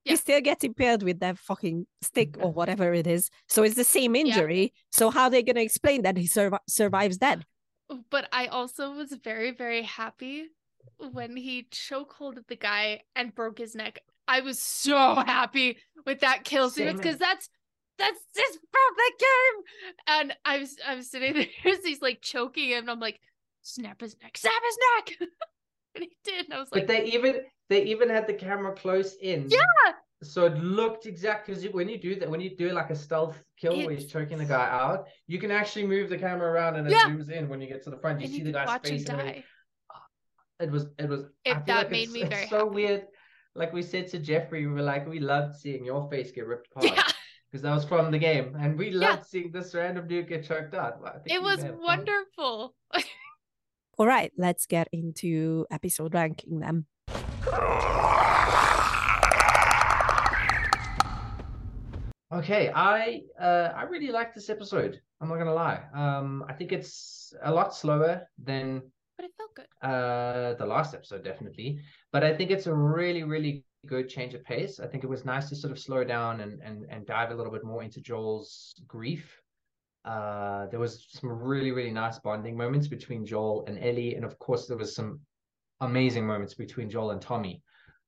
Yeah. 0.04 0.12
He 0.12 0.16
still 0.16 0.40
gets 0.40 0.64
impaled 0.64 1.02
with 1.04 1.20
that 1.20 1.38
fucking 1.38 1.86
stick 2.02 2.36
Yeah. 2.36 2.44
or 2.44 2.52
whatever 2.58 2.92
it 2.92 3.06
is. 3.06 3.30
So 3.48 3.62
it's 3.62 3.76
the 3.76 3.84
same 3.84 4.16
injury. 4.16 4.72
So 4.90 5.10
how 5.10 5.28
they 5.28 5.42
gonna 5.44 5.60
explain 5.60 6.02
that 6.02 6.16
he 6.16 6.26
survi- 6.26 6.58
survives 6.68 7.18
that? 7.18 7.44
But 8.10 8.28
I 8.32 8.46
also 8.46 8.90
was 8.92 9.12
very, 9.12 9.52
very 9.52 9.82
happy 9.82 10.48
when 10.98 11.36
he 11.36 11.64
chokeholded 11.70 12.46
the 12.48 12.56
guy 12.56 13.02
and 13.14 13.34
broke 13.34 13.58
his 13.58 13.74
neck. 13.76 14.00
I 14.28 14.40
was 14.40 14.58
so 14.58 15.14
happy 15.16 15.78
with 16.06 16.20
that 16.20 16.44
kill 16.44 16.70
sequence 16.70 17.00
because 17.00 17.18
that's 17.18 17.48
that's 17.98 18.20
just 18.34 18.58
from 18.58 18.96
the 18.96 19.12
game. 19.18 19.62
And 20.06 20.36
I 20.44 20.58
was 20.58 20.76
I 20.86 20.94
was 20.94 21.10
sitting 21.10 21.34
there 21.64 21.72
as 21.72 21.84
he's 21.84 22.02
like 22.02 22.20
choking 22.22 22.70
him, 22.70 22.80
and 22.84 22.90
I'm 22.90 23.00
like, 23.00 23.20
snap 23.62 24.00
his 24.00 24.16
neck, 24.22 24.36
snap 24.36 24.52
his 24.66 24.78
neck. 25.20 25.28
and 25.96 26.04
he 26.04 26.10
did. 26.24 26.44
And 26.46 26.54
I 26.54 26.58
was 26.58 26.68
like, 26.72 26.86
But 26.86 26.88
they 26.94 27.04
even 27.06 27.40
they 27.68 27.84
even 27.84 28.08
had 28.08 28.26
the 28.26 28.34
camera 28.34 28.74
close 28.74 29.14
in. 29.20 29.46
Yeah. 29.48 29.58
So 30.22 30.46
it 30.46 30.56
looked 30.56 31.06
exactly 31.06 31.52
because 31.54 31.68
when 31.72 31.88
you 31.88 31.98
do 31.98 32.14
that, 32.20 32.30
when 32.30 32.40
you 32.40 32.56
do 32.56 32.70
like 32.70 32.90
a 32.90 32.94
stealth 32.94 33.42
kill 33.60 33.76
where 33.76 33.90
he's 33.90 34.06
choking 34.06 34.38
the 34.38 34.44
guy 34.44 34.68
out, 34.70 35.06
you 35.26 35.38
can 35.40 35.50
actually 35.50 35.84
move 35.84 36.10
the 36.10 36.18
camera 36.18 36.48
around 36.50 36.76
and 36.76 36.86
it 36.86 36.92
Yeah. 36.92 37.06
zooms 37.08 37.28
in 37.28 37.48
when 37.48 37.60
you 37.60 37.66
get 37.66 37.82
to 37.84 37.90
the 37.90 37.96
front. 37.96 38.20
You 38.20 38.26
and 38.26 38.32
see 38.32 38.38
you 38.38 38.44
the 38.44 38.52
guy's 38.52 38.80
face 38.82 39.04
die. 39.04 39.44
It 40.60 40.70
was 40.70 40.86
it 40.98 41.08
was. 41.08 41.22
It- 41.44 41.66
that 41.66 41.76
like 41.76 41.90
made 41.90 42.10
me 42.10 42.22
very 42.24 42.46
so 42.46 42.58
happy. 42.58 42.70
weird. 42.70 43.06
Like 43.54 43.72
we 43.72 43.82
said 43.82 44.08
to 44.08 44.18
Jeffrey, 44.18 44.66
we 44.66 44.72
were 44.72 44.82
like, 44.82 45.06
we 45.06 45.20
loved 45.20 45.56
seeing 45.56 45.84
your 45.84 46.08
face 46.08 46.30
get 46.32 46.46
ripped 46.46 46.68
apart 46.74 46.90
Yeah, 46.96 47.02
because 47.50 47.62
that 47.62 47.74
was 47.74 47.84
from 47.84 48.10
the 48.10 48.18
game, 48.18 48.56
and 48.58 48.78
we 48.78 48.88
Yeah. 48.90 49.10
loved 49.10 49.26
seeing 49.26 49.52
this 49.52 49.74
random 49.74 50.08
dude 50.08 50.28
get 50.28 50.44
choked 50.44 50.74
out. 50.74 51.00
I 51.04 51.18
think 51.18 51.36
it 51.36 51.42
was 51.42 51.62
wonderful. 51.62 52.74
All 53.98 54.06
right, 54.06 54.32
let's 54.38 54.64
get 54.66 54.88
into 54.92 55.66
episode 55.70 56.14
ranking 56.14 56.60
them. 56.60 56.86
Okay, 62.32 62.70
I 62.74 63.22
uh 63.38 63.72
I 63.76 63.82
really 63.82 64.08
like 64.10 64.34
this 64.34 64.48
episode. 64.48 65.00
I'm 65.20 65.28
not 65.28 65.36
gonna 65.36 65.52
lie. 65.52 65.80
Um, 65.94 66.44
I 66.48 66.54
think 66.54 66.72
it's 66.72 67.34
a 67.44 67.52
lot 67.52 67.74
slower 67.74 68.26
than 68.42 68.82
But 69.16 69.26
it 69.26 69.32
felt 69.36 69.54
good. 69.54 69.66
uh 69.88 70.54
the 70.54 70.66
last 70.66 70.94
episode, 70.94 71.22
definitely. 71.24 71.80
But 72.12 72.24
I 72.24 72.34
think 72.36 72.50
it's 72.50 72.66
a 72.66 72.74
really, 72.74 73.22
really 73.24 73.64
good 73.86 74.08
change 74.08 74.34
of 74.34 74.44
pace. 74.44 74.78
I 74.80 74.86
think 74.86 75.04
it 75.04 75.10
was 75.10 75.24
nice 75.24 75.48
to 75.48 75.56
sort 75.56 75.72
of 75.72 75.78
slow 75.78 76.04
down 76.04 76.40
and 76.40 76.62
and 76.62 76.86
and 76.90 77.06
dive 77.06 77.30
a 77.30 77.34
little 77.34 77.52
bit 77.52 77.64
more 77.64 77.82
into 77.82 78.00
Joel's 78.00 78.74
grief. 78.86 79.40
Uh, 80.04 80.66
there 80.66 80.80
was 80.80 81.06
some 81.10 81.30
really, 81.30 81.70
really 81.70 81.92
nice 81.92 82.18
bonding 82.18 82.56
moments 82.56 82.88
between 82.88 83.24
Joel 83.24 83.64
and 83.68 83.78
Ellie, 83.78 84.16
and 84.16 84.24
of 84.24 84.36
course 84.38 84.66
there 84.66 84.76
was 84.76 84.94
some 84.96 85.20
amazing 85.80 86.26
moments 86.26 86.54
between 86.54 86.90
Joel 86.90 87.12
and 87.12 87.20
Tommy. 87.20 87.62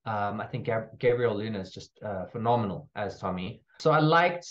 Um, 0.07 0.41
I 0.41 0.47
think 0.47 0.65
Gab- 0.67 0.99
Gabriel 0.99 1.37
Luna 1.37 1.61
is 1.61 1.73
just 1.73 1.99
uh, 2.05 2.27
phenomenal 2.27 2.89
as 2.95 3.19
Tommy. 3.19 3.63
So 3.79 3.91
I 3.93 4.01
liked 4.01 4.47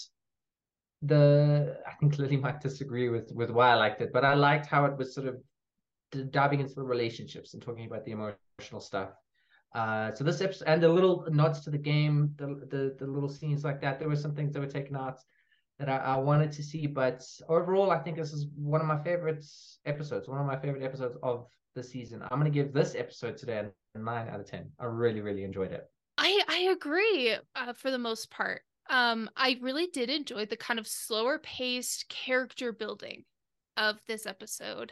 the. 1.02 1.78
I 1.86 1.92
think 2.00 2.18
Lily 2.18 2.38
might 2.38 2.62
disagree 2.62 3.10
with 3.10 3.32
with 3.34 3.50
why 3.50 3.72
I 3.72 3.76
liked 3.76 4.02
it, 4.02 4.12
but 4.14 4.24
I 4.26 4.34
liked 4.36 4.66
how 4.66 4.86
it 4.86 4.98
was 4.98 5.14
sort 5.14 5.28
of 5.28 5.36
diving 6.16 6.60
into 6.60 6.76
the 6.76 6.84
relationships 6.84 7.54
and 7.54 7.64
talking 7.64 7.86
about 7.86 8.06
the 8.06 8.12
emotional 8.12 8.80
stuff. 8.80 9.10
Uh, 9.74 10.14
so 10.14 10.24
this 10.24 10.42
episode 10.42 10.68
and 10.68 10.84
the 10.84 10.90
little 10.90 11.26
nods 11.32 11.62
to 11.62 11.72
the 11.72 11.78
game, 11.78 12.34
the 12.38 12.48
the 12.70 12.96
the 13.00 13.08
little 13.08 13.30
scenes 13.30 13.64
like 13.64 13.82
that. 13.82 14.00
There 14.00 14.08
were 14.08 14.16
some 14.16 14.36
things 14.36 14.54
that 14.54 14.60
were 14.60 14.68
taken 14.68 14.96
out 14.96 15.20
that 15.80 15.90
I, 15.90 15.98
I 15.98 16.18
wanted 16.18 16.52
to 16.54 16.64
see, 16.64 16.86
but 16.86 17.26
overall, 17.50 17.90
I 17.90 17.98
think 17.98 18.18
this 18.18 18.34
is 18.34 18.48
one 18.56 18.82
of 18.82 18.88
my 18.88 19.02
favorite 19.04 19.44
episodes. 19.86 20.28
One 20.28 20.40
of 20.40 20.46
my 20.46 20.58
favorite 20.58 20.84
episodes 20.84 21.18
of 21.24 21.48
the 21.76 21.84
season. 21.84 22.22
I'm 22.22 22.38
gonna 22.38 22.52
give 22.52 22.72
this 22.72 22.94
episode 22.94 23.36
today 23.38 23.66
a 23.96 24.00
nine 24.00 24.30
out 24.30 24.40
of 24.40 24.46
ten. 24.46 24.70
I 24.80 24.86
really 24.86 25.22
really 25.22 25.44
enjoyed 25.44 25.72
it. 25.72 25.90
I 26.20 26.42
I 26.48 26.58
agree 26.72 27.36
uh, 27.56 27.74
for 27.74 27.90
the 27.90 27.98
most 27.98 28.30
part. 28.30 28.62
Um, 28.90 29.30
I 29.36 29.58
really 29.62 29.88
did 29.88 30.10
enjoy 30.10 30.46
the 30.46 30.58
kind 30.58 30.80
of 30.80 30.88
slower 30.88 31.40
paced 31.40 32.10
character 32.10 32.72
building 32.72 33.24
of 33.78 33.98
this 34.08 34.26
episode. 34.26 34.92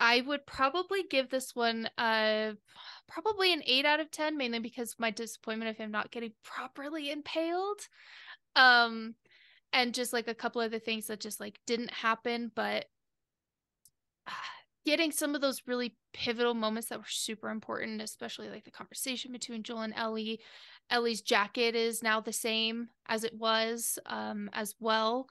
I 0.00 0.20
would 0.20 0.46
probably 0.46 1.02
give 1.10 1.28
this 1.28 1.54
one 1.54 1.88
uh 1.98 2.52
probably 3.08 3.52
an 3.52 3.62
8 3.66 3.84
out 3.84 4.00
of 4.00 4.10
10 4.10 4.36
mainly 4.36 4.58
because 4.60 4.94
my 4.98 5.10
disappointment 5.10 5.70
of 5.70 5.76
him 5.76 5.90
not 5.90 6.10
getting 6.10 6.32
properly 6.44 7.10
impaled. 7.10 7.80
Um 8.54 9.14
and 9.72 9.94
just 9.94 10.12
like 10.12 10.28
a 10.28 10.34
couple 10.34 10.60
of 10.60 10.70
the 10.70 10.78
things 10.78 11.06
that 11.06 11.20
just 11.20 11.40
like 11.40 11.58
didn't 11.66 11.92
happen 11.92 12.50
but 12.54 12.86
getting 14.86 15.12
some 15.12 15.34
of 15.34 15.40
those 15.40 15.62
really 15.66 15.96
pivotal 16.14 16.54
moments 16.54 16.88
that 16.88 16.98
were 16.98 17.04
super 17.08 17.50
important 17.50 18.00
especially 18.00 18.48
like 18.48 18.64
the 18.64 18.70
conversation 18.70 19.32
between 19.32 19.62
Joel 19.62 19.82
and 19.82 19.94
Ellie. 19.96 20.40
Ellie's 20.90 21.20
jacket 21.20 21.74
is 21.74 22.02
now 22.02 22.20
the 22.20 22.32
same 22.32 22.88
as 23.06 23.24
it 23.24 23.34
was 23.34 23.98
um 24.06 24.48
as 24.52 24.74
well 24.80 25.28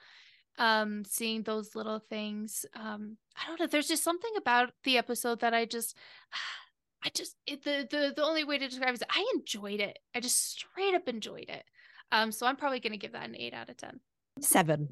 um 0.58 1.03
seeing 1.05 1.43
those 1.43 1.76
little 1.76 1.99
things 1.99 2.66
um 2.76 3.18
i 3.36 3.47
don't 3.47 3.60
know 3.60 3.68
there's 3.68 3.88
just 3.88 4.03
something 4.03 4.32
about 4.38 4.72
the 4.84 4.97
episode 4.97 5.39
that 5.39 5.53
i 5.53 5.66
just 5.66 5.95
i 7.03 7.10
just 7.14 7.36
it, 7.45 7.64
the 7.64 7.88
the 7.91 8.14
the 8.16 8.24
only 8.24 8.43
way 8.43 8.58
to 8.58 8.68
describe 8.68 8.89
it 8.89 8.93
is 9.01 9.03
i 9.10 9.24
enjoyed 9.36 9.80
it. 9.80 9.99
I 10.16 10.20
just 10.20 10.51
straight 10.51 10.95
up 10.95 11.08
enjoyed 11.08 11.49
it. 11.49 11.64
Um 12.12 12.32
so 12.32 12.47
i'm 12.47 12.55
probably 12.55 12.80
going 12.80 12.93
to 12.93 12.97
give 12.97 13.12
that 13.14 13.28
an 13.28 13.36
8 13.38 13.53
out 13.53 13.70
of 13.70 13.78
10 13.78 13.99
seven 14.41 14.89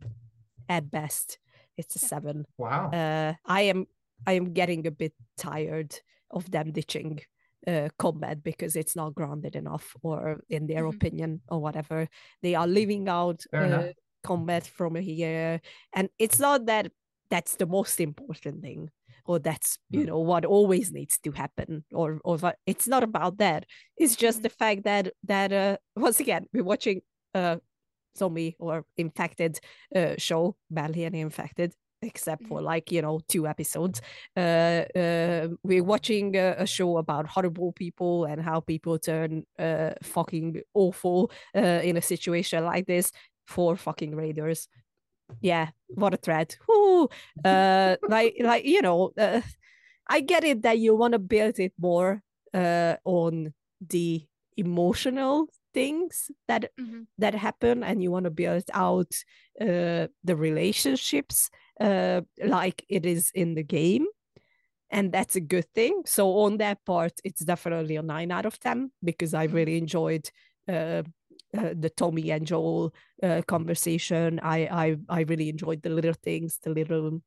at 0.70 0.90
best. 0.92 1.40
It's 1.78 1.96
a 1.96 2.00
seven. 2.00 2.46
Wow. 2.58 2.92
uh 2.92 3.34
i 3.46 3.62
am 3.62 3.88
i 4.28 4.34
am 4.34 4.54
getting 4.54 4.86
a 4.88 4.92
bit 4.92 5.14
tired 5.38 6.00
of 6.32 6.50
them 6.52 6.72
ditching 6.72 7.22
uh, 7.68 7.90
combat 7.98 8.44
because 8.44 8.76
it's 8.76 8.96
not 8.96 9.16
grounded 9.16 9.56
enough 9.56 9.96
or 10.04 10.42
in 10.50 10.68
their 10.68 10.84
Mhm. 10.84 10.96
opinion 10.96 11.42
or 11.50 11.60
whatever. 11.60 12.08
They 12.44 12.54
are 12.54 12.68
leaving 12.68 13.10
out 13.10 13.42
Fair 13.50 13.64
uh, 13.64 13.66
enough. 13.66 13.96
Combat 14.26 14.66
from 14.68 14.96
here. 14.96 15.62
And 15.94 16.10
it's 16.20 16.40
not 16.40 16.66
that 16.68 16.92
that's 17.30 17.56
the 17.56 17.66
most 17.66 18.00
important 18.00 18.62
thing 18.62 18.90
or 19.26 19.40
that's 19.40 19.78
you 19.92 20.04
Mm. 20.04 20.08
know 20.08 20.20
what 20.20 20.46
always 20.46 20.92
needs 20.92 21.18
to 21.26 21.32
happen 21.32 21.84
or 21.92 22.20
or 22.24 22.38
it's 22.66 22.88
not 22.88 23.04
about 23.04 23.38
that. 23.40 23.66
It's 23.98 24.16
just 24.16 24.44
the 24.44 24.50
fact 24.50 24.84
that 24.84 25.06
that 25.28 25.52
uh 25.54 25.78
once 25.96 26.20
again 26.20 26.46
we're 26.54 26.64
watching 26.74 27.02
uh 27.34 27.58
zombie 28.18 28.56
or 28.60 28.86
infected 28.98 29.60
uh 29.96 30.16
show 30.18 30.56
badly 30.70 31.04
and 31.06 31.16
infected 31.16 31.74
except 32.02 32.46
for 32.48 32.62
like 32.62 32.92
you 32.92 33.02
know 33.02 33.20
two 33.28 33.48
episodes. 33.48 34.02
Uh, 34.38 34.84
uh 34.96 35.48
we're 35.64 35.84
watching 35.84 36.36
a, 36.36 36.56
a 36.60 36.68
show 36.68 36.98
about 36.98 37.28
horrible 37.28 37.72
people 37.74 38.26
and 38.26 38.42
how 38.42 38.60
people 38.60 39.00
turn 39.00 39.44
uh 39.60 39.92
fucking 40.04 40.62
awful 40.74 41.32
uh 41.56 41.82
in 41.84 41.98
a 41.98 42.02
situation 42.02 42.64
like 42.66 42.86
this 42.86 43.12
for 43.48 43.76
fucking 43.76 44.16
raiders 44.16 44.68
yeah 45.42 45.70
what 45.96 46.14
a 46.14 46.18
threat 46.18 46.58
Woo! 46.68 47.10
uh 47.44 47.96
like 48.08 48.36
like 48.40 48.66
you 48.66 48.82
know 48.82 49.12
uh, 49.18 49.42
i 50.08 50.20
get 50.22 50.44
it 50.44 50.62
that 50.64 50.80
you 50.80 50.96
want 50.96 51.14
to 51.14 51.20
build 51.20 51.60
it 51.60 51.74
more 51.80 52.22
uh 52.54 52.96
on 53.06 53.54
the 53.82 54.26
emotional 54.58 55.48
things 55.74 56.32
that 56.48 56.72
Mhm. 56.80 57.08
that 57.18 57.36
happen 57.36 57.84
and 57.84 58.02
you 58.02 58.12
want 58.12 58.24
to 58.26 58.32
build 58.32 58.64
out 58.74 59.12
uh 59.62 60.08
the 60.24 60.36
relationships 60.36 61.50
uh 61.82 62.22
like 62.46 62.86
it 62.90 63.06
is 63.06 63.32
in 63.36 63.56
the 63.56 63.64
game 63.64 64.06
and 64.90 65.12
that's 65.12 65.36
a 65.36 65.42
good 65.42 65.66
thing 65.74 66.04
so 66.06 66.40
on 66.40 66.58
that 66.58 66.84
part 66.86 67.14
it's 67.24 67.44
definitely 67.44 67.96
a 67.96 68.02
9 68.02 68.32
out 68.32 68.46
of 68.46 68.60
10 68.60 68.92
because 69.04 69.34
i 69.34 69.48
Mhm. 69.48 69.54
really 69.54 69.78
enjoyed 69.78 70.30
uh, 70.68 71.04
uh, 71.58 71.74
the 71.78 71.90
Tommy 71.90 72.32
and 72.32 72.46
Joel 72.46 72.94
uh, 73.24 73.42
conversation. 73.48 74.40
I, 74.44 74.58
I 74.68 74.98
I 75.10 75.22
really 75.22 75.50
enjoyed 75.50 75.82
the 75.82 75.90
little 75.90 76.14
things, 76.14 76.60
the 76.64 76.72
little 76.72 77.22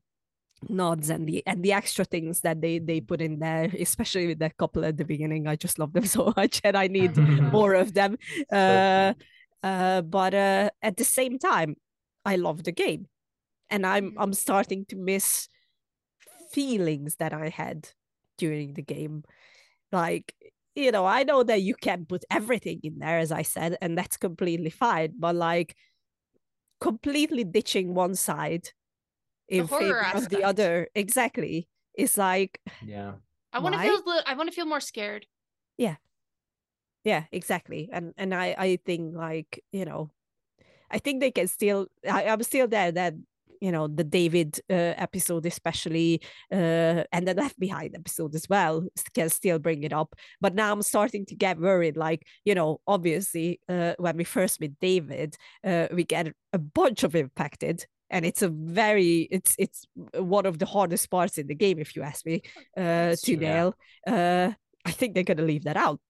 nods 0.69 1.09
and 1.11 1.29
the 1.29 1.43
and 1.47 1.63
the 1.63 1.73
extra 1.73 2.05
things 2.05 2.41
that 2.41 2.61
they 2.61 2.79
they 2.79 3.01
put 3.01 3.21
in 3.21 3.39
there, 3.39 3.71
especially 3.79 4.27
with 4.29 4.39
that 4.41 4.57
couple 4.57 4.85
at 4.85 4.97
the 4.97 5.05
beginning. 5.05 5.47
I 5.47 5.57
just 5.57 5.79
love 5.79 5.93
them 5.93 6.07
so 6.17 6.33
much, 6.37 6.61
and 6.65 6.77
I 6.77 6.89
need 6.89 7.13
more 7.53 7.75
of 7.75 7.95
them. 7.95 8.17
Uh, 8.53 9.15
uh, 9.63 10.03
but 10.03 10.35
uh, 10.35 10.71
at 10.83 10.97
the 10.97 11.05
same 11.05 11.39
time, 11.39 11.77
I 12.25 12.37
love 12.37 12.65
the 12.65 12.73
game, 12.73 13.07
and 13.71 13.87
I'm 13.87 14.13
Mhm. 14.13 14.15
I'm 14.19 14.33
starting 14.35 14.85
to 14.87 14.97
miss 14.97 15.49
feelings 16.51 17.17
that 17.17 17.33
I 17.33 17.49
had 17.49 17.91
during 18.37 18.75
the 18.75 18.83
game, 18.83 19.25
like 19.93 20.35
you 20.79 20.93
know 20.93 21.05
I 21.05 21.25
know 21.25 21.43
that 21.43 21.63
you 21.63 21.75
can 21.75 22.07
put 22.07 22.25
everything 22.31 22.81
in 22.83 22.99
there, 22.99 23.19
as 23.19 23.33
I 23.33 23.43
said, 23.43 23.77
and 23.81 23.99
that's 23.99 24.17
completely 24.17 24.71
fine. 24.71 25.15
But 25.19 25.35
like 25.35 25.77
completely 26.81 27.45
ditching 27.45 27.95
one 27.95 28.15
side 28.15 28.71
in 29.49 29.67
horror 29.67 30.05
favor 30.05 30.17
of 30.17 30.29
the 30.29 30.45
other, 30.45 30.89
exactly. 30.95 31.69
It's 31.95 32.17
like 32.17 32.61
Yeah. 32.85 33.15
I 33.53 33.59
want 33.61 33.75
to 33.75 33.81
feel 33.81 34.03
I 34.27 34.35
want 34.35 34.49
to 34.49 34.55
feel 34.55 34.67
more 34.67 34.81
scared. 34.81 35.27
Yeah, 35.77 35.97
yeah 37.05 37.25
exactly 37.33 37.89
and 37.93 38.13
and 38.17 38.35
i 38.35 38.55
i 38.59 38.79
think 38.85 39.17
like 39.17 39.65
you 39.73 39.85
know 39.85 40.11
i 40.91 40.99
think 40.99 41.21
they 41.21 41.31
can 41.31 41.49
still 41.49 41.87
I, 42.11 42.27
i'm 42.27 42.43
still 42.43 42.69
there 42.69 42.93
that 42.93 43.15
you 43.61 43.73
know 43.73 43.87
the 43.89 44.05
david 44.05 44.59
uh, 44.71 44.95
episode 44.97 45.47
especially 45.47 46.21
uh 46.53 47.03
and 47.13 47.27
the 47.27 47.35
left 47.35 47.59
behind 47.59 47.95
episode 47.95 48.35
as 48.35 48.49
well 48.49 48.87
can 49.15 49.29
still 49.29 49.59
bring 49.59 49.83
it 49.83 49.93
up 49.93 50.15
but 50.41 50.55
now 50.55 50.73
i'm 50.73 50.83
starting 50.83 51.25
to 51.27 51.35
get 51.35 51.59
worried 51.59 51.97
like 51.97 52.27
you 52.45 52.55
know 52.55 52.81
obviously 52.87 53.61
uh 53.69 53.95
when 53.99 54.17
we 54.17 54.25
first 54.25 54.61
meet 54.61 54.79
david 54.81 55.37
uh 55.65 55.87
we 55.93 56.05
get 56.05 56.33
a 56.53 56.59
bunch 56.59 57.03
of 57.05 57.15
impacted. 57.15 57.87
and 58.11 58.25
it's 58.25 58.43
a 58.43 58.49
very 58.49 59.29
it's 59.31 59.55
it's 59.59 59.87
one 60.15 60.47
of 60.47 60.59
the 60.59 60.67
hardest 60.67 61.11
parts 61.11 61.39
in 61.39 61.47
the 61.47 61.55
game 61.55 61.79
if 61.79 61.95
you 61.95 62.03
ask 62.03 62.25
me 62.25 62.41
uh 62.77 63.15
to 63.15 63.17
true. 63.17 63.35
Yeah. 63.35 63.53
nail 63.55 63.75
uh 64.07 64.53
i 64.85 64.91
think 64.91 65.15
they're 65.15 65.25
gonna 65.25 65.43
leave 65.43 65.65
that 65.65 65.77
out 65.77 66.01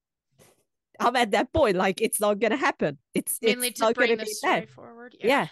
I'm 1.00 1.16
at 1.16 1.30
that 1.30 1.52
point. 1.52 1.76
Like 1.76 2.00
it's 2.00 2.20
not 2.20 2.40
gonna 2.40 2.56
happen. 2.56 2.98
It's 3.14 3.38
Mainly 3.40 3.68
it's 3.68 3.78
to 3.78 3.86
not 3.86 3.94
bring 3.94 4.08
gonna 4.08 4.18
the 4.18 4.24
be 4.24 4.32
story 4.32 4.66
forward. 4.66 5.16
Yeah. 5.20 5.46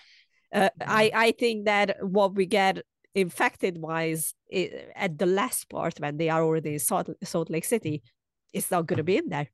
Uh, 0.53 0.71
I 0.81 1.11
I 1.15 1.33
think 1.33 1.65
that 1.67 1.97
what 2.01 2.35
we 2.35 2.47
get 2.47 2.83
infected 3.15 3.79
wise 3.79 4.35
i- 4.53 4.87
at 4.95 5.19
the 5.19 5.27
last 5.27 5.69
part 5.69 5.99
when 5.99 6.17
they 6.19 6.29
are 6.29 6.43
already 6.43 6.75
in 6.75 6.79
Salt, 6.79 7.09
Salt 7.25 7.51
Lake 7.51 7.65
City, 7.65 8.03
it's 8.53 8.71
not 8.71 8.87
gonna 8.87 9.03
be 9.03 9.17
in 9.17 9.29
there. 9.29 9.49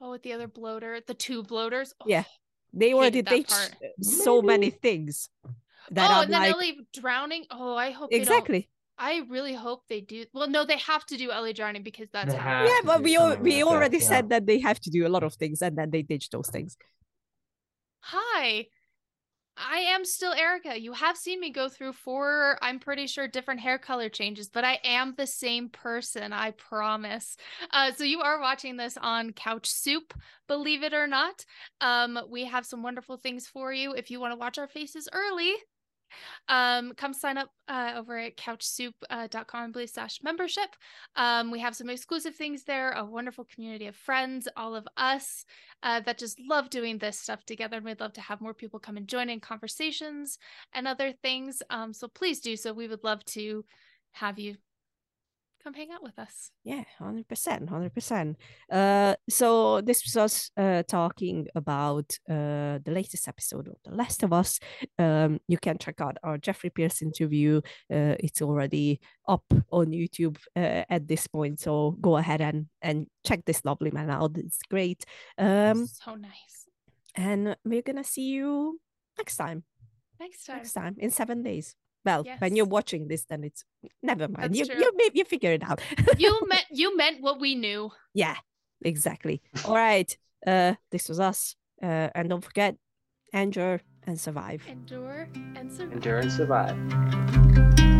Oh, 0.00 0.12
with 0.12 0.22
the 0.22 0.32
other 0.32 0.48
bloater, 0.48 1.00
the 1.06 1.14
two 1.14 1.42
bloaters. 1.42 1.94
Oh. 2.00 2.04
Yeah. 2.08 2.24
They 2.72 2.94
already 2.94 3.18
Hated 3.18 3.48
that 3.48 3.72
so 4.00 4.40
many 4.40 4.70
things 4.70 5.28
that 5.90 6.10
oh, 6.10 6.14
I'm 6.14 6.24
and 6.24 6.32
then 6.32 6.40
like 6.42 6.52
Ellie 6.54 6.86
drowning. 6.94 7.44
Oh, 7.50 7.74
I 7.74 7.90
hope 7.90 8.10
They 8.10 8.18
don't, 8.18 8.22
exactly. 8.28 8.70
I 8.96 9.22
really 9.28 9.54
hope 9.54 9.82
they 9.88 10.00
do. 10.00 10.24
Well, 10.32 10.48
no, 10.48 10.64
they 10.64 10.76
have 10.78 11.04
to 11.06 11.16
do 11.16 11.30
Ellie 11.32 11.52
drowning 11.52 11.82
because 11.82 12.08
that's 12.12 12.32
They 12.32 12.38
how. 12.38 12.64
Yeah, 12.64 12.80
but 12.84 13.02
we 13.02 13.16
al- 13.16 13.38
we 13.38 13.50
like 13.54 13.64
that, 13.64 13.66
already 13.70 13.98
yeah. 13.98 14.04
said 14.08 14.28
that 14.30 14.46
they 14.46 14.60
have 14.60 14.78
to 14.80 14.90
do 14.90 15.06
a 15.06 15.08
lot 15.10 15.22
of 15.24 15.34
things 15.34 15.62
and 15.62 15.76
then 15.76 15.90
they 15.90 16.02
ditch 16.02 16.30
those 16.30 16.48
things. 16.48 16.76
Hi. 18.00 18.66
I 19.60 19.78
am 19.78 20.04
still 20.04 20.32
Erika. 20.32 20.80
You 20.80 20.92
have 20.92 21.16
seen 21.16 21.40
me 21.40 21.50
go 21.50 21.68
through 21.68 21.92
four, 21.92 22.58
I'm 22.62 22.78
pretty 22.78 23.06
sure, 23.06 23.28
different 23.28 23.60
hair 23.60 23.78
color 23.78 24.08
changes, 24.08 24.48
but 24.48 24.64
I 24.64 24.78
am 24.84 25.14
the 25.16 25.26
same 25.26 25.68
person, 25.68 26.32
I 26.32 26.52
promise. 26.52 27.36
Uh, 27.70 27.92
so 27.92 28.04
you 28.04 28.20
are 28.20 28.40
watching 28.40 28.76
this 28.76 28.96
on 28.96 29.32
Couch 29.32 29.68
Soup, 29.68 30.14
believe 30.48 30.82
it 30.82 30.94
or 30.94 31.06
not. 31.06 31.44
Um, 31.80 32.18
we 32.30 32.44
have 32.46 32.64
some 32.64 32.82
wonderful 32.82 33.16
things 33.18 33.46
for 33.46 33.72
you 33.72 33.92
if 33.92 34.10
you 34.10 34.20
want 34.20 34.32
to 34.32 34.38
watch 34.38 34.58
our 34.58 34.68
faces 34.68 35.08
early. 35.12 35.52
Um, 36.48 36.92
come 36.96 37.12
sign 37.12 37.38
up 37.38 37.50
uh, 37.68 37.94
over 37.96 38.18
at 38.18 38.36
couchsoup.com 38.36 39.72
uh, 39.76 39.86
slash 39.86 40.20
membership. 40.22 40.68
Um, 41.16 41.50
we 41.50 41.60
have 41.60 41.76
some 41.76 41.90
exclusive 41.90 42.34
things 42.34 42.64
there, 42.64 42.92
a 42.92 43.04
wonderful 43.04 43.44
community 43.44 43.86
of 43.86 43.96
friends, 43.96 44.48
all 44.56 44.74
of 44.74 44.86
us 44.96 45.44
uh, 45.82 46.00
that 46.00 46.18
just 46.18 46.40
love 46.40 46.70
doing 46.70 46.98
this 46.98 47.18
stuff 47.18 47.44
together. 47.44 47.76
And 47.76 47.86
we'd 47.86 48.00
love 48.00 48.12
to 48.14 48.20
have 48.20 48.40
more 48.40 48.54
people 48.54 48.80
come 48.80 48.96
and 48.96 49.08
join 49.08 49.28
in 49.28 49.40
conversations 49.40 50.38
and 50.72 50.86
other 50.86 51.12
things. 51.12 51.62
Um, 51.70 51.92
so 51.92 52.08
please 52.08 52.40
do 52.40 52.56
so. 52.56 52.72
We 52.72 52.88
would 52.88 53.04
love 53.04 53.24
to 53.26 53.64
have 54.12 54.38
you 54.38 54.56
come 55.62 55.74
hang 55.74 55.90
out 55.92 56.02
with 56.02 56.18
us. 56.18 56.50
Yeah, 56.64 56.84
hundred 56.98 57.28
percent, 57.28 57.68
hundred 57.68 57.94
percent. 57.94 58.36
Uh, 58.70 59.14
so 59.28 59.80
this 59.80 60.02
was 60.04 60.16
us 60.16 60.50
uh 60.56 60.82
talking 60.82 61.46
about 61.54 62.18
uh 62.28 62.78
the 62.84 62.90
latest 62.92 63.28
episode 63.28 63.68
of 63.68 63.74
The 63.84 63.94
Last 63.94 64.22
of 64.22 64.32
Us. 64.32 64.58
Um, 64.98 65.40
you 65.48 65.58
can 65.58 65.78
check 65.78 66.00
out 66.00 66.16
our 66.22 66.38
Jeffrey 66.38 66.70
Pierce 66.70 67.02
interview. 67.02 67.60
Uh, 67.92 68.16
it's 68.20 68.42
already 68.42 69.00
up 69.28 69.44
on 69.70 69.86
YouTube 69.86 70.36
uh, 70.56 70.84
at 70.88 71.06
this 71.06 71.26
point, 71.26 71.60
so 71.60 71.96
go 72.00 72.16
ahead 72.16 72.40
and 72.40 72.66
and 72.82 73.06
check 73.26 73.44
this 73.44 73.64
lovely 73.64 73.90
man 73.90 74.10
out. 74.10 74.36
It's 74.36 74.60
great. 74.70 75.04
Um, 75.38 75.86
so 75.86 76.14
nice. 76.14 76.68
and 77.16 77.56
we're 77.64 77.82
gonna 77.82 78.04
see 78.04 78.28
you 78.28 78.80
next 79.18 79.36
time. 79.36 79.64
Next 80.18 80.44
time. 80.44 80.56
Next 80.58 80.72
time 80.72 80.96
in 80.98 81.10
seven 81.10 81.42
days. 81.42 81.76
Well, 82.04 82.24
when 82.38 82.56
you're 82.56 82.66
watching 82.66 83.08
this, 83.08 83.24
then 83.24 83.44
it's 83.44 83.64
never 84.02 84.28
mind. 84.28 84.54
That's 84.54 84.58
you 84.58 84.66
true. 84.66 84.78
you 84.78 84.92
maybe 84.96 85.18
you 85.18 85.24
figure 85.24 85.52
it 85.52 85.62
out. 85.62 85.80
You 86.18 86.40
meant 86.48 86.66
you 86.70 86.96
meant 86.96 87.20
what 87.20 87.40
we 87.40 87.54
knew. 87.54 87.90
Yeah, 88.14 88.36
exactly. 88.82 89.42
All 89.64 89.74
right. 89.74 90.16
Uh, 90.46 90.74
this 90.90 91.08
was 91.08 91.20
us. 91.20 91.56
Uh, 91.82 92.08
and 92.14 92.28
don't 92.28 92.44
forget, 92.44 92.76
endure 93.32 93.80
and 94.06 94.18
survive. 94.20 94.62
Endure 94.68 95.28
and 95.56 95.72
survive. 95.72 95.92
Endure 95.92 96.18
and 96.18 96.32
survive. 96.32 97.99